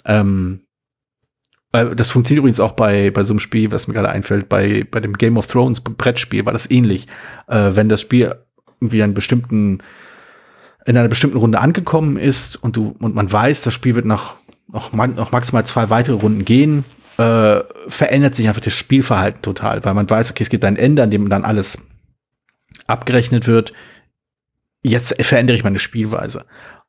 Ähm, 0.06 0.62
das 1.72 2.10
funktioniert 2.10 2.40
übrigens 2.40 2.60
auch 2.60 2.72
bei, 2.72 3.12
bei 3.12 3.24
so 3.24 3.34
einem 3.34 3.40
Spiel, 3.40 3.72
was 3.72 3.88
mir 3.88 3.94
gerade 3.94 4.10
einfällt, 4.10 4.48
bei, 4.48 4.86
bei 4.90 5.02
dem 5.02 5.14
Game 5.14 5.38
of 5.38 5.48
Thrones 5.48 5.82
Brettspiel 5.82 6.46
war 6.46 6.54
das 6.54 6.72
ähnlich. 6.72 7.08
Äh, 7.48 7.72
wenn 7.74 7.90
das 7.90 8.02
Spiel 8.02 8.34
irgendwie 8.80 9.04
einen 9.04 9.14
bestimmten 9.14 9.80
in 10.88 10.98
einer 10.98 11.10
bestimmten 11.10 11.38
Runde 11.38 11.60
angekommen 11.60 12.18
ist 12.18 12.62
und 12.62 12.76
du 12.76 12.96
und 13.00 13.16
man 13.16 13.32
weiß, 13.32 13.64
das 13.64 13.74
Spiel 13.74 13.96
wird 13.96 14.06
noch 14.06 14.36
noch, 14.68 14.94
noch 14.94 15.32
maximal 15.32 15.66
zwei 15.66 15.90
weitere 15.90 16.16
Runden 16.16 16.46
gehen, 16.46 16.86
äh, 17.18 17.60
verändert 17.88 18.36
sich 18.36 18.48
einfach 18.48 18.62
das 18.62 18.74
Spielverhalten 18.74 19.42
total, 19.42 19.84
weil 19.84 19.94
man 19.94 20.10
weiß, 20.10 20.32
okay, 20.32 20.44
es 20.44 20.50
gibt 20.50 20.66
ein 20.66 20.78
Ende, 20.78 21.04
an 21.04 21.12
dem 21.12 21.30
dann 21.30 21.44
alles 21.44 21.80
abgerechnet 22.88 23.48
wird. 23.48 23.74
Jetzt 24.88 25.20
verändere 25.24 25.58
ich 25.58 25.64
meine 25.64 25.80
Spielweise. 25.80 26.46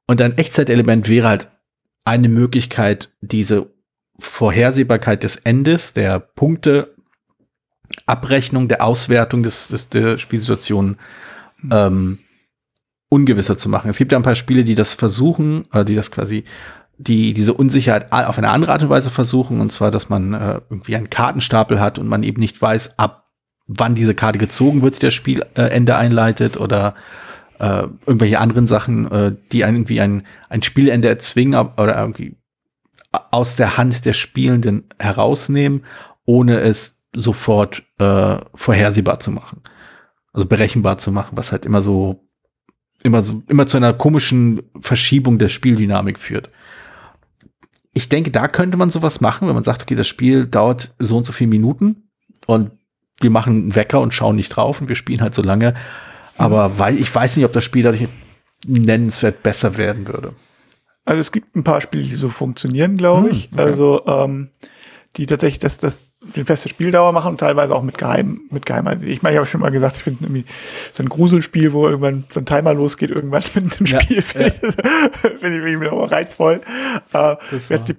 Und 0.07 0.21
ein 0.21 0.37
Echtzeitelement 0.37 1.09
wäre 1.09 1.29
halt 1.29 1.49
eine 2.05 2.29
Möglichkeit, 2.29 3.09
diese 3.23 3.71
Vorhersehbarkeit 4.19 5.23
des 5.23 5.37
Endes, 5.37 5.95
der 5.95 6.21
Punkte, 6.21 6.95
Abrechnung, 8.05 8.69
der 8.69 8.85
Auswertung 8.85 9.43
des, 9.43 9.69
des 9.69 9.89
der 9.89 10.19
Spielsituation 10.19 10.99
ähm, 11.73 12.19
ungewisser 13.09 13.57
zu 13.57 13.71
machen. 13.71 13.89
Es 13.89 13.97
gibt 13.97 14.13
ja 14.13 14.19
ein 14.19 14.25
paar 14.25 14.35
Spiele, 14.35 14.65
die 14.65 14.75
das 14.75 14.93
versuchen, 14.93 15.65
äh, 15.73 15.87
die 15.87 15.95
das 15.95 16.11
quasi, 16.11 16.45
die 16.99 17.33
diese 17.33 17.55
Unsicherheit 17.55 18.13
auf 18.13 18.37
eine 18.37 18.51
andere 18.51 18.73
Art 18.73 18.83
und 18.83 18.91
Weise 18.91 19.11
versuchen, 19.11 19.63
und 19.63 19.73
zwar, 19.73 19.91
dass 19.91 20.11
man 20.11 20.35
äh, 20.35 20.61
irgendwie 20.69 20.97
einen 20.97 21.09
Kartenstapel 21.09 21.81
hat 21.81 21.99
und 21.99 22.09
man 22.09 22.25
eben 22.25 22.41
nicht 22.41 22.61
weiß, 22.61 22.99
ab 22.99 23.31
wann 23.67 23.95
diese 23.95 24.15
Karte 24.15 24.39
gezogen 24.39 24.83
wird, 24.83 24.97
die 24.97 25.07
das 25.07 25.15
Spielende 25.15 25.93
äh, 25.93 25.95
einleitet 25.95 26.59
oder 26.59 26.95
äh, 27.59 27.89
irgendwelche 28.07 28.39
anderen 28.39 28.67
Sachen, 28.67 29.11
äh, 29.11 29.35
die 29.53 29.61
irgendwie 29.61 30.01
ein, 30.01 30.27
ein 30.49 30.63
Spielende 30.63 31.09
erzwingen 31.09 31.55
oder 31.77 31.99
irgendwie 31.99 32.37
aus 33.31 33.57
der 33.57 33.77
Hand 33.77 34.05
der 34.05 34.13
Spielenden 34.13 34.85
herausnehmen, 34.99 35.85
ohne 36.25 36.59
es 36.61 37.05
sofort 37.15 37.83
äh, 37.99 38.37
vorhersehbar 38.55 39.21
zu 39.21 39.31
machen. 39.31 39.63
Also 40.33 40.47
berechenbar 40.47 40.99
zu 40.99 41.11
machen, 41.13 41.37
was 41.37 41.51
halt 41.51 41.65
immer 41.65 41.81
so 41.81 42.27
immer 43.03 43.23
so, 43.23 43.43
immer 43.49 43.67
zu 43.67 43.77
einer 43.77 43.93
komischen 43.93 44.63
Verschiebung 44.81 45.39
der 45.39 45.49
Spieldynamik 45.49 46.19
führt. 46.19 46.51
Ich 47.95 48.09
denke, 48.09 48.31
da 48.31 48.49
könnte 48.49 48.77
man 48.77 48.91
sowas 48.91 49.21
machen, 49.21 49.49
wenn 49.49 49.55
man 49.55 49.65
sagt, 49.65 49.83
okay, 49.83 49.95
das 49.95 50.07
Spiel 50.09 50.47
dauert 50.47 50.95
so 50.99 51.17
und 51.17 51.25
so 51.25 51.33
viele 51.33 51.49
Minuten 51.49 52.11
und 52.47 52.73
wir 53.21 53.31
machen 53.31 53.55
einen 53.55 53.75
Wecker 53.75 54.01
und 54.01 54.13
schauen 54.13 54.37
nicht 54.37 54.51
drauf 54.51 54.81
und 54.81 54.89
wir 54.89 54.97
spielen 54.97 55.23
halt 55.23 55.35
so 55.35 55.41
lange. 55.41 55.75
Aber 56.39 56.79
weil, 56.79 56.99
ich 56.99 57.13
weiß 57.15 57.37
nicht, 57.37 57.47
ob 57.47 57.53
das 57.53 57.65
Spiel 57.65 57.83
dadurch 57.83 58.09
nennenswert 58.67 59.43
besser 59.43 59.77
werden 59.77 60.07
würde. 60.07 60.33
Also 61.05 61.21
es 61.21 61.33
gibt 61.33 61.55
ein 61.55 61.65
paar 61.65 61.81
Spiele, 61.81 62.05
die 62.05 62.17
so 62.17 62.29
funktionieren, 62.29 62.97
glaube 62.97 63.29
hm, 63.29 63.37
ich. 63.37 63.49
Okay. 63.53 63.63
Also 63.63 64.03
ähm, 64.07 64.51
die 65.17 65.27
tatsächlich 65.27 65.61
das, 65.61 65.79
das 65.79 66.13
eine 66.35 66.45
feste 66.45 66.69
Spieldauer 66.69 67.13
machen 67.13 67.33
und 67.33 67.41
teilweise 67.41 67.75
auch 67.75 67.83
mit 67.83 67.97
Geheim, 67.97 68.43
mit 68.51 68.67
Geheimheit. 68.67 69.03
Ich 69.03 69.23
meine, 69.23 69.35
ich 69.35 69.39
habe 69.39 69.47
schon 69.47 69.61
mal 69.61 69.71
gesagt, 69.71 69.97
ich 69.97 70.03
finde 70.03 70.25
irgendwie 70.25 70.45
so 70.93 71.03
ein 71.03 71.09
Gruselspiel, 71.09 71.73
wo 71.73 71.87
irgendwann 71.87 72.25
so 72.29 72.41
ein 72.41 72.47
Timer 72.47 72.75
losgeht, 72.75 73.11
irgendwann 73.11 73.43
mit 73.55 73.79
dem 73.79 73.87
Spiel, 73.87 74.17
ja, 74.17 74.23
finde 74.23 74.49
ja. 74.49 75.11
ich, 75.33 75.41
find 75.41 75.89
auch 75.89 76.11
reizvoll. 76.11 76.61
Äh, 77.13 77.37
die, 77.87 77.97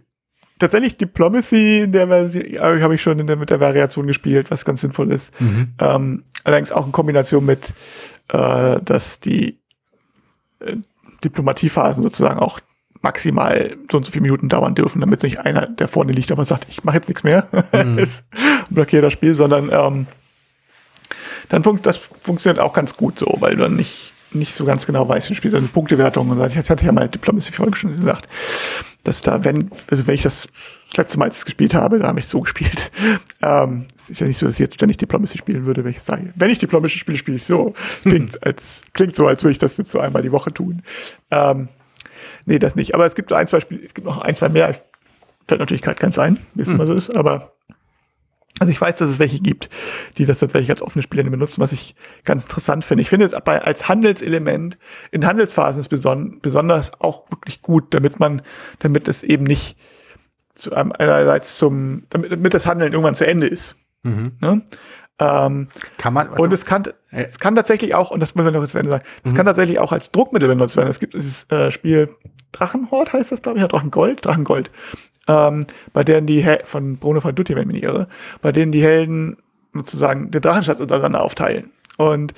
tatsächlich 0.60 0.97
Diplomacy 0.97 1.82
in 1.82 1.91
der 1.91 2.08
Version, 2.08 2.43
äh, 2.43 2.82
habe 2.82 2.95
ich 2.95 3.02
schon 3.02 3.26
der, 3.26 3.36
mit 3.36 3.50
der 3.50 3.60
Variation 3.60 4.06
gespielt, 4.06 4.52
was 4.52 4.65
ganz 4.65 4.82
sinnvoll 4.82 5.12
ist. 5.12 5.39
Mhm. 5.39 5.73
Ähm, 5.80 6.23
allerdings 6.43 6.71
auch 6.71 6.86
in 6.86 6.91
Kombination 6.91 7.45
mit, 7.45 7.73
äh, 8.29 8.79
dass 8.81 9.19
die 9.19 9.59
äh, 10.59 10.75
Diplomatiephasen 11.23 12.03
sozusagen 12.03 12.39
auch 12.39 12.59
maximal 13.01 13.75
so 13.91 13.97
und 13.97 14.05
so 14.05 14.11
viele 14.11 14.23
Minuten 14.23 14.49
dauern 14.49 14.75
dürfen, 14.75 15.01
damit 15.01 15.23
nicht 15.23 15.39
einer, 15.39 15.67
der 15.67 15.87
vorne 15.87 16.11
liegt, 16.11 16.31
aber 16.31 16.45
sagt, 16.45 16.67
ich 16.69 16.83
mache 16.83 16.97
jetzt 16.97 17.07
nichts 17.07 17.23
mehr, 17.23 17.47
mhm. 17.71 17.97
ist 17.97 18.25
blockiert 18.69 19.03
das 19.03 19.13
Spiel, 19.13 19.35
sondern 19.35 19.69
ähm, 19.71 20.07
dann 21.49 21.63
funkt 21.63 21.85
das 21.85 21.97
funktioniert 21.97 22.59
auch 22.59 22.73
ganz 22.73 22.97
gut 22.97 23.19
so, 23.19 23.35
weil 23.39 23.55
du 23.55 23.63
dann 23.63 23.75
nicht 23.75 24.13
nicht 24.31 24.55
so 24.55 24.65
ganz 24.65 24.85
genau 24.85 25.07
weißt, 25.07 25.29
wie 25.29 25.33
du 25.33 25.37
spielst, 25.37 25.55
also 25.55 25.67
Punktewertung 25.67 26.29
und. 26.29 26.51
Ich 26.51 26.69
hatte 26.69 26.85
ja 26.85 26.91
mal 26.91 27.07
Diplomacy 27.07 27.53
Folge 27.53 27.77
schon 27.77 27.95
gesagt, 27.95 28.27
dass 29.08 29.22
da, 29.22 29.43
wenn, 29.43 29.72
also 29.89 30.06
wenn 30.08 30.15
ich 30.15 30.24
das, 30.24 30.48
letzte 30.96 31.20
Mal, 31.20 31.26
als 31.26 31.36
ich 31.38 31.41
es 31.41 31.46
gespielt 31.46 31.74
habe, 31.74 32.00
da 32.00 32.08
habe 32.08 32.20
ich 32.20 32.28
so 32.28 32.41
gespielt. 32.41 32.91
Ähm, 33.39 33.86
es 33.96 34.10
ist 34.10 34.20
ja 34.20 34.26
nicht 34.26 34.39
so, 34.39 34.48
dass 34.48 34.56
ich 34.56 34.60
jetzt 34.60 34.74
ständig 34.74 34.98
Diplomacy 34.98 35.38
spielen 35.38 35.65
würde, 35.65 35.84
wenn 35.84 35.91
ich 35.91 36.02
sage, 36.02 36.34
wenn 36.36 36.50
ich 36.50 36.58
Diplomacy 36.58 36.98
spiele, 36.98 37.20
spiele 37.20 37.38
ich 37.38 37.43
so. 37.43 37.76
Klingt, 38.02 38.43
als, 38.43 38.82
klingt 38.93 39.15
so, 39.15 39.28
als 39.28 39.43
würde 39.43 39.52
ich 39.52 39.60
das 39.60 39.78
jetzt 39.78 39.91
so 39.91 40.00
einmal 40.00 40.24
die 40.24 40.32
Woche 40.32 40.52
tun. 40.52 40.82
Ähm, 41.30 41.70
Nee, 42.46 42.60
das 42.60 42.76
nicht. 42.76 42.96
Aber 42.96 43.06
es 43.06 43.15
gibt 43.15 43.32
ein, 43.34 43.48
zwei 43.48 43.60
Spiele, 43.60 43.84
es 43.84 43.93
gibt 43.93 44.08
noch 44.08 44.20
ein, 44.20 44.36
zwei 44.36 44.50
mehr. 44.50 44.76
Fällt 45.48 45.60
natürlich 45.60 45.82
gerade 45.82 46.00
keins 46.00 46.17
ein, 46.17 46.38
wie 46.56 46.62
es 46.62 46.67
hm. 46.67 46.76
immer 46.76 46.86
so 46.86 46.93
ist, 46.93 47.15
aber 47.15 47.54
also 48.60 48.71
ich 48.71 48.81
weiß, 48.81 48.95
dass 48.97 49.10
es 49.10 49.19
welche 49.19 49.39
gibt, 49.39 49.69
die 50.17 50.25
das 50.25 50.39
tatsächlich 50.39 50.69
als 50.71 50.81
offene 50.81 51.03
Spiele 51.03 51.29
benutzen, 51.29 51.62
was 51.62 51.71
ich 51.71 51.95
ganz 52.23 52.43
interessant 52.43 52.86
finde. 52.86 53.03
Ich 53.03 53.10
finde 53.10 53.25
es 53.25 53.33
aber 53.33 53.65
als 53.65 53.88
Handelselement 53.88 54.77
in 55.12 55.25
Handelsphasen 55.25 55.79
ist 55.79 55.89
beson 55.89 56.39
besonders 56.41 56.99
auch 56.99 57.29
wirklich 57.29 57.62
gut, 57.62 57.93
damit 57.93 58.19
man, 58.19 58.41
damit 58.79 59.07
es 59.07 59.21
eben 59.21 59.43
nicht 59.43 59.77
zu 60.53 60.73
einem, 60.73 60.91
einerseits 60.91 61.57
zum, 61.57 62.03
damit, 62.10 62.31
damit 62.31 62.53
das 62.53 62.65
Handeln 62.65 62.93
irgendwann 62.93 63.15
zu 63.15 63.27
Ende 63.27 63.47
ist. 63.47 63.77
Mhm. 64.03 64.38
Ne? 64.41 64.63
Ähm, 65.19 65.69
kann 65.97 66.13
man, 66.13 66.30
und 66.30 66.53
es 66.53 66.65
kann, 66.65 66.84
es 67.10 67.39
kann 67.39 67.56
tatsächlich 67.56 67.95
auch, 67.95 68.12
und 68.12 68.19
das 68.19 68.36
muss 68.36 68.45
man 68.45 68.53
noch 68.53 68.65
zu 68.65 68.77
Ende 68.77 68.91
sagen, 68.91 69.03
es 69.23 69.32
mhm. 69.32 69.36
kann 69.36 69.45
tatsächlich 69.47 69.80
auch 69.80 69.91
als 69.91 70.12
Druckmittel 70.12 70.47
benutzt 70.47 70.77
werden. 70.77 70.89
Es 70.89 70.99
gibt 70.99 71.15
dieses 71.15 71.49
äh, 71.49 71.71
Spiel 71.71 72.10
Drachenhort, 72.51 73.13
heißt 73.13 73.32
das, 73.32 73.41
glaube 73.41 73.58
ich, 73.58 73.62
ja, 73.62 73.67
Drachengold, 73.67 74.23
Drachengold, 74.23 74.69
ähm, 75.27 75.65
bei 75.91 76.03
denen 76.03 76.27
die, 76.27 76.43
Hel 76.43 76.62
von 76.65 76.97
Bruno 76.97 77.19
von 77.21 77.34
Dutti, 77.34 77.56
wenn 77.56 77.63
ich 77.63 77.67
mich 77.67 77.75
nicht 77.77 77.86
irre, 77.86 78.08
bei 78.41 78.51
denen 78.51 78.71
die 78.71 78.84
Helden 78.84 79.38
sozusagen 79.73 80.30
den 80.30 80.41
Drachenschatz 80.41 80.80
untereinander 80.80 81.23
aufteilen. 81.23 81.71
Und 81.97 82.34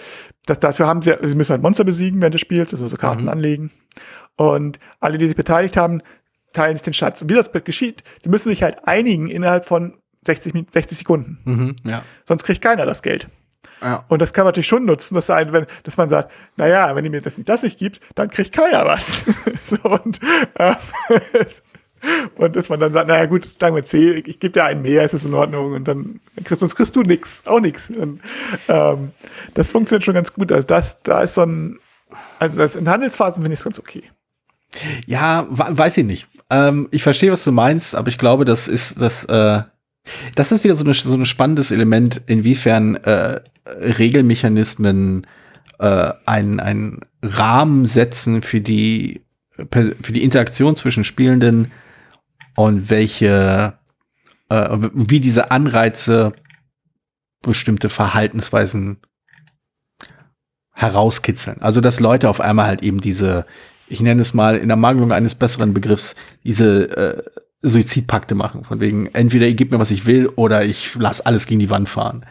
das, 0.46 0.60
dafür 0.60 0.88
haben 0.88 1.02
sie, 1.02 1.16
sie 1.22 1.36
müssen 1.36 1.52
halt 1.52 1.62
Monster 1.62 1.84
besiegen 1.84 2.22
während 2.22 2.34
des 2.34 2.42
Spiels, 2.42 2.74
also 2.74 2.88
so 2.88 2.96
Karten 2.96 3.24
mhm. 3.24 3.30
anlegen. 3.30 3.72
Und 4.38 4.80
alle, 5.02 5.18
die 5.18 5.28
sich 5.28 5.36
beteiligt 5.36 5.76
haben, 5.76 6.02
teilen 6.54 6.76
sich 6.76 6.84
den 6.84 6.94
Schatz. 6.94 7.22
Und 7.22 7.30
wie 7.30 7.36
das 7.36 7.52
geschieht, 7.52 8.04
die 8.24 8.30
müssen 8.30 8.50
sich 8.50 8.64
halt 8.64 8.88
einigen 8.88 9.30
innerhalb 9.30 9.66
von 9.66 9.98
60, 10.26 10.54
60 10.72 10.98
Sekunden. 10.98 11.40
Mhm, 11.46 11.76
ja. 11.86 12.04
Sonst 12.26 12.44
kriegt 12.44 12.62
keiner 12.62 12.86
das 12.86 13.02
Geld. 13.02 13.28
Ja. 13.82 14.04
Und 14.08 14.22
das 14.22 14.34
kann 14.34 14.44
man 14.44 14.50
natürlich 14.50 14.68
schon 14.68 14.86
nutzen, 14.86 15.16
dass, 15.16 15.30
ein, 15.30 15.54
wenn, 15.54 15.66
dass 15.84 15.98
man 15.98 16.10
sagt, 16.10 16.32
naja, 16.58 16.96
wenn 16.96 17.06
ihr 17.06 17.12
mir 17.12 17.22
das 17.22 17.38
nicht, 17.38 17.48
das 17.48 17.64
nicht 17.64 17.78
gibt, 17.78 18.02
dann 18.16 18.30
kriegt 18.30 18.52
keiner 18.52 18.86
was. 18.86 19.24
so, 19.64 19.78
und, 19.84 20.20
äh, 20.56 20.76
und 22.36 22.56
dass 22.56 22.70
man 22.70 22.80
dann 22.80 22.94
sagt, 22.94 23.08
naja 23.08 23.26
gut, 23.26 23.48
sagen 23.60 23.76
wir 23.76 23.84
C, 23.84 24.12
ich, 24.14 24.28
ich 24.28 24.40
gebe 24.40 24.54
dir 24.54 24.66
einen 24.66 24.82
mehr, 24.82 25.04
ist 25.04 25.14
das 25.14 25.26
in 25.26 25.34
Ordnung 25.34 25.74
und 25.74 25.88
dann 25.88 26.20
kriegst, 26.44 26.60
sonst 26.60 26.76
kriegst 26.76 26.96
du 26.96 27.04
nichts, 27.04 27.42
auch 27.46 27.60
nichts. 27.60 27.92
ähm, 28.68 29.12
das 29.54 29.70
funktioniert 29.70 30.04
schon 30.04 30.14
ganz 30.14 30.34
gut. 30.34 30.52
Also 30.52 30.68
das, 30.68 31.02
da 31.04 31.22
ist 31.22 31.36
so 31.36 31.44
ein, 31.44 31.80
also 32.40 32.58
das 32.58 32.76
in 32.76 32.90
Handelsphasen 32.90 33.44
finde 33.44 33.54
ich 33.54 33.60
es 33.60 33.64
ganz 33.64 33.80
okay. 33.80 34.04
Ja, 35.06 35.48
weiß 35.50 35.98
ich 35.98 36.06
nicht. 36.06 36.28
Ähm, 36.50 36.88
ich 36.92 37.04
verstehe, 37.04 37.32
was 37.32 37.44
du 37.44 37.52
meinst, 37.52 37.96
aber 37.96 38.10
ich 38.10 38.18
glaube, 38.18 38.46
das 38.46 38.68
ist 38.68 39.02
das, 39.02 39.26
äh, 39.26 39.64
das 40.36 40.52
ist 40.52 40.64
wieder 40.64 40.76
so, 40.76 40.84
eine, 40.84 40.94
so 40.94 41.16
ein 41.16 41.26
spannendes 41.26 41.72
Element, 41.72 42.22
inwiefern 42.28 42.96
äh, 42.96 43.42
Regelmechanismen 43.66 45.28
äh, 45.80 46.12
einen, 46.26 46.60
einen 46.60 47.00
Rahmen 47.22 47.86
setzen 47.86 48.42
für 48.42 48.62
die, 48.62 49.22
für 49.72 50.14
die 50.14 50.24
Interaktion 50.24 50.76
zwischen 50.76 51.04
Spielenden 51.04 51.72
und 52.56 52.90
welche, 52.90 53.78
äh, 54.50 54.78
wie 54.94 55.20
diese 55.20 55.52
Anreize 55.52 56.34
bestimmte 57.42 57.90
Verhaltensweisen 57.90 58.98
herauskitzeln. 60.74 61.62
Also, 61.62 61.82
dass 61.82 62.00
Leute 62.00 62.30
auf 62.30 62.42
einmal 62.42 62.68
halt 62.68 62.84
eben 62.84 63.02
diese, 63.02 63.46
ich 63.88 64.02
nenne 64.02 64.22
es 64.22 64.34
mal 64.34 64.58
in 64.58 64.68
der 64.68 64.78
Mangelung 64.78 65.12
eines 65.12 65.36
besseren 65.36 65.74
Begriffs, 65.74 66.16
diese 66.44 66.98
äh, 66.98 67.24
Suizidpakte 67.62 68.36
machen. 68.36 68.64
Von 68.64 68.80
wegen, 68.80 69.08
entweder 69.08 69.48
ihr 69.48 69.54
gebt 69.54 69.72
mir, 69.72 69.80
was 69.80 69.92
ich 69.92 70.06
will, 70.06 70.28
oder 70.36 70.64
ich 70.64 70.96
lasse 70.96 71.26
alles 71.26 71.46
gegen 71.46 71.60
die 71.60 71.70
Wand 71.70 71.90
fahren. 71.90 72.26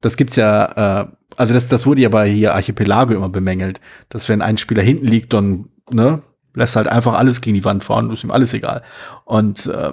Das 0.00 0.16
gibt's 0.16 0.36
ja, 0.36 1.02
äh, 1.02 1.06
also 1.36 1.54
das, 1.54 1.68
das 1.68 1.86
wurde 1.86 2.02
ja 2.02 2.08
bei 2.08 2.28
hier 2.28 2.54
Archipelago 2.54 3.14
immer 3.14 3.28
bemängelt, 3.28 3.80
dass 4.08 4.28
wenn 4.28 4.42
ein 4.42 4.58
Spieler 4.58 4.82
hinten 4.82 5.06
liegt, 5.06 5.32
dann, 5.32 5.66
ne, 5.90 6.22
lässt 6.54 6.76
halt 6.76 6.88
einfach 6.88 7.14
alles 7.14 7.40
gegen 7.40 7.54
die 7.54 7.64
Wand 7.64 7.84
fahren, 7.84 8.10
ist 8.10 8.24
ihm 8.24 8.30
alles 8.30 8.52
egal. 8.54 8.82
Und 9.24 9.66
äh, 9.66 9.92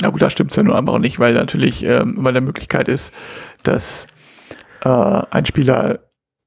na 0.00 0.08
gut, 0.10 0.22
da 0.22 0.30
stimmt's 0.30 0.56
ja 0.56 0.62
nur 0.62 0.76
einfach 0.76 0.98
nicht, 0.98 1.18
weil 1.18 1.34
natürlich 1.34 1.82
ähm, 1.84 2.16
immer 2.16 2.32
der 2.32 2.42
Möglichkeit 2.42 2.88
ist, 2.88 3.12
dass 3.62 4.06
äh, 4.84 4.88
ein 4.88 5.46
Spieler, 5.46 6.00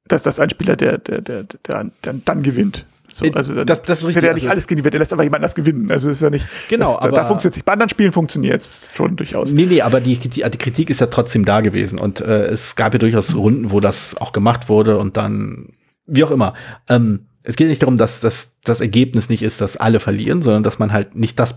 dass 0.08 0.24
das 0.24 0.39
ein 0.39 0.50
Spieler, 0.50 0.76
der, 0.76 0.97
der, 0.97 1.22
der, 1.22 1.43
der, 1.43 1.91
der 2.04 2.14
dann 2.26 2.43
gewinnt. 2.43 2.86
So, 3.16 3.24
äh, 3.24 3.32
also 3.34 3.63
das, 3.63 3.82
das 3.82 3.99
ist 3.99 4.07
richtig. 4.07 4.22
Der 4.22 4.32
ja 4.32 4.34
nicht 4.34 4.43
also, 4.43 4.51
alles 4.51 4.68
gewinnen, 4.68 4.91
der 4.91 4.99
lässt 4.99 5.13
aber 5.13 5.24
jemand 5.24 5.41
das 5.41 5.55
gewinnen. 5.55 5.89
Also 5.89 6.09
ist 6.09 6.22
ja 6.22 6.30
nicht. 6.30 6.45
Genau, 6.68 6.95
das, 6.95 7.05
aber 7.05 7.16
da 7.16 7.26
funktioniert 7.26 7.55
nicht. 7.55 7.66
Bei 7.66 7.72
anderen 7.72 7.88
Spielen 7.88 8.11
funktioniert 8.11 8.59
es 8.59 8.89
schon 8.93 9.16
durchaus. 9.16 9.53
Nee, 9.53 9.68
nee, 9.68 9.82
aber 9.82 10.01
die, 10.01 10.18
die, 10.18 10.30
die, 10.30 10.57
Kritik 10.57 10.89
ist 10.89 10.99
ja 10.99 11.07
trotzdem 11.07 11.45
da 11.45 11.61
gewesen. 11.61 11.97
Und 11.97 12.20
äh, 12.20 12.43
es 12.47 12.76
gab 12.76 12.91
ja 12.91 12.99
durchaus 12.99 13.34
Runden, 13.34 13.72
wo 13.72 13.80
das 13.80 14.18
auch 14.18 14.34
gemacht 14.34 14.68
wurde 14.68 14.97
und 14.97 15.16
dann, 15.16 15.70
wie 16.05 16.26
auch 16.26 16.32
immer. 16.32 16.55
Ähm, 16.89 17.28
es 17.43 17.55
geht 17.55 17.70
nicht 17.70 17.84
darum, 17.84 17.95
dass, 17.95 18.20
dass 18.20 18.57
das 18.66 18.82
Ergebnis 18.82 19.30
nicht 19.30 19.43
ist, 19.43 19.61
dass 19.61 19.78
alle 19.78 20.01
verlieren, 20.01 20.41
sondern 20.41 20.63
dass 20.63 20.78
man 20.78 20.91
halt 20.91 21.16
nicht 21.16 21.39
das, 21.39 21.55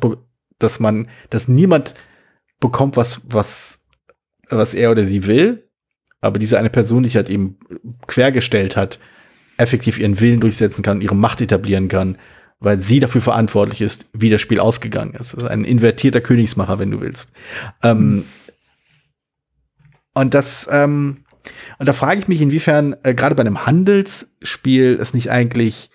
dass 0.61 0.79
man, 0.79 1.09
dass 1.31 1.49
niemand 1.49 1.95
bekommt, 2.61 2.97
was, 2.97 3.23
was, 3.29 3.81
was 4.49 4.75
er 4.75 4.93
oder 4.93 5.05
sie 5.05 5.27
will, 5.27 5.69
aber 6.21 6.39
diese 6.39 6.57
eine 6.57 6.71
Person, 6.71 7.03
die 7.03 7.09
sich 7.09 7.17
halt 7.17 7.31
eben 7.31 7.59
quergestellt 8.07 8.77
hat, 8.77 9.01
effektiv 9.59 9.99
ihren 9.99 10.21
Willen 10.21 10.41
durchsetzen 10.41 10.83
kann, 10.83 11.01
ihre 11.01 11.17
Macht 11.17 11.41
etablieren 11.41 11.89
kann, 11.89 12.17
weil 12.61 12.81
sie 12.81 13.01
dafür 13.01 13.21
verantwortlich 13.21 13.81
ist, 13.81 14.07
wie 14.13 14.31
das 14.31 14.41
Spiel 14.41 14.61
ausgegangen 14.61 15.15
ist. 15.15 15.35
Das 15.35 15.45
ein 15.45 15.65
invertierter 15.65 16.21
Königsmacher, 16.21 16.79
wenn 16.79 16.91
du 16.91 17.01
willst. 17.01 17.33
Ähm, 17.83 18.25
und 20.15 20.35
das, 20.35 20.69
ähm, 20.71 21.25
und 21.79 21.89
da 21.89 21.93
frage 21.93 22.21
ich 22.21 22.29
mich, 22.29 22.41
inwiefern 22.41 22.97
äh, 23.03 23.15
gerade 23.15 23.35
bei 23.35 23.43
einem 23.43 23.67
Handelsspiel 23.67 24.99
es 25.01 25.15
nicht 25.15 25.31
eigentlich 25.31 25.91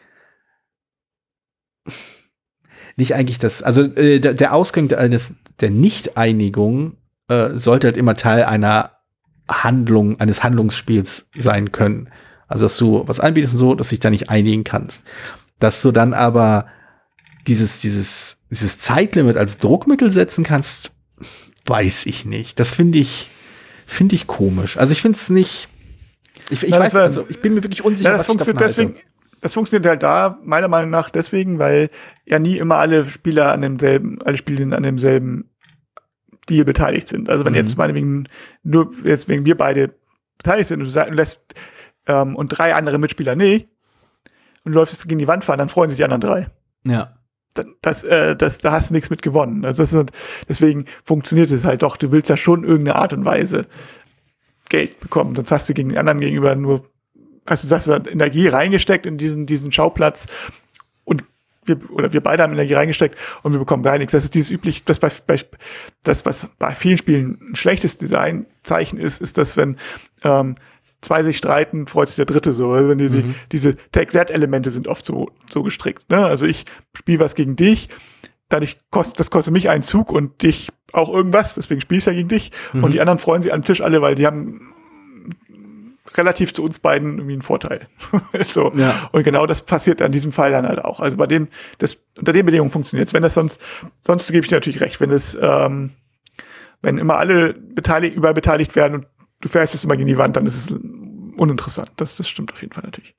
nicht 2.96 3.16
eigentlich 3.16 3.40
das, 3.40 3.64
also 3.64 3.84
äh, 3.84 4.20
der, 4.20 4.34
der 4.34 4.54
Ausgang 4.54 4.92
eines 4.94 5.36
der 5.60 5.72
Nicht-Einigung 5.72 6.98
äh, 7.28 7.50
sollte 7.56 7.88
halt 7.88 7.98
immer 7.98 8.16
Teil 8.16 8.44
einer 8.44 8.92
Handlung, 9.50 10.20
eines 10.20 10.44
Handlungsspiels 10.44 11.30
sein 11.36 11.72
können. 11.72 12.10
Also, 12.54 12.66
dass 12.66 12.78
du 12.78 13.04
was 13.08 13.20
anbietest 13.20 13.56
und 13.56 13.60
so, 13.60 13.74
dass 13.76 13.90
du 13.90 13.94
dich 13.94 14.00
da 14.00 14.12
nicht 14.12 14.30
einigen 14.30 14.64
kannst. 14.64 15.04
Dass 15.58 15.82
du 15.82 15.92
dann 15.92 16.14
aber 16.14 16.68
dieses, 17.48 17.82
dieses, 17.82 18.38
dieses 18.52 18.78
Zeitlimit 18.78 19.38
als 19.38 19.58
Druckmittel 19.58 20.12
setzen 20.12 20.44
kannst, 20.44 20.92
weiß 21.66 22.06
ich 22.06 22.26
nicht. 22.26 22.60
Das 22.60 22.72
finde 22.72 23.00
ich, 23.00 23.32
finde 23.88 24.14
ich 24.14 24.28
komisch. 24.28 24.78
Also 24.78 24.94
ich 24.94 25.02
finde 25.02 25.16
es 25.18 25.32
nicht, 25.32 25.68
ich, 26.52 26.64
ich 26.64 26.70
Na, 26.70 26.80
weiß, 26.80 26.94
war, 26.94 27.02
also 27.02 27.26
ich 27.28 27.42
bin 27.42 27.56
mir 27.56 27.64
wirklich 27.64 27.84
unsicher, 27.84 28.12
ja, 28.12 28.18
das 28.18 28.30
was 28.30 28.36
ich 28.36 28.40
davon 28.40 28.58
deswegen. 28.58 28.96
Das 29.42 29.54
funktioniert 29.54 29.90
halt 29.90 30.04
da, 30.04 30.38
meiner 30.44 30.68
Meinung 30.68 30.90
nach, 30.92 31.10
deswegen, 31.10 31.60
weil 31.60 31.90
ja 32.26 32.40
nie 32.40 32.58
immer 32.58 32.76
alle 32.78 33.10
Spieler 33.10 33.52
an 33.52 33.62
demselben, 33.62 34.22
alle 34.22 34.38
Spieler 34.38 34.78
an 34.78 34.84
demselben 34.84 35.50
Deal 36.50 36.66
beteiligt 36.66 37.08
sind. 37.08 37.30
Also 37.30 37.44
wenn 37.46 37.54
Mhm. 37.54 37.58
jetzt 37.58 37.78
meinetwegen 37.78 38.28
nur 38.64 38.92
jetzt 39.04 39.28
wegen 39.28 39.46
wir 39.46 39.58
beide 39.58 39.96
beteiligt 40.38 40.70
sind 40.70 40.82
und 40.82 40.94
du 40.94 41.06
du 41.06 41.12
lässt 41.16 41.42
ähm, 42.08 42.36
und 42.36 42.50
drei 42.50 42.76
andere 42.76 42.98
Mitspieler 42.98 43.36
nicht 43.36 43.68
und 44.64 44.72
du 44.72 44.80
läufst 44.80 45.08
gegen 45.08 45.20
die 45.20 45.28
Wand 45.28 45.44
fahren, 45.44 45.60
dann 45.60 45.70
freuen 45.70 45.90
sich 45.90 45.98
die 45.98 46.04
anderen 46.04 46.22
drei. 46.22 46.50
Ja. 46.86 47.16
Das, 47.82 48.04
äh, 48.04 48.36
das, 48.36 48.58
da 48.60 48.72
hast 48.72 48.90
du 48.90 48.96
nichts 48.96 49.12
mit 49.12 49.22
gewonnen. 49.22 49.64
Also 49.64 49.84
das 49.84 49.94
ist, 49.94 50.10
deswegen 50.50 50.86
funktioniert 51.04 51.52
es 51.52 51.66
halt 51.66 51.84
doch. 51.84 51.98
Du 51.98 52.12
willst 52.12 52.30
ja 52.30 52.38
schon 52.38 52.64
irgendeine 52.64 52.96
Art 52.96 53.14
und 53.14 53.26
Weise 53.26 53.68
Geld 54.70 55.00
bekommen. 55.00 55.36
Sonst 55.36 55.52
hast 55.52 55.70
du 55.70 55.74
gegen 55.76 55.90
den 55.90 56.00
anderen 56.00 56.20
gegenüber 56.20 56.56
nur, 56.56 56.82
hast 57.46 57.64
du 57.64 57.68
sagst, 57.68 57.88
du 57.88 57.94
hast 57.94 58.08
Energie 58.08 58.48
reingesteckt 58.48 59.06
in 59.06 59.20
diesen, 59.20 59.46
diesen 59.46 59.72
Schauplatz 59.72 60.26
und 61.04 61.24
wir, 61.66 61.80
oder 61.92 62.12
wir 62.12 62.22
beide 62.22 62.42
haben 62.42 62.54
Energie 62.54 62.74
reingesteckt 62.74 63.18
und 63.44 63.54
wir 63.54 63.60
bekommen 63.60 63.84
gar 63.84 63.98
nichts. 64.00 64.14
Das 64.14 64.24
ist 64.24 64.34
dieses 64.34 64.50
üblich, 64.50 64.84
das 64.84 64.98
bei, 65.00 65.12
bei 65.28 65.40
das, 66.04 66.26
was 66.26 66.50
bei 66.58 66.74
vielen 66.74 66.98
Spielen 66.98 67.40
ein 67.52 67.56
schlechtes 67.56 68.00
Designzeichen 68.00 68.98
ist, 68.98 69.22
ist, 69.22 69.38
dass 69.38 69.58
wenn 69.58 69.78
ähm, 70.24 70.56
zwei 71.04 71.24
sich 71.24 71.38
streiten, 71.38 71.88
freut 71.88 72.08
sich 72.08 72.16
der 72.16 72.26
Dritte 72.26 72.54
so. 72.54 72.72
Also 72.72 72.90
wenn 72.90 72.98
die, 72.98 73.10
die, 73.10 73.36
diese 73.52 73.76
Take-That-Elemente 73.92 74.72
sind 74.72 74.88
oft 74.88 75.06
so, 75.06 75.32
so 75.50 75.64
gestrickt. 75.64 76.10
Ne? 76.10 76.26
Also 76.26 76.46
ich 76.46 76.66
spiele 76.96 77.20
was 77.20 77.36
gegen 77.36 77.56
dich, 77.56 77.90
dadurch 78.50 78.78
kostet, 78.90 79.20
das 79.20 79.32
kostet 79.32 79.54
mich 79.54 79.70
einen 79.70 79.84
Zug 79.84 80.12
und 80.12 80.42
dich 80.42 80.70
auch 80.92 81.10
irgendwas, 81.10 81.56
deswegen 81.56 81.82
spiele 81.82 82.00
ich 82.00 82.06
ja 82.06 82.14
gegen 82.14 82.30
dich. 82.30 82.52
Und 82.74 82.92
die 82.92 83.02
anderen 83.02 83.20
freuen 83.20 83.42
sich 83.42 83.52
am 83.52 83.64
Tisch 83.64 83.82
alle, 83.82 84.02
weil 84.02 84.16
die 84.16 84.28
haben 84.28 84.74
relativ 86.16 86.54
zu 86.54 86.64
uns 86.64 86.80
beiden 86.80 87.18
irgendwie 87.18 87.34
einen 87.34 87.42
Vorteil. 87.42 87.88
so. 88.44 88.72
Ja. 88.76 89.10
Und 89.12 89.24
genau 89.24 89.46
das 89.46 89.64
passiert 89.64 90.02
in 90.02 90.12
diesem 90.12 90.32
Fall 90.32 90.52
dann 90.52 90.68
halt 90.68 90.84
auch. 90.84 91.00
Also 91.00 91.18
bei 91.18 91.28
dem, 91.28 91.48
das, 91.80 92.00
unter 92.18 92.34
den 92.34 92.46
Bedingungen 92.46 92.72
funktioniert 92.72 93.08
es. 93.08 93.14
Wenn 93.14 93.24
das 93.24 93.34
sonst, 93.34 93.62
sonst 94.02 94.28
gebe 94.28 94.42
ich 94.42 94.50
dir 94.50 94.56
natürlich 94.56 94.82
recht, 94.82 95.00
wenn 95.02 95.12
es, 95.12 95.38
ähm, 95.40 95.92
wenn 96.82 96.98
immer 96.98 97.18
alle 97.18 97.54
beteiligt, 97.54 98.16
überall 98.16 98.34
beteiligt 98.34 98.76
werden 98.76 98.96
und 98.96 99.08
du 99.42 99.50
fährst 99.50 99.74
es 99.74 99.84
immer 99.84 99.98
gegen 99.98 100.08
die 100.08 100.18
Wand, 100.18 100.36
dann 100.36 100.46
ist 100.46 100.72
es 100.72 100.80
uninteressant. 101.38 101.92
Das, 101.98 102.18
das 102.18 102.28
stimmt 102.28 102.52
auf 102.52 102.62
jeden 102.62 102.74
Fall 102.74 102.84
natürlich. 102.84 103.16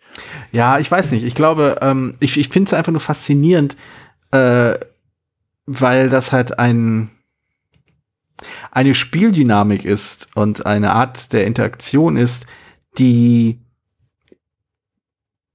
Ja, 0.52 0.78
ich 0.78 0.90
weiß 0.90 1.12
nicht. 1.12 1.24
Ich 1.24 1.34
glaube, 1.34 1.76
ähm, 1.82 2.14
ich, 2.20 2.38
ich 2.38 2.48
finde 2.48 2.68
es 2.68 2.74
einfach 2.74 2.92
nur 2.92 3.00
faszinierend, 3.00 3.76
äh, 4.30 4.74
weil 5.66 6.08
das 6.08 6.32
halt 6.32 6.58
ein 6.58 7.10
eine 8.70 8.94
Spieldynamik 8.94 9.84
ist 9.84 10.28
und 10.34 10.66
eine 10.66 10.92
Art 10.92 11.32
der 11.32 11.46
Interaktion 11.46 12.16
ist, 12.16 12.46
die 12.98 13.60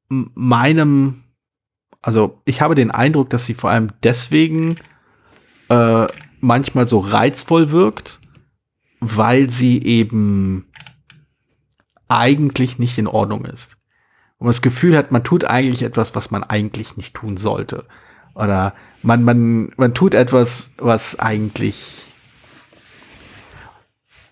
meinem, 0.10 1.24
also 2.02 2.42
ich 2.46 2.62
habe 2.62 2.76
den 2.76 2.92
Eindruck, 2.92 3.30
dass 3.30 3.46
sie 3.46 3.54
vor 3.54 3.70
allem 3.70 3.92
deswegen 4.04 4.78
äh, 5.70 6.08
manchmal 6.40 6.88
so 6.88 7.00
reizvoll 7.00 7.72
wirkt, 7.72 8.20
weil 9.00 9.50
sie 9.50 9.84
eben 9.84 10.69
eigentlich 12.10 12.80
nicht 12.80 12.98
in 12.98 13.08
Ordnung 13.08 13.46
ist. 13.46 13.78
Und 14.38 14.48
das 14.48 14.62
Gefühl 14.62 14.98
hat, 14.98 15.12
man 15.12 15.24
tut 15.24 15.46
eigentlich 15.46 15.84
etwas, 15.84 16.16
was 16.16 16.32
man 16.32 16.44
eigentlich 16.44 16.98
nicht 16.98 17.14
tun 17.14 17.38
sollte. 17.38 17.86
Oder 18.36 18.74
man, 19.02 19.24
man, 19.24 19.72
man 19.78 19.94
tut 19.94 20.14
etwas, 20.14 20.72
was 20.78 21.20
eigentlich 21.20 22.10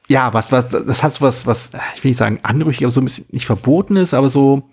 ja, 0.08 0.34
was, 0.34 0.52
was, 0.52 0.70
das 0.70 1.04
hat 1.04 1.16
so 1.16 1.26
was, 1.26 1.46
was, 1.46 1.72
ich 1.96 2.04
will 2.04 2.12
nicht 2.12 2.18
sagen 2.18 2.40
anrüchig, 2.44 2.86
aber 2.86 2.92
so 2.92 3.02
ein 3.02 3.06
bisschen 3.06 3.26
nicht 3.30 3.46
verboten 3.46 3.98
ist, 3.98 4.14
aber 4.14 4.30
so 4.30 4.70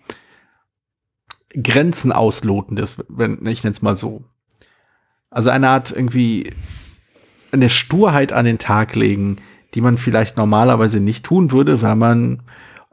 Grenzen 1.61 2.13
auslotendes, 2.13 2.97
wenn, 3.09 3.45
ich 3.47 3.65
nenne 3.65 3.75
es 3.75 3.83
mal 3.83 3.97
so. 3.97 4.25
Also 5.31 5.51
eine 5.51 5.69
Art 5.69 5.91
irgendwie 5.91 6.53
eine 7.51 7.69
Sturheit 7.69 8.33
an 8.33 8.45
den 8.45 8.59
Tag 8.59 8.95
legen, 8.95 9.39
die 9.75 9.81
man 9.81 9.99
vielleicht 9.99 10.37
normalerweise 10.37 11.01
nicht 11.01 11.25
tun 11.25 11.51
würde, 11.51 11.83
weil 11.83 11.97
man, 11.97 12.43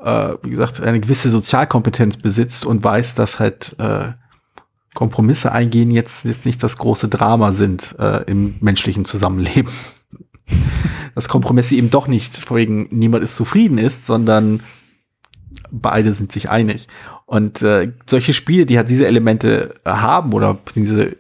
äh, 0.04 0.36
wie 0.44 0.50
gesagt, 0.50 0.82
eine 0.82 1.00
gewisse 1.00 1.30
Sozialkompetenz 1.30 2.18
besitzt 2.18 2.66
und 2.66 2.84
weiß, 2.84 3.16
dass 3.16 3.40
halt 3.40 3.76
äh, 3.80 4.10
Kompromisse 4.94 5.52
eingehen 5.52 5.92
jetzt, 5.92 6.26
jetzt 6.26 6.46
nicht 6.46 6.62
das 6.64 6.78
große 6.78 7.08
Drama 7.08 7.54
sind 7.54 7.96
äh, 8.00 8.24
im 8.30 8.56
menschlichen 8.60 9.06
Zusammenleben. 9.06 9.72
Dass 11.16 11.30
Kompromisse 11.30 11.76
eben 11.76 11.90
doch 11.90 12.08
nicht, 12.08 12.52
wegen 12.54 12.88
niemand 12.90 13.24
ist 13.24 13.36
zufrieden 13.36 13.78
ist, 13.78 14.06
sondern 14.06 14.64
beide 15.72 16.14
sind 16.14 16.32
sich 16.32 16.50
einig. 16.50 16.88
Und 17.26 17.62
äh, 17.62 17.94
solche 18.10 18.34
Spiele, 18.34 18.66
die 18.66 18.78
halt 18.78 18.90
diese 18.90 19.08
Elemente 19.08 19.76
äh, 19.86 19.90
haben 19.90 20.34
oder 20.34 20.58
diese 20.76 21.16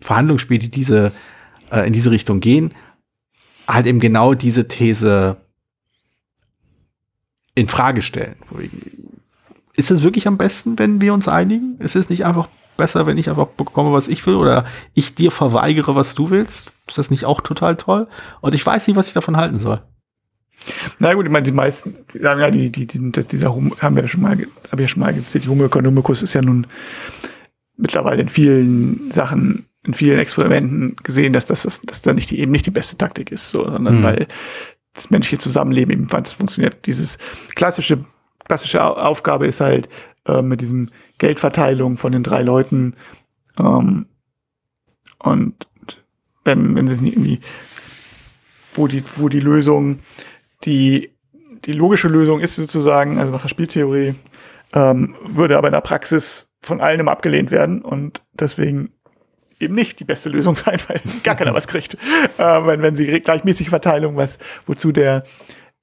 Verhandlungsspiele, 0.00 0.58
die 0.58 0.70
diese 0.70 1.12
äh, 1.70 1.86
in 1.86 1.92
diese 1.92 2.10
Richtung 2.10 2.40
gehen, 2.40 2.74
halt 3.68 3.86
eben 3.86 4.00
genau 4.00 4.34
diese 4.34 4.66
These 4.66 5.36
in 7.54 7.68
Frage 7.68 8.02
stellen. 8.02 8.34
Ist 9.76 9.90
es 9.90 10.02
wirklich 10.02 10.26
am 10.26 10.38
besten, 10.38 10.78
wenn 10.78 11.00
wir 11.00 11.14
uns 11.14 11.28
einigen? 11.28 11.76
Ist 11.78 11.96
es 11.96 12.08
nicht 12.08 12.24
einfach 12.24 12.48
besser, 12.76 13.06
wenn 13.06 13.18
ich 13.18 13.28
einfach 13.28 13.46
bekomme, 13.46 13.92
was 13.92 14.08
ich 14.08 14.26
will 14.26 14.34
oder 14.34 14.64
ich 14.94 15.14
dir 15.14 15.30
verweigere, 15.30 15.94
was 15.94 16.14
du 16.14 16.30
willst? 16.30 16.72
Ist 16.88 16.98
das 16.98 17.10
nicht 17.10 17.24
auch 17.24 17.40
total 17.40 17.76
toll? 17.76 18.08
Und 18.40 18.54
ich 18.54 18.64
weiß 18.64 18.86
nicht, 18.86 18.96
was 18.96 19.08
ich 19.08 19.14
davon 19.14 19.36
halten 19.36 19.58
soll. 19.58 19.80
Na 20.98 21.12
gut, 21.14 21.26
ich 21.26 21.32
meine, 21.32 21.44
die 21.44 21.52
meisten 21.52 21.94
sagen 22.20 22.40
ja, 22.40 22.50
die, 22.50 22.70
die, 22.70 22.86
die, 22.86 23.10
dieser 23.10 23.54
Hum, 23.54 23.74
haben 23.80 23.96
wir 23.96 24.02
ja 24.04 24.08
schon 24.08 24.22
mal, 24.22 24.32
habe 24.32 24.46
ich 24.74 24.80
ja 24.80 24.88
schon 24.88 25.00
mal 25.00 25.12
gezählt, 25.12 25.44
die 25.44 25.48
Homo 25.48 25.64
economicus 25.64 26.22
ist 26.22 26.32
ja 26.34 26.42
nun 26.42 26.66
mittlerweile 27.76 28.22
in 28.22 28.28
vielen 28.28 29.10
Sachen, 29.10 29.66
in 29.84 29.94
vielen 29.94 30.18
Experimenten 30.18 30.96
gesehen, 31.02 31.32
dass 31.32 31.44
das, 31.46 31.64
das, 31.64 31.82
dass 31.82 32.02
da 32.02 32.14
nicht 32.14 32.30
die, 32.30 32.38
eben 32.38 32.52
nicht 32.52 32.66
die 32.66 32.70
beste 32.70 32.96
Taktik 32.96 33.30
ist, 33.30 33.50
so, 33.50 33.68
sondern 33.68 33.98
Mhm. 33.98 34.02
weil 34.04 34.26
das 34.94 35.10
menschliche 35.10 35.38
Zusammenleben 35.38 35.92
ebenfalls 35.92 36.32
funktioniert. 36.32 36.86
Dieses 36.86 37.18
klassische, 37.54 38.04
klassische 38.44 38.82
Au- 38.82 38.94
Aufgabe 38.94 39.46
ist 39.46 39.60
halt 39.60 39.88
äh, 40.26 40.40
mit 40.40 40.60
diesem 40.60 40.90
Geldverteilung 41.18 41.98
von 41.98 42.12
den 42.12 42.22
drei 42.22 42.42
Leuten 42.42 42.94
ähm, 43.58 44.06
und 45.18 45.66
wenn, 46.44 46.74
wenn 46.74 46.88
sie 46.88 47.02
nicht 47.02 47.14
irgendwie, 47.16 47.40
wo 48.74 48.86
die, 48.86 49.02
wo 49.16 49.28
die 49.28 49.40
Lösung, 49.40 50.00
die, 50.64 51.10
die 51.64 51.72
logische 51.72 52.08
Lösung 52.08 52.40
ist 52.40 52.56
sozusagen, 52.56 53.18
also 53.18 53.32
nach 53.32 53.40
der 53.42 53.48
Spieltheorie, 53.48 54.14
ähm, 54.74 55.14
würde 55.24 55.56
aber 55.56 55.68
in 55.68 55.72
der 55.72 55.80
Praxis 55.80 56.48
von 56.60 56.80
allen 56.82 57.00
immer 57.00 57.12
abgelehnt 57.12 57.50
werden 57.50 57.80
und 57.80 58.22
deswegen 58.34 58.90
eben 59.64 59.74
nicht 59.74 59.98
die 60.00 60.04
beste 60.04 60.28
Lösung 60.28 60.54
sein, 60.56 60.78
weil 60.88 61.00
gar 61.24 61.34
keiner 61.34 61.54
was 61.54 61.66
kriegt. 61.66 61.94
Äh, 61.94 62.66
wenn, 62.66 62.82
wenn 62.82 62.96
sie 62.96 63.06
gleichmäßige 63.20 63.68
Verteilung, 63.68 64.16
was, 64.16 64.38
wozu 64.66 64.92
der 64.92 65.24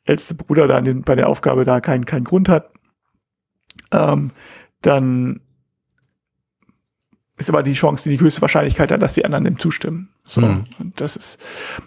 älteste 0.05 0.35
Bruder 0.35 0.67
da 0.67 0.79
den, 0.81 1.01
bei 1.03 1.15
der 1.15 1.27
Aufgabe 1.29 1.65
da 1.65 1.81
keinen 1.81 2.05
keinen 2.05 2.23
Grund 2.23 2.49
hat, 2.49 2.71
ähm, 3.91 4.31
dann 4.81 5.41
ist 7.37 7.49
aber 7.49 7.63
die 7.63 7.73
Chance, 7.73 8.07
die, 8.09 8.17
die 8.17 8.23
höchste 8.23 8.41
Wahrscheinlichkeit 8.41 8.91
hat, 8.91 9.01
dass 9.01 9.15
die 9.15 9.25
anderen 9.25 9.43
dem 9.45 9.59
zustimmen. 9.59 10.09
So, 10.25 10.41
Mhm. 10.41 10.63
und 10.79 11.01
das 11.01 11.15
ist, 11.15 11.39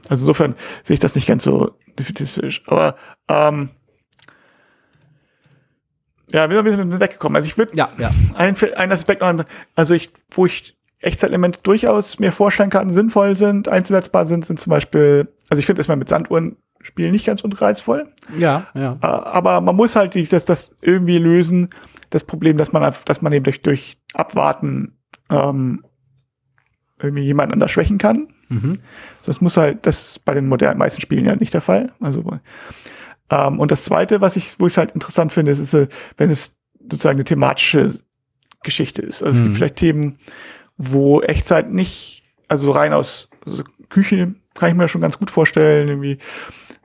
also 0.08 0.24
insofern 0.24 0.54
sehe 0.82 0.94
ich 0.94 1.00
das 1.00 1.14
nicht 1.14 1.26
ganz 1.28 1.44
so 1.44 1.78
definitiv. 1.98 2.60
Aber 2.66 2.96
ähm, 3.28 3.70
ja, 6.32 6.48
wir 6.50 6.56
sind 6.56 6.66
ein 6.80 6.88
bisschen 6.88 7.00
weggekommen. 7.00 7.36
Also 7.36 7.46
ich 7.46 7.56
würde 7.56 7.76
Ja, 7.76 7.88
ja. 7.98 8.10
ein, 8.34 8.56
ein 8.76 8.92
Aspekt 8.92 9.20
noch, 9.20 9.44
also 9.76 9.94
ich, 9.94 10.10
wo 10.32 10.46
ich 10.46 10.76
Echtzeitelemente 11.04 11.60
durchaus 11.62 12.18
mir 12.18 12.32
vorstellen 12.32 12.70
kann, 12.70 12.90
sinnvoll 12.90 13.36
sind, 13.36 13.68
einzusetzbar 13.68 14.26
sind, 14.26 14.44
sind 14.44 14.58
zum 14.58 14.70
Beispiel, 14.70 15.28
also 15.50 15.58
ich 15.58 15.66
finde 15.66 15.80
erstmal 15.80 15.96
mit 15.98 16.08
Sanduhren 16.08 16.56
Spiel 16.80 17.10
nicht 17.10 17.24
ganz 17.26 17.42
unreizvoll. 17.42 18.08
Ja, 18.38 18.66
ja. 18.74 18.98
Äh, 19.02 19.06
aber 19.06 19.60
man 19.60 19.74
muss 19.74 19.96
halt 19.96 20.14
das, 20.32 20.44
das 20.44 20.70
irgendwie 20.82 21.18
lösen, 21.18 21.70
das 22.10 22.24
Problem, 22.24 22.58
dass 22.58 22.72
man 22.72 22.82
einfach, 22.82 23.04
dass 23.04 23.22
man 23.22 23.32
eben 23.32 23.44
durch, 23.44 23.62
durch 23.62 23.96
Abwarten 24.12 24.98
ähm, 25.30 25.82
irgendwie 27.00 27.24
jemand 27.24 27.52
anders 27.52 27.70
schwächen 27.70 27.98
kann. 27.98 28.28
Mhm. 28.48 28.78
Das 29.24 29.40
muss 29.40 29.56
halt, 29.56 29.86
das 29.86 30.02
ist 30.08 30.24
bei 30.24 30.34
den 30.34 30.46
modernen 30.46 30.78
meisten 30.78 31.00
Spielen 31.00 31.24
ja 31.24 31.34
nicht 31.36 31.54
der 31.54 31.62
Fall. 31.62 31.92
Also 32.00 32.22
ähm, 33.30 33.58
und 33.58 33.70
das 33.70 33.84
zweite, 33.84 34.20
was 34.20 34.36
ich, 34.36 34.56
wo 34.58 34.66
ich 34.66 34.74
es 34.74 34.76
halt 34.76 34.90
interessant 34.90 35.32
finde, 35.32 35.52
ist, 35.52 35.58
ist, 35.60 35.74
äh, 35.74 35.88
wenn 36.18 36.30
es 36.30 36.54
sozusagen 36.80 37.16
eine 37.16 37.24
thematische 37.24 37.98
Geschichte 38.62 39.00
ist. 39.02 39.22
Also 39.22 39.36
es 39.36 39.40
Mhm. 39.40 39.44
gibt 39.44 39.56
vielleicht 39.56 39.76
Themen, 39.76 40.18
wo 40.76 41.20
Echtzeit 41.20 41.70
nicht, 41.70 42.22
also 42.48 42.70
rein 42.70 42.92
aus 42.92 43.28
also 43.46 43.62
Küche 43.88 44.34
kann 44.54 44.68
ich 44.68 44.74
mir 44.74 44.88
schon 44.88 45.00
ganz 45.00 45.18
gut 45.18 45.30
vorstellen, 45.30 45.88
irgendwie, 45.88 46.18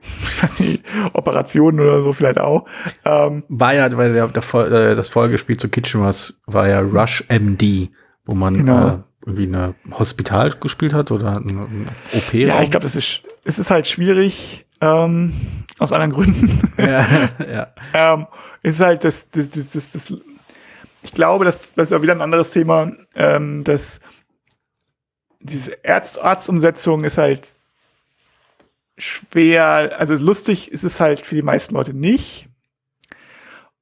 ich 0.00 0.42
weiß 0.42 0.60
nicht, 0.60 0.84
Operationen 1.12 1.80
oder 1.80 2.02
so 2.02 2.12
vielleicht 2.12 2.38
auch. 2.38 2.66
Ähm, 3.04 3.44
War 3.48 3.74
ja, 3.74 3.96
weil 3.96 4.12
der, 4.12 4.28
der, 4.28 4.42
äh, 4.42 4.94
das 4.94 5.08
Folgespiel 5.08 5.56
zu 5.56 5.68
Kitchen 5.68 6.00
Wars 6.00 6.34
war 6.46 6.68
ja 6.68 6.80
Rush 6.80 7.24
MD, 7.28 7.90
wo 8.24 8.34
man 8.34 8.54
Genau. 8.54 8.88
äh, 8.88 8.98
irgendwie 9.26 9.46
eine 9.46 9.74
Hospital 9.98 10.50
gespielt 10.60 10.94
hat 10.94 11.10
oder 11.10 11.36
ein, 11.36 11.48
ein 11.48 11.86
OP. 12.12 12.32
-Raum. 12.32 12.46
ja, 12.46 12.62
ich 12.62 12.70
glaube, 12.70 12.84
das 12.84 12.96
ist, 12.96 13.22
es 13.44 13.58
ist 13.58 13.70
halt 13.70 13.86
schwierig, 13.86 14.66
ähm, 14.80 15.32
aus 15.78 15.92
anderen 15.92 16.12
Gründen. 16.12 16.72
ja, 16.78 17.06
ja. 17.52 17.66
ähm, 17.92 18.26
es 18.62 18.76
ist 18.76 18.80
halt 18.80 19.04
das, 19.04 19.30
das, 19.30 19.50
das, 19.50 19.70
das, 19.70 19.92
das 19.92 20.14
ich 21.02 21.12
glaube, 21.12 21.44
das, 21.44 21.58
das 21.76 21.84
ist 21.88 21.90
ja 21.92 22.02
wieder 22.02 22.12
ein 22.14 22.20
anderes 22.20 22.50
Thema, 22.50 22.92
ähm, 23.14 23.64
dass 23.64 24.00
diese 25.40 25.76
Arzt 25.86 26.18
Arztumsetzung 26.20 27.04
ist 27.04 27.16
halt 27.18 27.54
schwer, 28.98 29.96
also 29.98 30.14
lustig 30.14 30.70
ist 30.70 30.84
es 30.84 31.00
halt 31.00 31.20
für 31.20 31.34
die 31.34 31.42
meisten 31.42 31.74
Leute 31.74 31.94
nicht. 31.94 32.46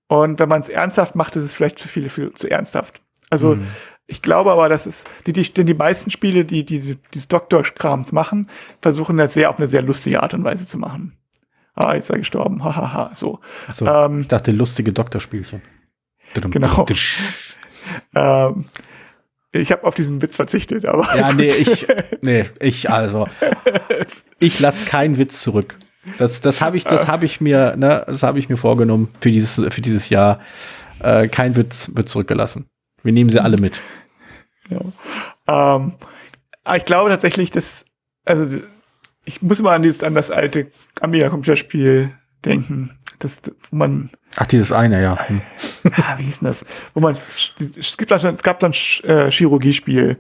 Und 0.07 0.39
wenn 0.39 0.49
man 0.49 0.61
es 0.61 0.69
ernsthaft 0.69 1.15
macht, 1.17 1.37
ist 1.37 1.43
es 1.43 1.55
vielleicht 1.55 1.79
zu 1.79 1.89
viele, 1.89 2.09
viel 2.09 2.33
zu 2.33 2.51
ernsthaft. 2.51 3.03
Also 3.29 3.57
Mhm. 3.57 3.67
ich 4.07 4.23
glaube 4.23 4.53
aber, 4.53 4.69
dass 4.69 4.87
es, 4.87 5.05
die, 5.27 5.33
die, 5.33 5.53
denn 5.53 5.67
die 5.67 5.75
meisten 5.75 6.11
Spiele, 6.11 6.45
die 6.45 6.65
diese, 6.65 6.97
dieses 7.13 7.29
Doktorkrams 7.29 8.13
machen, 8.13 8.49
versuchen 8.81 9.19
das 9.19 9.35
sehr 9.35 9.51
auf 9.51 9.59
eine 9.59 9.69
sehr 9.69 9.83
lustige 9.83 10.23
Art 10.23 10.33
und 10.35 10.45
Weise 10.45 10.67
zu 10.67 10.79
machen. 10.79 11.15
Ah, 11.75 11.95
jetzt 11.95 12.05
ist 12.05 12.11
er 12.11 12.19
gestorben, 12.19 12.65
hahaha, 12.65 13.11
so. 13.15 13.41
Achso, 13.69 13.87
Ähm, 13.87 14.21
ich 14.23 14.29
dachte 14.29 14.51
lustige 14.53 14.93
Doktorspielchen. 14.93 15.63
Genau. 16.35 16.87
Ähm, 18.15 18.67
ich 19.53 19.73
habe 19.73 19.85
auf 19.85 19.95
diesen 19.95 20.21
Witz 20.23 20.37
verzichtet, 20.37 20.85
aber 20.85 21.17
Ja, 21.17 21.29
gut. 21.29 21.39
nee, 21.39 21.49
ich, 21.49 21.87
nee, 22.21 22.45
ich 22.61 22.91
also, 22.91 23.29
ich 24.39 24.61
lasse 24.61 24.85
keinen 24.85 25.19
Witz 25.19 25.43
zurück. 25.43 25.79
Das, 26.19 26.41
das 26.41 26.61
habe 26.61 26.77
ich, 26.77 26.85
das 26.85 27.07
habe 27.07 27.27
ich 27.27 27.41
mir, 27.41 27.77
ne, 27.77 28.05
das 28.07 28.23
habe 28.23 28.39
ich 28.39 28.49
mir 28.49 28.57
vorgenommen 28.57 29.09
für 29.21 29.31
dieses, 29.31 29.55
für 29.73 29.81
dieses 29.81 30.09
Jahr. 30.09 30.41
Äh, 31.01 31.29
kein 31.29 31.55
Witz 31.57 31.93
wird 31.95 32.09
zurückgelassen. 32.09 32.67
Wir 33.03 33.13
nehmen 33.13 33.31
sie 33.31 33.43
alle 33.43 33.59
mit. 33.59 33.83
Ja. 34.71 34.81
Ähm, 35.47 35.93
aber 36.65 36.77
ich 36.77 36.85
glaube 36.85 37.11
tatsächlich, 37.11 37.51
dass, 37.51 37.85
also 38.25 38.59
ich 39.25 39.43
muss 39.43 39.61
mal 39.63 39.77
an, 39.77 39.83
dieses, 39.83 40.03
an 40.03 40.15
das 40.15 40.31
alte 40.31 40.71
Amiga-Computerspiel 41.01 42.11
denken, 42.45 42.98
das, 43.19 43.41
wo 43.71 43.77
man, 43.77 44.11
Ach, 44.37 44.47
dieses 44.47 44.73
eine, 44.73 45.03
ja. 45.03 45.29
Hm. 45.29 45.43
ah, 45.97 46.15
wie 46.19 46.25
hieß 46.25 46.41
denn 46.41 46.49
das? 46.49 46.65
Wo 46.95 47.01
man, 47.01 47.17
es, 47.77 47.97
gibt 47.97 48.11
dann, 48.11 48.35
es 48.35 48.43
gab 48.43 48.61
dann 48.61 48.73
äh, 49.03 49.31
Chirurgiespiel 49.31 50.19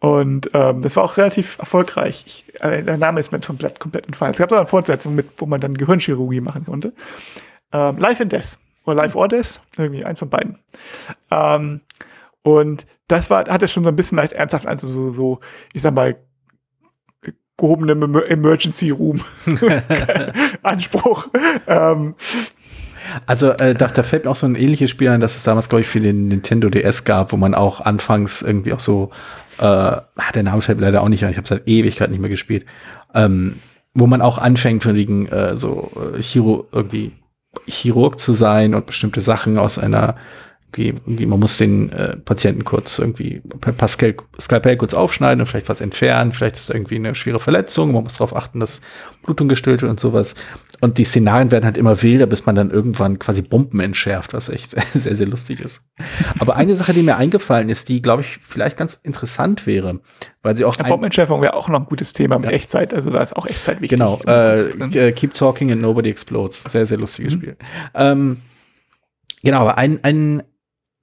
und 0.00 0.50
ähm, 0.52 0.82
das 0.82 0.96
war 0.96 1.04
auch 1.04 1.16
relativ 1.16 1.58
erfolgreich. 1.58 2.24
Ich, 2.26 2.60
äh, 2.60 2.82
der 2.82 2.98
Name 2.98 3.20
ist 3.20 3.32
mir 3.32 3.40
komplett, 3.40 3.80
komplett 3.80 4.06
entfallen. 4.06 4.32
Es 4.32 4.38
gab 4.38 4.50
so 4.50 4.56
eine 4.56 4.66
Fortsetzung, 4.66 5.14
mit, 5.14 5.28
wo 5.38 5.46
man 5.46 5.60
dann 5.60 5.74
Gehirnchirurgie 5.74 6.40
machen 6.40 6.66
konnte. 6.66 6.92
Ähm, 7.72 7.96
Life 7.98 8.22
and 8.22 8.30
Death 8.30 8.58
oder 8.84 8.96
Life 8.96 9.16
or 9.16 9.28
Death, 9.28 9.60
irgendwie 9.78 10.04
eins 10.04 10.18
von 10.18 10.28
beiden. 10.28 10.58
Ähm, 11.30 11.80
und 12.42 12.86
das 13.08 13.30
war, 13.30 13.46
hatte 13.48 13.66
schon 13.66 13.84
so 13.84 13.88
ein 13.88 13.96
bisschen 13.96 14.16
leicht 14.16 14.34
ernsthaft, 14.34 14.66
also 14.66 14.88
so, 14.88 15.10
so 15.10 15.40
ich 15.72 15.80
sag 15.80 15.94
mal, 15.94 16.16
gehobene 17.56 17.92
Emer- 17.92 18.26
Emergency 18.28 18.90
Room 18.90 19.20
Anspruch. 20.62 21.28
Ähm, 21.66 22.14
Also 23.26 23.50
äh, 23.50 23.74
da, 23.74 23.86
da 23.88 24.02
fällt 24.02 24.24
mir 24.24 24.30
auch 24.30 24.36
so 24.36 24.46
ein 24.46 24.54
ähnliches 24.56 24.90
Spiel 24.90 25.10
ein, 25.10 25.20
das 25.20 25.36
es 25.36 25.44
damals, 25.44 25.68
glaube 25.68 25.82
ich, 25.82 25.88
für 25.88 26.00
den 26.00 26.28
Nintendo 26.28 26.70
DS 26.70 27.04
gab, 27.04 27.32
wo 27.32 27.36
man 27.36 27.54
auch 27.54 27.80
anfangs 27.82 28.42
irgendwie 28.42 28.72
auch 28.72 28.80
so, 28.80 29.10
äh, 29.58 29.64
ah, 29.64 30.02
der 30.34 30.42
Name 30.42 30.62
fällt 30.62 30.78
mir 30.80 30.86
leider 30.86 31.02
auch 31.02 31.08
nicht 31.08 31.24
ein, 31.24 31.30
ich 31.30 31.36
habe 31.36 31.46
seit 31.46 31.68
Ewigkeit 31.68 32.10
nicht 32.10 32.20
mehr 32.20 32.30
gespielt, 32.30 32.64
ähm, 33.14 33.56
wo 33.92 34.06
man 34.06 34.22
auch 34.22 34.38
anfängt 34.38 34.82
von 34.82 34.94
wegen 34.94 35.26
äh, 35.26 35.54
so 35.56 35.92
äh, 36.16 36.20
Chiro 36.22 36.66
irgendwie 36.72 37.12
Chirurg 37.66 38.18
zu 38.18 38.32
sein 38.32 38.74
und 38.74 38.86
bestimmte 38.86 39.20
Sachen 39.20 39.58
aus 39.58 39.78
einer 39.78 40.16
irgendwie, 40.74 41.00
irgendwie 41.06 41.26
man 41.26 41.40
muss 41.40 41.56
den 41.56 41.90
äh, 41.92 42.16
Patienten 42.16 42.64
kurz 42.64 42.98
irgendwie 42.98 43.40
per 43.60 43.72
per 43.72 43.88
Skalpell, 43.88 44.76
kurz 44.76 44.94
aufschneiden 44.94 45.40
und 45.40 45.46
vielleicht 45.46 45.68
was 45.68 45.80
entfernen, 45.80 46.32
vielleicht 46.32 46.56
ist 46.56 46.70
irgendwie 46.70 46.96
eine 46.96 47.14
schwere 47.14 47.40
Verletzung, 47.40 47.92
man 47.92 48.02
muss 48.02 48.14
darauf 48.14 48.34
achten, 48.34 48.60
dass 48.60 48.80
Blutung 49.22 49.48
gestillt 49.48 49.82
wird 49.82 49.90
und 49.90 50.00
sowas. 50.00 50.34
Und 50.80 50.98
die 50.98 51.04
Szenarien 51.04 51.50
werden 51.50 51.64
halt 51.64 51.78
immer 51.78 52.02
wilder, 52.02 52.26
bis 52.26 52.44
man 52.44 52.56
dann 52.56 52.70
irgendwann 52.70 53.18
quasi 53.18 53.40
Bomben 53.40 53.80
entschärft, 53.80 54.34
was 54.34 54.48
echt 54.48 54.72
sehr, 54.92 55.16
sehr 55.16 55.26
lustig 55.26 55.60
ist. 55.60 55.82
Aber 56.40 56.56
eine 56.56 56.74
Sache, 56.76 56.92
die 56.92 57.02
mir 57.02 57.16
eingefallen 57.16 57.68
ist, 57.68 57.88
die, 57.88 58.02
glaube 58.02 58.22
ich, 58.22 58.38
vielleicht 58.42 58.76
ganz 58.76 59.00
interessant 59.02 59.66
wäre, 59.66 60.00
weil 60.42 60.56
sie 60.56 60.64
auch 60.64 60.76
ja, 60.76 60.84
Bombenentschärfung 60.84 61.40
wäre 61.40 61.54
auch 61.54 61.68
noch 61.68 61.80
ein 61.80 61.86
gutes 61.86 62.12
Thema 62.12 62.38
mit 62.38 62.50
Ja. 62.50 62.56
Echtzeit. 62.56 62.92
Also 62.92 63.08
da 63.10 63.22
ist 63.22 63.34
auch 63.34 63.46
Echtzeit 63.46 63.80
wichtig. 63.80 63.98
Genau, 63.98 64.20
äh, 64.26 64.60
äh, 65.08 65.12
Keep 65.12 65.32
Talking 65.34 65.72
and 65.72 65.80
Nobody 65.80 66.10
Explodes. 66.10 66.64
Sehr, 66.64 66.84
sehr 66.84 66.98
lustiges 66.98 67.32
Mhm. 67.34 67.38
Spiel. 67.38 67.56
Ähm, 67.94 68.36
genau, 69.42 69.60
aber 69.60 69.78
ein, 69.78 70.00
ein, 70.02 70.42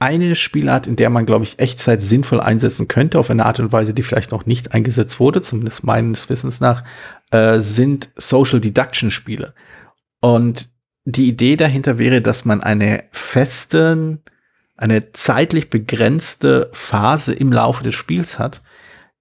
eine 0.01 0.35
Spielart, 0.35 0.87
in 0.87 0.95
der 0.95 1.11
man, 1.11 1.27
glaube 1.27 1.45
ich, 1.45 1.59
Echtzeit 1.59 2.01
sinnvoll 2.01 2.39
einsetzen 2.39 2.87
könnte, 2.87 3.19
auf 3.19 3.29
eine 3.29 3.45
Art 3.45 3.59
und 3.59 3.71
Weise, 3.71 3.93
die 3.93 4.01
vielleicht 4.01 4.31
noch 4.31 4.47
nicht 4.47 4.73
eingesetzt 4.73 5.19
wurde, 5.19 5.43
zumindest 5.43 5.83
meines 5.83 6.27
Wissens 6.27 6.59
nach, 6.59 6.83
äh, 7.29 7.59
sind 7.59 8.09
Social 8.15 8.59
Deduction 8.59 9.11
Spiele. 9.11 9.53
Und 10.19 10.69
die 11.05 11.27
Idee 11.27 11.55
dahinter 11.55 11.99
wäre, 11.99 12.21
dass 12.21 12.45
man 12.45 12.61
eine 12.61 13.03
festen, 13.11 14.23
eine 14.75 15.11
zeitlich 15.11 15.69
begrenzte 15.69 16.71
Phase 16.73 17.33
im 17.33 17.51
Laufe 17.51 17.83
des 17.83 17.93
Spiels 17.93 18.39
hat, 18.39 18.63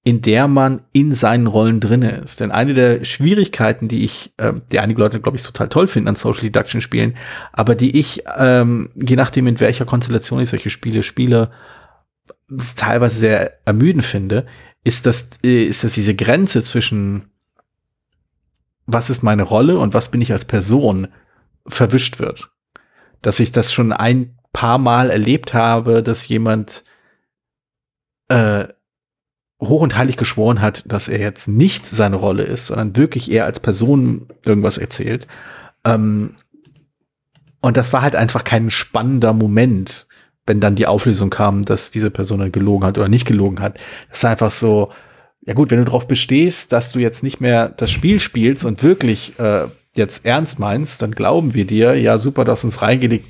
in 0.03 0.23
der 0.23 0.49
man 0.49 0.81
in 0.93 1.13
seinen 1.13 1.47
Rollen 1.47 1.79
drinne 1.79 2.13
ist. 2.13 2.41
Denn 2.41 2.51
eine 2.51 2.73
der 2.73 3.05
Schwierigkeiten, 3.05 3.87
die 3.87 4.05
ich, 4.05 4.33
äh, 4.39 4.55
die 4.73 4.81
einige 4.81 5.01
Leute, 5.01 5.21
glaube 5.21 5.37
ich, 5.37 5.43
total 5.43 5.69
toll 5.69 5.89
finden 5.89 6.09
an 6.09 6.17
Social 6.17 6.43
Deduction 6.43 6.81
Spielen, 6.81 7.17
aber 7.53 7.75
die 7.75 7.99
ich, 7.99 8.23
ähm, 8.39 8.91
je 8.95 9.17
nachdem, 9.17 9.47
in 9.47 9.61
welcher 9.61 9.85
Konstellation 9.85 10.41
ich 10.41 10.49
solche 10.49 10.71
Spiele 10.71 11.03
spiele, 11.03 11.51
teilweise 12.77 13.17
sehr 13.19 13.67
ermüdend 13.67 14.05
finde, 14.05 14.47
ist, 14.85 15.05
dass, 15.05 15.29
äh, 15.45 15.65
ist, 15.65 15.85
dass 15.85 15.95
diese 15.95 16.15
Grenze 16.15 16.63
zwischen 16.63 17.27
was 18.93 19.11
ist 19.11 19.23
meine 19.23 19.43
Rolle 19.43 19.79
und 19.79 19.95
was 19.95 20.11
bin 20.11 20.21
ich 20.21 20.33
als 20.33 20.45
Person 20.45 21.09
verwischt 21.67 22.19
wird. 22.19 22.51
Dass 23.23 23.39
ich 23.39 23.53
das 23.53 23.73
schon 23.73 23.93
ein 23.93 24.37
paar 24.53 24.79
Mal 24.79 25.11
erlebt 25.11 25.55
habe, 25.55 26.03
dass 26.03 26.27
jemand 26.27 26.85
äh, 28.29 28.67
hoch 29.61 29.83
und 29.83 29.97
heilig 29.97 30.17
geschworen 30.17 30.61
hat, 30.61 30.85
dass 30.87 31.09
er 31.09 31.21
jetzt 31.21 31.49
nicht 31.49 31.87
seine 31.87 32.17
Rolle 32.17 32.45
ist, 32.45 32.67
sondern 32.67 32.97
wirklich 32.97 33.31
eher 33.31 33.45
als 33.45 33.61
Person 33.61 34.27
irgendwas 34.45 34.79
erzählt. 34.79 35.27
Ähm, 35.85 36.33
und 37.61 37.77
das 37.77 37.93
war 37.93 38.03
halt 38.03 38.17
einfach 38.17 38.45
kein 38.45 38.71
spannender 38.71 39.33
Moment, 39.33 40.07
wenn 40.47 40.61
dann 40.61 40.77
die 40.77 40.87
Auflösung 40.87 41.31
kam, 41.31 41.65
dass 41.65 41.91
diese 41.91 42.11
Person 42.11 42.41
dann 42.41 42.53
gelogen 42.53 42.87
hat 42.87 42.97
oder 42.97 43.09
nicht 43.09 43.27
gelogen 43.27 43.61
hat. 43.61 43.79
Das 44.09 44.19
ist 44.19 44.25
einfach 44.25 44.51
so, 44.51 44.91
ja 45.43 45.53
gut, 45.53 45.71
wenn 45.71 45.79
du 45.79 45.85
darauf 45.85 46.09
bestehst, 46.09 46.73
dass 46.73 46.93
du 46.93 46.99
jetzt 46.99 47.23
nicht 47.23 47.41
mehr 47.41 47.69
das 47.69 47.91
Spiel 47.91 48.19
spielst 48.19 48.65
und 48.65 48.83
wirklich 48.83 49.39
äh, 49.39 49.67
jetzt 49.97 50.25
ernst 50.25 50.59
meinst, 50.59 51.03
dann 51.03 51.11
glauben 51.13 51.55
wir 51.55 51.67
dir, 51.67 51.95
ja 51.95 52.19
super, 52.19 52.45
du 52.45 52.53
hast 52.53 52.65
uns 52.65 52.81
reingelegt. 52.81 53.27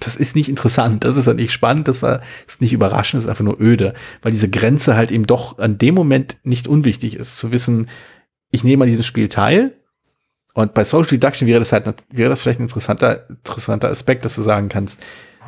Das 0.00 0.16
ist 0.16 0.36
nicht 0.36 0.48
interessant, 0.48 1.04
das 1.04 1.16
ist 1.16 1.26
halt 1.26 1.38
nicht 1.38 1.52
spannend, 1.52 1.88
das 1.88 2.04
ist 2.46 2.60
nicht 2.60 2.72
überraschend, 2.72 3.18
das 3.18 3.24
ist 3.24 3.30
einfach 3.30 3.44
nur 3.44 3.60
öde, 3.60 3.94
weil 4.22 4.32
diese 4.32 4.48
Grenze 4.48 4.96
halt 4.96 5.10
eben 5.10 5.26
doch 5.26 5.58
an 5.58 5.78
dem 5.78 5.94
Moment 5.94 6.38
nicht 6.44 6.68
unwichtig 6.68 7.16
ist, 7.16 7.36
zu 7.36 7.50
wissen, 7.52 7.88
ich 8.50 8.62
nehme 8.62 8.84
an 8.84 8.88
diesem 8.88 9.02
Spiel 9.02 9.28
teil. 9.28 9.74
Und 10.54 10.72
bei 10.72 10.84
Social 10.84 11.08
Deduction 11.08 11.48
wäre 11.48 11.58
das 11.58 11.72
halt, 11.72 12.04
wäre 12.10 12.30
das 12.30 12.40
vielleicht 12.40 12.60
ein 12.60 12.64
interessanter, 12.64 13.28
interessanter 13.28 13.88
Aspekt, 13.88 14.24
dass 14.24 14.36
du 14.36 14.42
sagen 14.42 14.68
kannst, 14.68 15.00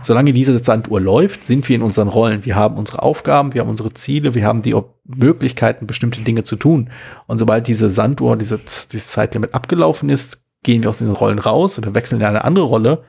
solange 0.02 0.32
diese 0.32 0.62
Sanduhr 0.62 1.00
läuft, 1.00 1.44
sind 1.44 1.68
wir 1.68 1.76
in 1.76 1.82
unseren 1.82 2.08
Rollen. 2.08 2.44
Wir 2.44 2.56
haben 2.56 2.76
unsere 2.76 3.02
Aufgaben, 3.02 3.54
wir 3.54 3.60
haben 3.60 3.70
unsere 3.70 3.94
Ziele, 3.94 4.34
wir 4.34 4.44
haben 4.44 4.62
die 4.62 4.74
Möglichkeiten, 5.04 5.86
bestimmte 5.86 6.22
Dinge 6.22 6.42
zu 6.42 6.56
tun. 6.56 6.90
Und 7.28 7.38
sobald 7.38 7.68
diese 7.68 7.88
Sanduhr, 7.88 8.36
diese, 8.36 8.58
dieses 8.58 9.08
Zeitlimit 9.08 9.54
abgelaufen 9.54 10.08
ist, 10.08 10.42
gehen 10.66 10.82
wir 10.82 10.90
aus 10.90 10.98
den 10.98 11.12
Rollen 11.12 11.38
raus 11.38 11.78
oder 11.78 11.94
wechseln 11.94 12.20
in 12.20 12.26
eine 12.26 12.44
andere 12.44 12.64
Rolle 12.64 13.04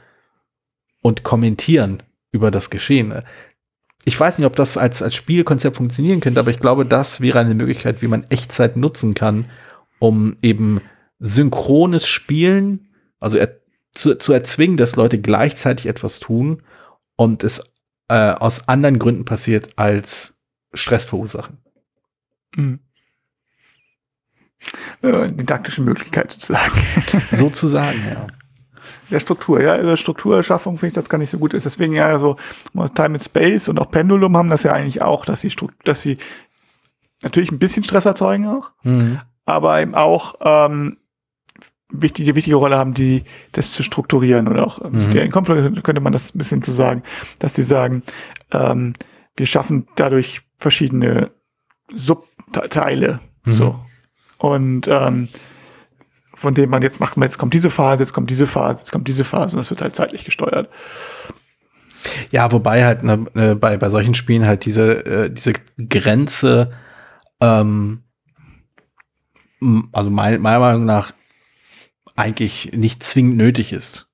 und 1.02 1.24
kommentieren 1.24 2.04
über 2.32 2.52
das 2.52 2.70
Geschehen. 2.70 3.24
Ich 4.06 4.18
weiß 4.18 4.38
nicht, 4.38 4.46
ob 4.46 4.56
das 4.56 4.78
als, 4.78 5.02
als 5.02 5.16
Spielkonzept 5.16 5.76
funktionieren 5.76 6.20
könnte, 6.20 6.40
aber 6.40 6.52
ich 6.52 6.60
glaube, 6.60 6.86
das 6.86 7.20
wäre 7.20 7.40
eine 7.40 7.56
Möglichkeit, 7.56 8.04
wie 8.04 8.08
man 8.08 8.26
Echtzeit 8.30 8.78
nutzen 8.78 9.16
kann, 9.16 9.50
um 9.98 10.38
eben 10.44 10.82
synchrones 11.18 12.08
Spielen, 12.08 12.90
also 13.20 13.38
er, 13.38 13.58
zu, 13.96 14.14
zu 14.16 14.34
erzwingen, 14.34 14.78
dass 14.78 14.96
Leute 14.96 15.20
gleichzeitig 15.20 15.88
etwas 15.88 16.20
tun 16.20 16.62
und 17.16 17.44
es 17.44 17.64
äh, 18.08 18.34
aus 18.34 18.70
anderen 18.70 19.00
Gründen 19.00 19.26
passiert 19.26 19.70
als 19.78 20.38
Stress 20.76 21.06
verursachen. 21.06 21.58
Mhm. 22.56 22.80
Äh, 25.02 25.32
didaktische 25.32 25.82
Möglichkeit 25.82 26.32
sozusagen. 26.32 26.74
sozusagen, 27.32 28.02
ja. 28.08 28.28
Der 29.10 29.20
Struktur, 29.22 29.62
ja, 29.62 29.74
also 29.74 29.96
Strukturerschaffung 29.96 30.78
finde 30.78 30.90
ich 30.90 30.96
das 30.96 31.08
gar 31.08 31.18
nicht 31.18 31.30
so 31.30 31.38
gut 31.38 31.54
ist. 31.54 31.66
Deswegen 31.66 31.94
ja 31.94 32.20
so 32.20 32.36
Time 32.74 33.16
and 33.16 33.24
Space 33.24 33.70
und 33.70 33.80
auch 33.80 33.90
Pendulum 33.90 34.36
haben 34.36 34.50
das 34.50 34.64
ja 34.64 34.74
eigentlich 34.74 35.02
auch, 35.02 35.24
dass 35.24 35.42
sie, 35.42 35.52
dass 35.86 36.02
sie 36.02 36.18
natürlich 37.24 37.52
ein 37.52 37.60
bisschen 37.60 37.84
Stress 37.84 38.06
erzeugen 38.06 38.48
auch, 38.48 38.72
mhm. 38.84 39.22
aber 39.46 39.82
eben 39.82 39.96
auch 39.96 40.36
ähm, 40.42 40.98
wichtige, 41.92 42.36
wichtige 42.36 42.58
Rolle 42.58 42.78
haben, 42.78 42.94
die 42.94 43.24
das 43.54 43.72
zu 43.72 43.84
strukturieren 43.84 44.48
oder 44.48 44.68
auch 44.68 44.84
ähm, 44.84 45.08
mhm. 45.08 45.16
in 45.16 45.32
Konflikt 45.32 45.84
könnte 45.84 46.02
man 46.02 46.14
das 46.14 46.36
ein 46.36 46.38
bisschen 46.38 46.62
zu 46.62 46.72
sagen, 46.72 47.04
dass 47.40 47.56
sie 47.56 47.64
sagen, 47.64 48.04
ähm, 48.52 48.94
wir 49.38 49.46
schaffen 49.46 49.88
dadurch 49.96 50.42
verschiedene 50.58 51.32
Subteile. 51.94 53.20
Mhm. 53.46 53.54
So. 53.54 53.80
Und 54.38 54.88
ähm, 54.88 55.30
von 56.36 56.54
dem 56.54 56.70
man 56.70 56.84
jetzt 56.84 57.00
macht, 57.00 57.18
jetzt 57.18 57.38
kommt 57.38 57.54
diese 57.54 57.70
Phase, 57.70 58.04
jetzt 58.04 58.14
kommt 58.14 58.30
diese 58.30 58.46
Phase, 58.46 58.80
jetzt 58.80 58.92
kommt 58.92 59.08
diese 59.08 59.26
Phase 59.26 59.56
und 59.56 59.62
das 59.62 59.70
wird 59.72 59.82
halt 59.82 59.96
zeitlich 59.96 60.24
gesteuert. 60.24 60.70
Ja, 62.32 62.52
wobei 62.52 62.86
halt 62.86 63.04
ne, 63.04 63.26
ne, 63.34 63.56
bei, 63.56 63.78
bei 63.78 63.90
solchen 63.90 64.14
Spielen 64.14 64.46
halt 64.46 64.66
diese, 64.66 65.06
äh, 65.06 65.30
diese 65.32 65.54
Grenze, 65.90 66.72
ähm, 67.42 68.04
also 69.92 70.12
mein, 70.12 70.40
meiner 70.40 70.60
Meinung 70.60 70.86
nach 70.86 71.14
eigentlich 72.16 72.72
nicht 72.74 73.04
zwingend 73.04 73.38
nötig 73.38 73.74
ist. 73.74 74.10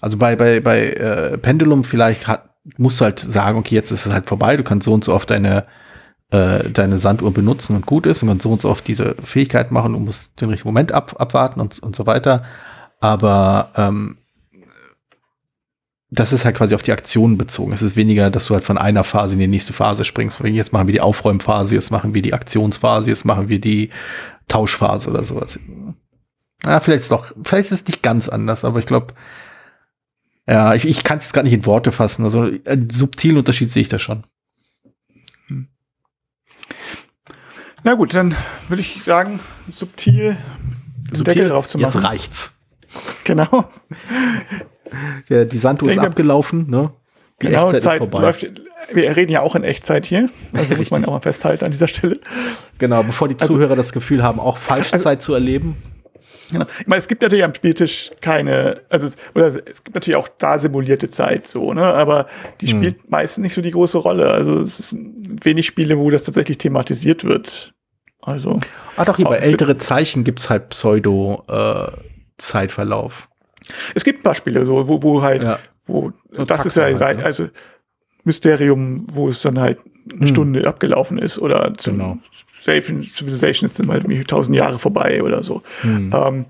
Also 0.00 0.16
bei, 0.16 0.36
bei, 0.36 0.60
bei 0.60 0.90
äh, 0.90 1.38
Pendulum 1.38 1.84
vielleicht 1.84 2.26
hat, 2.26 2.54
musst 2.76 3.00
du 3.00 3.04
halt 3.04 3.18
sagen, 3.18 3.58
okay, 3.58 3.74
jetzt 3.74 3.90
ist 3.90 4.06
es 4.06 4.12
halt 4.12 4.26
vorbei, 4.26 4.56
du 4.56 4.62
kannst 4.62 4.84
so 4.84 4.94
und 4.94 5.04
so 5.04 5.12
oft 5.12 5.30
deine 5.30 5.66
äh, 6.30 6.70
deine 6.70 6.98
Sanduhr 6.98 7.32
benutzen 7.32 7.76
und 7.76 7.86
gut 7.86 8.06
ist 8.06 8.22
und 8.22 8.28
dann 8.28 8.40
so 8.40 8.52
und 8.52 8.62
so 8.62 8.70
oft 8.70 8.86
diese 8.86 9.16
Fähigkeit 9.22 9.72
machen 9.72 9.94
und 9.94 10.04
musst 10.04 10.30
den 10.40 10.48
richtigen 10.48 10.68
Moment 10.68 10.92
ab, 10.92 11.16
abwarten 11.18 11.60
und, 11.60 11.78
und 11.80 11.96
so 11.96 12.06
weiter. 12.06 12.44
Aber 13.00 13.70
ähm, 13.76 14.18
das 16.10 16.32
ist 16.32 16.44
halt 16.44 16.56
quasi 16.56 16.74
auf 16.74 16.82
die 16.82 16.92
Aktionen 16.92 17.38
bezogen. 17.38 17.72
Es 17.72 17.82
ist 17.82 17.96
weniger, 17.96 18.30
dass 18.30 18.46
du 18.46 18.54
halt 18.54 18.64
von 18.64 18.78
einer 18.78 19.04
Phase 19.04 19.34
in 19.34 19.40
die 19.40 19.46
nächste 19.46 19.72
Phase 19.72 20.04
springst. 20.04 20.40
Jetzt 20.40 20.72
machen 20.72 20.88
wir 20.88 20.92
die 20.92 21.00
Aufräumphase, 21.00 21.76
jetzt 21.76 21.90
machen 21.90 22.14
wir 22.14 22.22
die 22.22 22.34
Aktionsphase, 22.34 23.10
jetzt 23.10 23.24
machen 23.24 23.48
wir 23.48 23.60
die 23.60 23.90
Tauschphase 24.48 25.10
oder 25.10 25.22
sowas. 25.22 25.60
Ja, 26.64 26.80
vielleicht 26.80 27.02
ist 27.02 27.12
doch, 27.12 27.32
vielleicht 27.44 27.70
ist 27.70 27.82
es 27.82 27.86
nicht 27.86 28.02
ganz 28.02 28.28
anders, 28.28 28.64
aber 28.64 28.80
ich 28.80 28.86
glaube, 28.86 29.14
ja, 30.48 30.74
ich, 30.74 30.84
ich 30.84 31.04
kann 31.04 31.18
es 31.18 31.32
gar 31.32 31.44
nicht 31.44 31.52
in 31.52 31.64
Worte 31.64 31.92
fassen. 31.92 32.24
Also 32.24 32.50
einen 32.64 32.90
subtilen 32.90 33.36
Unterschied 33.36 33.70
sehe 33.70 33.82
ich 33.82 33.88
da 33.88 34.00
schon. 34.00 34.24
Na 37.82 37.94
gut, 37.94 38.14
dann 38.14 38.36
würde 38.68 38.82
ich 38.82 39.02
sagen, 39.04 39.40
subtil, 39.70 40.36
subtil 41.12 41.34
Deckel 41.34 41.48
drauf 41.48 41.66
zu 41.66 41.78
machen. 41.78 41.92
Jetzt 41.92 42.04
reicht's. 42.04 42.56
Genau. 43.24 43.70
Der, 45.28 45.44
die 45.44 45.58
Sanduhr 45.58 45.90
ist 45.90 45.98
abgelaufen, 45.98 46.68
ne? 46.68 46.90
Die 47.40 47.46
genau, 47.46 47.66
Echtzeit 47.66 47.82
Zeit 47.82 48.02
ist 48.02 48.10
vorbei. 48.10 48.20
Läuft, 48.20 48.46
wir 48.92 49.16
reden 49.16 49.32
ja 49.32 49.40
auch 49.40 49.54
in 49.54 49.64
Echtzeit 49.64 50.04
hier. 50.04 50.28
Also 50.52 50.74
muss 50.74 50.90
man 50.90 51.04
auch 51.04 51.12
mal 51.12 51.20
festhalten 51.20 51.64
an 51.64 51.70
dieser 51.70 51.88
Stelle. 51.88 52.18
Genau, 52.78 53.02
bevor 53.02 53.28
die 53.28 53.36
also, 53.38 53.54
Zuhörer 53.54 53.76
das 53.76 53.92
Gefühl 53.92 54.22
haben, 54.22 54.40
auch 54.40 54.58
Falschzeit 54.58 55.06
also, 55.06 55.18
zu 55.18 55.34
erleben. 55.34 55.76
Genau. 56.50 56.66
Ich 56.80 56.86
meine, 56.86 56.98
es 56.98 57.06
gibt 57.06 57.22
natürlich 57.22 57.44
am 57.44 57.54
Spieltisch 57.54 58.10
keine, 58.20 58.80
also 58.88 59.08
oder 59.34 59.46
es 59.46 59.84
gibt 59.84 59.94
natürlich 59.94 60.16
auch 60.16 60.28
da 60.38 60.58
simulierte 60.58 61.08
Zeit 61.08 61.46
so, 61.46 61.72
ne? 61.72 61.84
Aber 61.84 62.26
die 62.60 62.66
hm. 62.66 62.78
spielt 62.78 63.02
hm. 63.02 63.04
meistens 63.08 63.42
nicht 63.42 63.54
so 63.54 63.62
die 63.62 63.70
große 63.70 63.98
Rolle. 63.98 64.28
Also 64.30 64.60
es 64.60 64.80
ist 64.80 64.96
wenig 65.44 65.66
Spiele, 65.66 65.98
wo 65.98 66.10
das 66.10 66.24
tatsächlich 66.24 66.58
thematisiert 66.58 67.24
wird. 67.24 67.72
Also. 68.22 68.60
Ah, 68.96 69.04
doch, 69.04 69.16
hier 69.16 69.26
bei 69.26 69.38
ältere 69.38 69.78
Zeichen 69.78 70.24
gibt's 70.24 70.50
halt 70.50 70.70
Pseudo-Zeitverlauf. 70.70 73.28
Äh, 73.28 73.30
es 73.94 74.02
gibt 74.04 74.20
ein 74.20 74.22
paar 74.22 74.34
Spiele, 74.34 74.64
so, 74.66 74.88
wo, 74.88 75.02
wo 75.02 75.22
halt, 75.22 75.44
ja. 75.44 75.58
wo, 75.86 76.12
so 76.30 76.44
das 76.44 76.66
ist 76.66 76.76
ja, 76.76 76.82
halt, 76.82 77.18
ne? 77.18 77.24
also 77.24 77.48
Mysterium, 78.24 79.06
wo 79.12 79.28
es 79.28 79.40
dann 79.42 79.58
halt 79.58 79.78
eine 80.10 80.20
hm. 80.20 80.26
Stunde 80.26 80.66
abgelaufen 80.66 81.18
ist 81.18 81.38
oder 81.38 81.72
zum, 81.78 81.98
genau. 81.98 82.18
Civilization 82.58 83.70
sind 83.70 83.90
halt 83.90 84.28
tausend 84.28 84.56
Jahre 84.56 84.78
vorbei 84.78 85.22
oder 85.22 85.42
so. 85.42 85.62
Hm. 85.80 86.12
Ähm, 86.14 86.44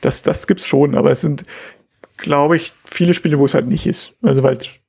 das, 0.00 0.22
das 0.22 0.48
gibt's 0.48 0.66
schon, 0.66 0.96
aber 0.96 1.12
es 1.12 1.20
sind, 1.20 1.44
glaube 2.16 2.56
ich, 2.56 2.72
viele 2.84 3.14
Spiele, 3.14 3.38
wo 3.38 3.44
es 3.44 3.54
halt 3.54 3.68
nicht 3.68 3.86
ist. 3.86 4.14
Also 4.22 4.42
weil 4.42 4.56
auch 4.56 4.81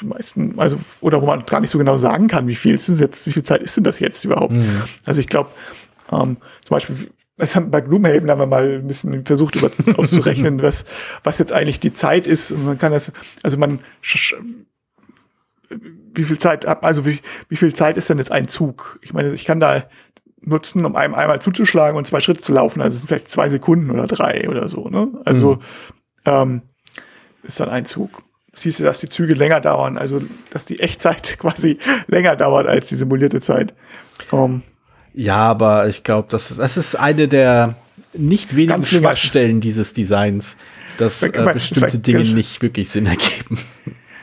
die 0.00 0.06
meisten, 0.06 0.58
also, 0.58 0.78
oder 1.00 1.22
wo 1.22 1.26
man 1.26 1.44
gar 1.46 1.60
nicht 1.60 1.70
so 1.70 1.78
genau 1.78 1.98
sagen 1.98 2.28
kann, 2.28 2.46
wie 2.46 2.54
viel 2.54 2.74
ist 2.74 2.88
es 2.88 3.00
jetzt, 3.00 3.26
wie 3.26 3.32
viel 3.32 3.42
Zeit 3.42 3.62
ist 3.62 3.76
denn 3.76 3.84
das 3.84 4.00
jetzt 4.00 4.24
überhaupt? 4.24 4.52
Mhm. 4.52 4.82
Also 5.04 5.20
ich 5.20 5.28
glaube, 5.28 5.50
ähm, 6.12 6.36
zum 6.64 6.74
Beispiel, 6.74 7.10
es 7.36 7.56
haben, 7.56 7.70
bei 7.70 7.80
Gloomhaven 7.80 8.30
haben 8.30 8.38
wir 8.38 8.46
mal 8.46 8.74
ein 8.74 8.86
bisschen 8.86 9.24
versucht 9.24 9.56
über, 9.56 9.70
auszurechnen, 9.98 10.62
was, 10.62 10.84
was 11.24 11.38
jetzt 11.38 11.52
eigentlich 11.52 11.80
die 11.80 11.92
Zeit 11.92 12.26
ist. 12.26 12.52
Und 12.52 12.64
man 12.64 12.78
kann 12.78 12.92
das, 12.92 13.12
also 13.42 13.58
man 13.58 13.80
wie 16.14 16.22
viel 16.22 16.38
Zeit, 16.38 16.66
also 16.66 17.06
wie, 17.06 17.20
wie 17.48 17.56
viel 17.56 17.74
Zeit 17.74 17.96
ist 17.96 18.08
denn 18.08 18.18
jetzt 18.18 18.30
ein 18.30 18.48
Zug? 18.48 18.98
Ich 19.02 19.12
meine, 19.12 19.32
ich 19.32 19.44
kann 19.44 19.60
da 19.60 19.84
nutzen, 20.40 20.84
um 20.84 20.94
einem 20.94 21.14
einmal 21.14 21.40
zuzuschlagen 21.40 21.96
und 21.96 22.06
zwei 22.06 22.20
Schritte 22.20 22.40
zu 22.40 22.52
laufen. 22.52 22.80
Also 22.80 22.94
es 22.94 23.00
sind 23.00 23.08
vielleicht 23.08 23.30
zwei 23.30 23.48
Sekunden 23.48 23.90
oder 23.90 24.06
drei 24.06 24.48
oder 24.48 24.68
so. 24.68 24.88
Ne? 24.88 25.08
Also 25.24 25.54
mhm. 25.54 25.60
ähm, 26.26 26.62
ist 27.42 27.60
dann 27.60 27.68
ein 27.68 27.86
Zug. 27.86 28.22
Siehst 28.54 28.80
du, 28.80 28.84
dass 28.84 29.00
die 29.00 29.08
Züge 29.08 29.34
länger 29.34 29.60
dauern, 29.60 29.98
also 29.98 30.22
dass 30.50 30.64
die 30.64 30.80
Echtzeit 30.80 31.38
quasi 31.38 31.78
länger 32.06 32.36
dauert 32.36 32.66
als 32.66 32.88
die 32.88 32.94
simulierte 32.94 33.40
Zeit. 33.40 33.74
Um, 34.30 34.62
ja, 35.12 35.36
aber 35.36 35.88
ich 35.88 36.04
glaube, 36.04 36.28
das, 36.30 36.56
das 36.56 36.76
ist 36.76 36.94
eine 36.94 37.28
der 37.28 37.76
nicht 38.12 38.56
wenigen 38.56 38.84
Schwachstellen 38.84 39.60
dieses 39.60 39.92
Designs, 39.92 40.56
dass 40.98 41.22
äh, 41.22 41.30
bestimmte 41.52 41.98
Dinge 41.98 42.24
nicht 42.24 42.62
wirklich 42.62 42.90
Sinn 42.90 43.06
ergeben. 43.06 43.58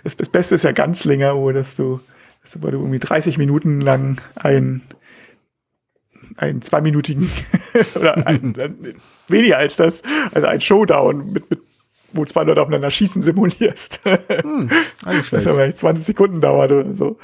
Das, 0.03 0.17
das 0.17 0.29
Beste 0.29 0.55
ist 0.55 0.63
ja 0.63 0.71
ganz 0.71 1.05
länger, 1.05 1.37
wo 1.37 1.51
dass 1.51 1.75
du, 1.75 1.99
dass 2.41 2.59
du 2.59 2.67
irgendwie 2.67 2.97
30 2.97 3.37
Minuten 3.37 3.81
lang 3.81 4.19
ein 4.33 4.81
einen 6.37 6.61
zweiminütigen 6.61 7.29
oder 7.95 8.25
ein, 8.25 8.55
weniger 9.27 9.57
als 9.57 9.75
das, 9.75 10.01
also 10.33 10.47
ein 10.47 10.61
Showdown 10.61 11.33
mit, 11.33 11.49
mit 11.49 11.59
wo 12.13 12.25
zwei 12.25 12.43
Leute 12.43 12.61
aufeinander 12.61 12.91
schießen 12.91 13.21
simulierst. 13.21 14.01
Hm, 14.05 14.69
das 15.31 15.47
aber 15.47 15.73
20 15.73 16.05
Sekunden 16.05 16.41
dauert 16.41 16.71
oder 16.71 16.93
so. 16.93 17.17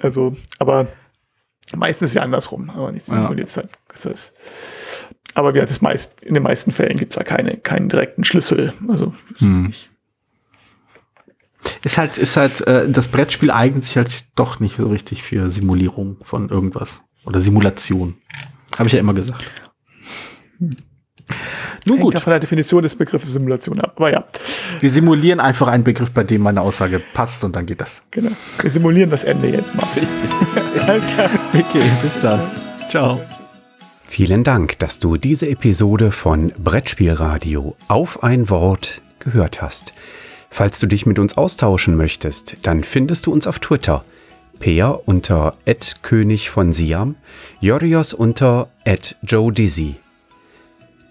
Also, 0.00 0.36
aber 0.58 0.88
meistens 1.74 2.14
ja 2.14 2.22
andersrum, 2.22 2.70
aber 2.70 2.92
nicht 2.92 3.08
ja. 3.08 3.22
simuliert 3.22 3.54
halt. 3.56 3.68
Das 3.88 4.06
heißt, 4.06 4.32
aber 5.34 5.54
ja, 5.54 5.64
das 5.64 5.80
meist, 5.80 6.22
in 6.22 6.34
den 6.34 6.42
meisten 6.42 6.72
Fällen 6.72 6.98
gibt 6.98 7.12
es 7.12 7.18
da 7.18 7.24
keine, 7.24 7.56
keinen 7.56 7.88
direkten 7.88 8.24
Schlüssel. 8.24 8.72
Also, 8.88 9.14
hm. 9.38 9.66
nicht. 9.68 9.90
Ist 11.84 11.96
halt, 11.96 12.18
ist 12.18 12.36
halt, 12.36 12.66
äh, 12.66 12.88
das 12.88 13.08
Brettspiel 13.08 13.50
eignet 13.50 13.84
sich 13.84 13.96
halt 13.96 14.26
doch 14.34 14.60
nicht 14.60 14.76
so 14.76 14.88
richtig 14.88 15.22
für 15.22 15.48
Simulierung 15.48 16.16
von 16.24 16.48
irgendwas. 16.48 17.02
Oder 17.24 17.40
Simulation. 17.40 18.16
Habe 18.76 18.88
ich 18.88 18.94
ja 18.94 19.00
immer 19.00 19.14
gesagt. 19.14 19.44
Hm. 20.58 20.76
Nun 21.86 21.98
gut. 21.98 22.14
Hängt 22.14 22.24
von 22.24 22.30
der 22.30 22.40
Definition 22.40 22.82
des 22.82 22.96
Begriffes 22.96 23.32
Simulation 23.32 23.80
ab. 23.80 23.92
Aber 23.96 24.12
ja. 24.12 24.24
Wir 24.80 24.90
simulieren 24.90 25.40
einfach 25.40 25.68
einen 25.68 25.84
Begriff, 25.84 26.10
bei 26.10 26.24
dem 26.24 26.42
meine 26.42 26.60
Aussage 26.60 27.00
passt 27.12 27.42
und 27.44 27.56
dann 27.56 27.66
geht 27.66 27.80
das. 27.80 28.02
Genau. 28.10 28.30
Wir 28.60 28.70
simulieren 28.70 29.10
das 29.10 29.24
Ende 29.24 29.48
jetzt 29.48 29.74
mal. 29.74 29.86
Alles 30.86 31.06
klar. 31.06 31.30
Okay, 31.52 31.82
bis 32.02 32.20
dann. 32.20 32.40
Ciao. 32.88 33.20
Vielen 34.04 34.44
Dank, 34.44 34.78
dass 34.78 34.98
du 34.98 35.16
diese 35.16 35.48
Episode 35.48 36.12
von 36.12 36.52
Brettspielradio 36.62 37.76
auf 37.88 38.22
ein 38.22 38.50
Wort 38.50 39.00
gehört 39.18 39.62
hast. 39.62 39.94
Falls 40.50 40.78
du 40.80 40.86
dich 40.86 41.06
mit 41.06 41.18
uns 41.18 41.38
austauschen 41.38 41.96
möchtest, 41.96 42.58
dann 42.62 42.84
findest 42.84 43.26
du 43.26 43.32
uns 43.32 43.46
auf 43.46 43.58
Twitter. 43.58 44.04
Peer 44.58 45.00
unter 45.06 45.52
König 46.02 46.50
von 46.50 46.74
Siam, 46.74 47.16
Jorios 47.60 48.12
unter 48.12 48.68
Joe 49.22 49.50
Dizzy. 49.50 50.01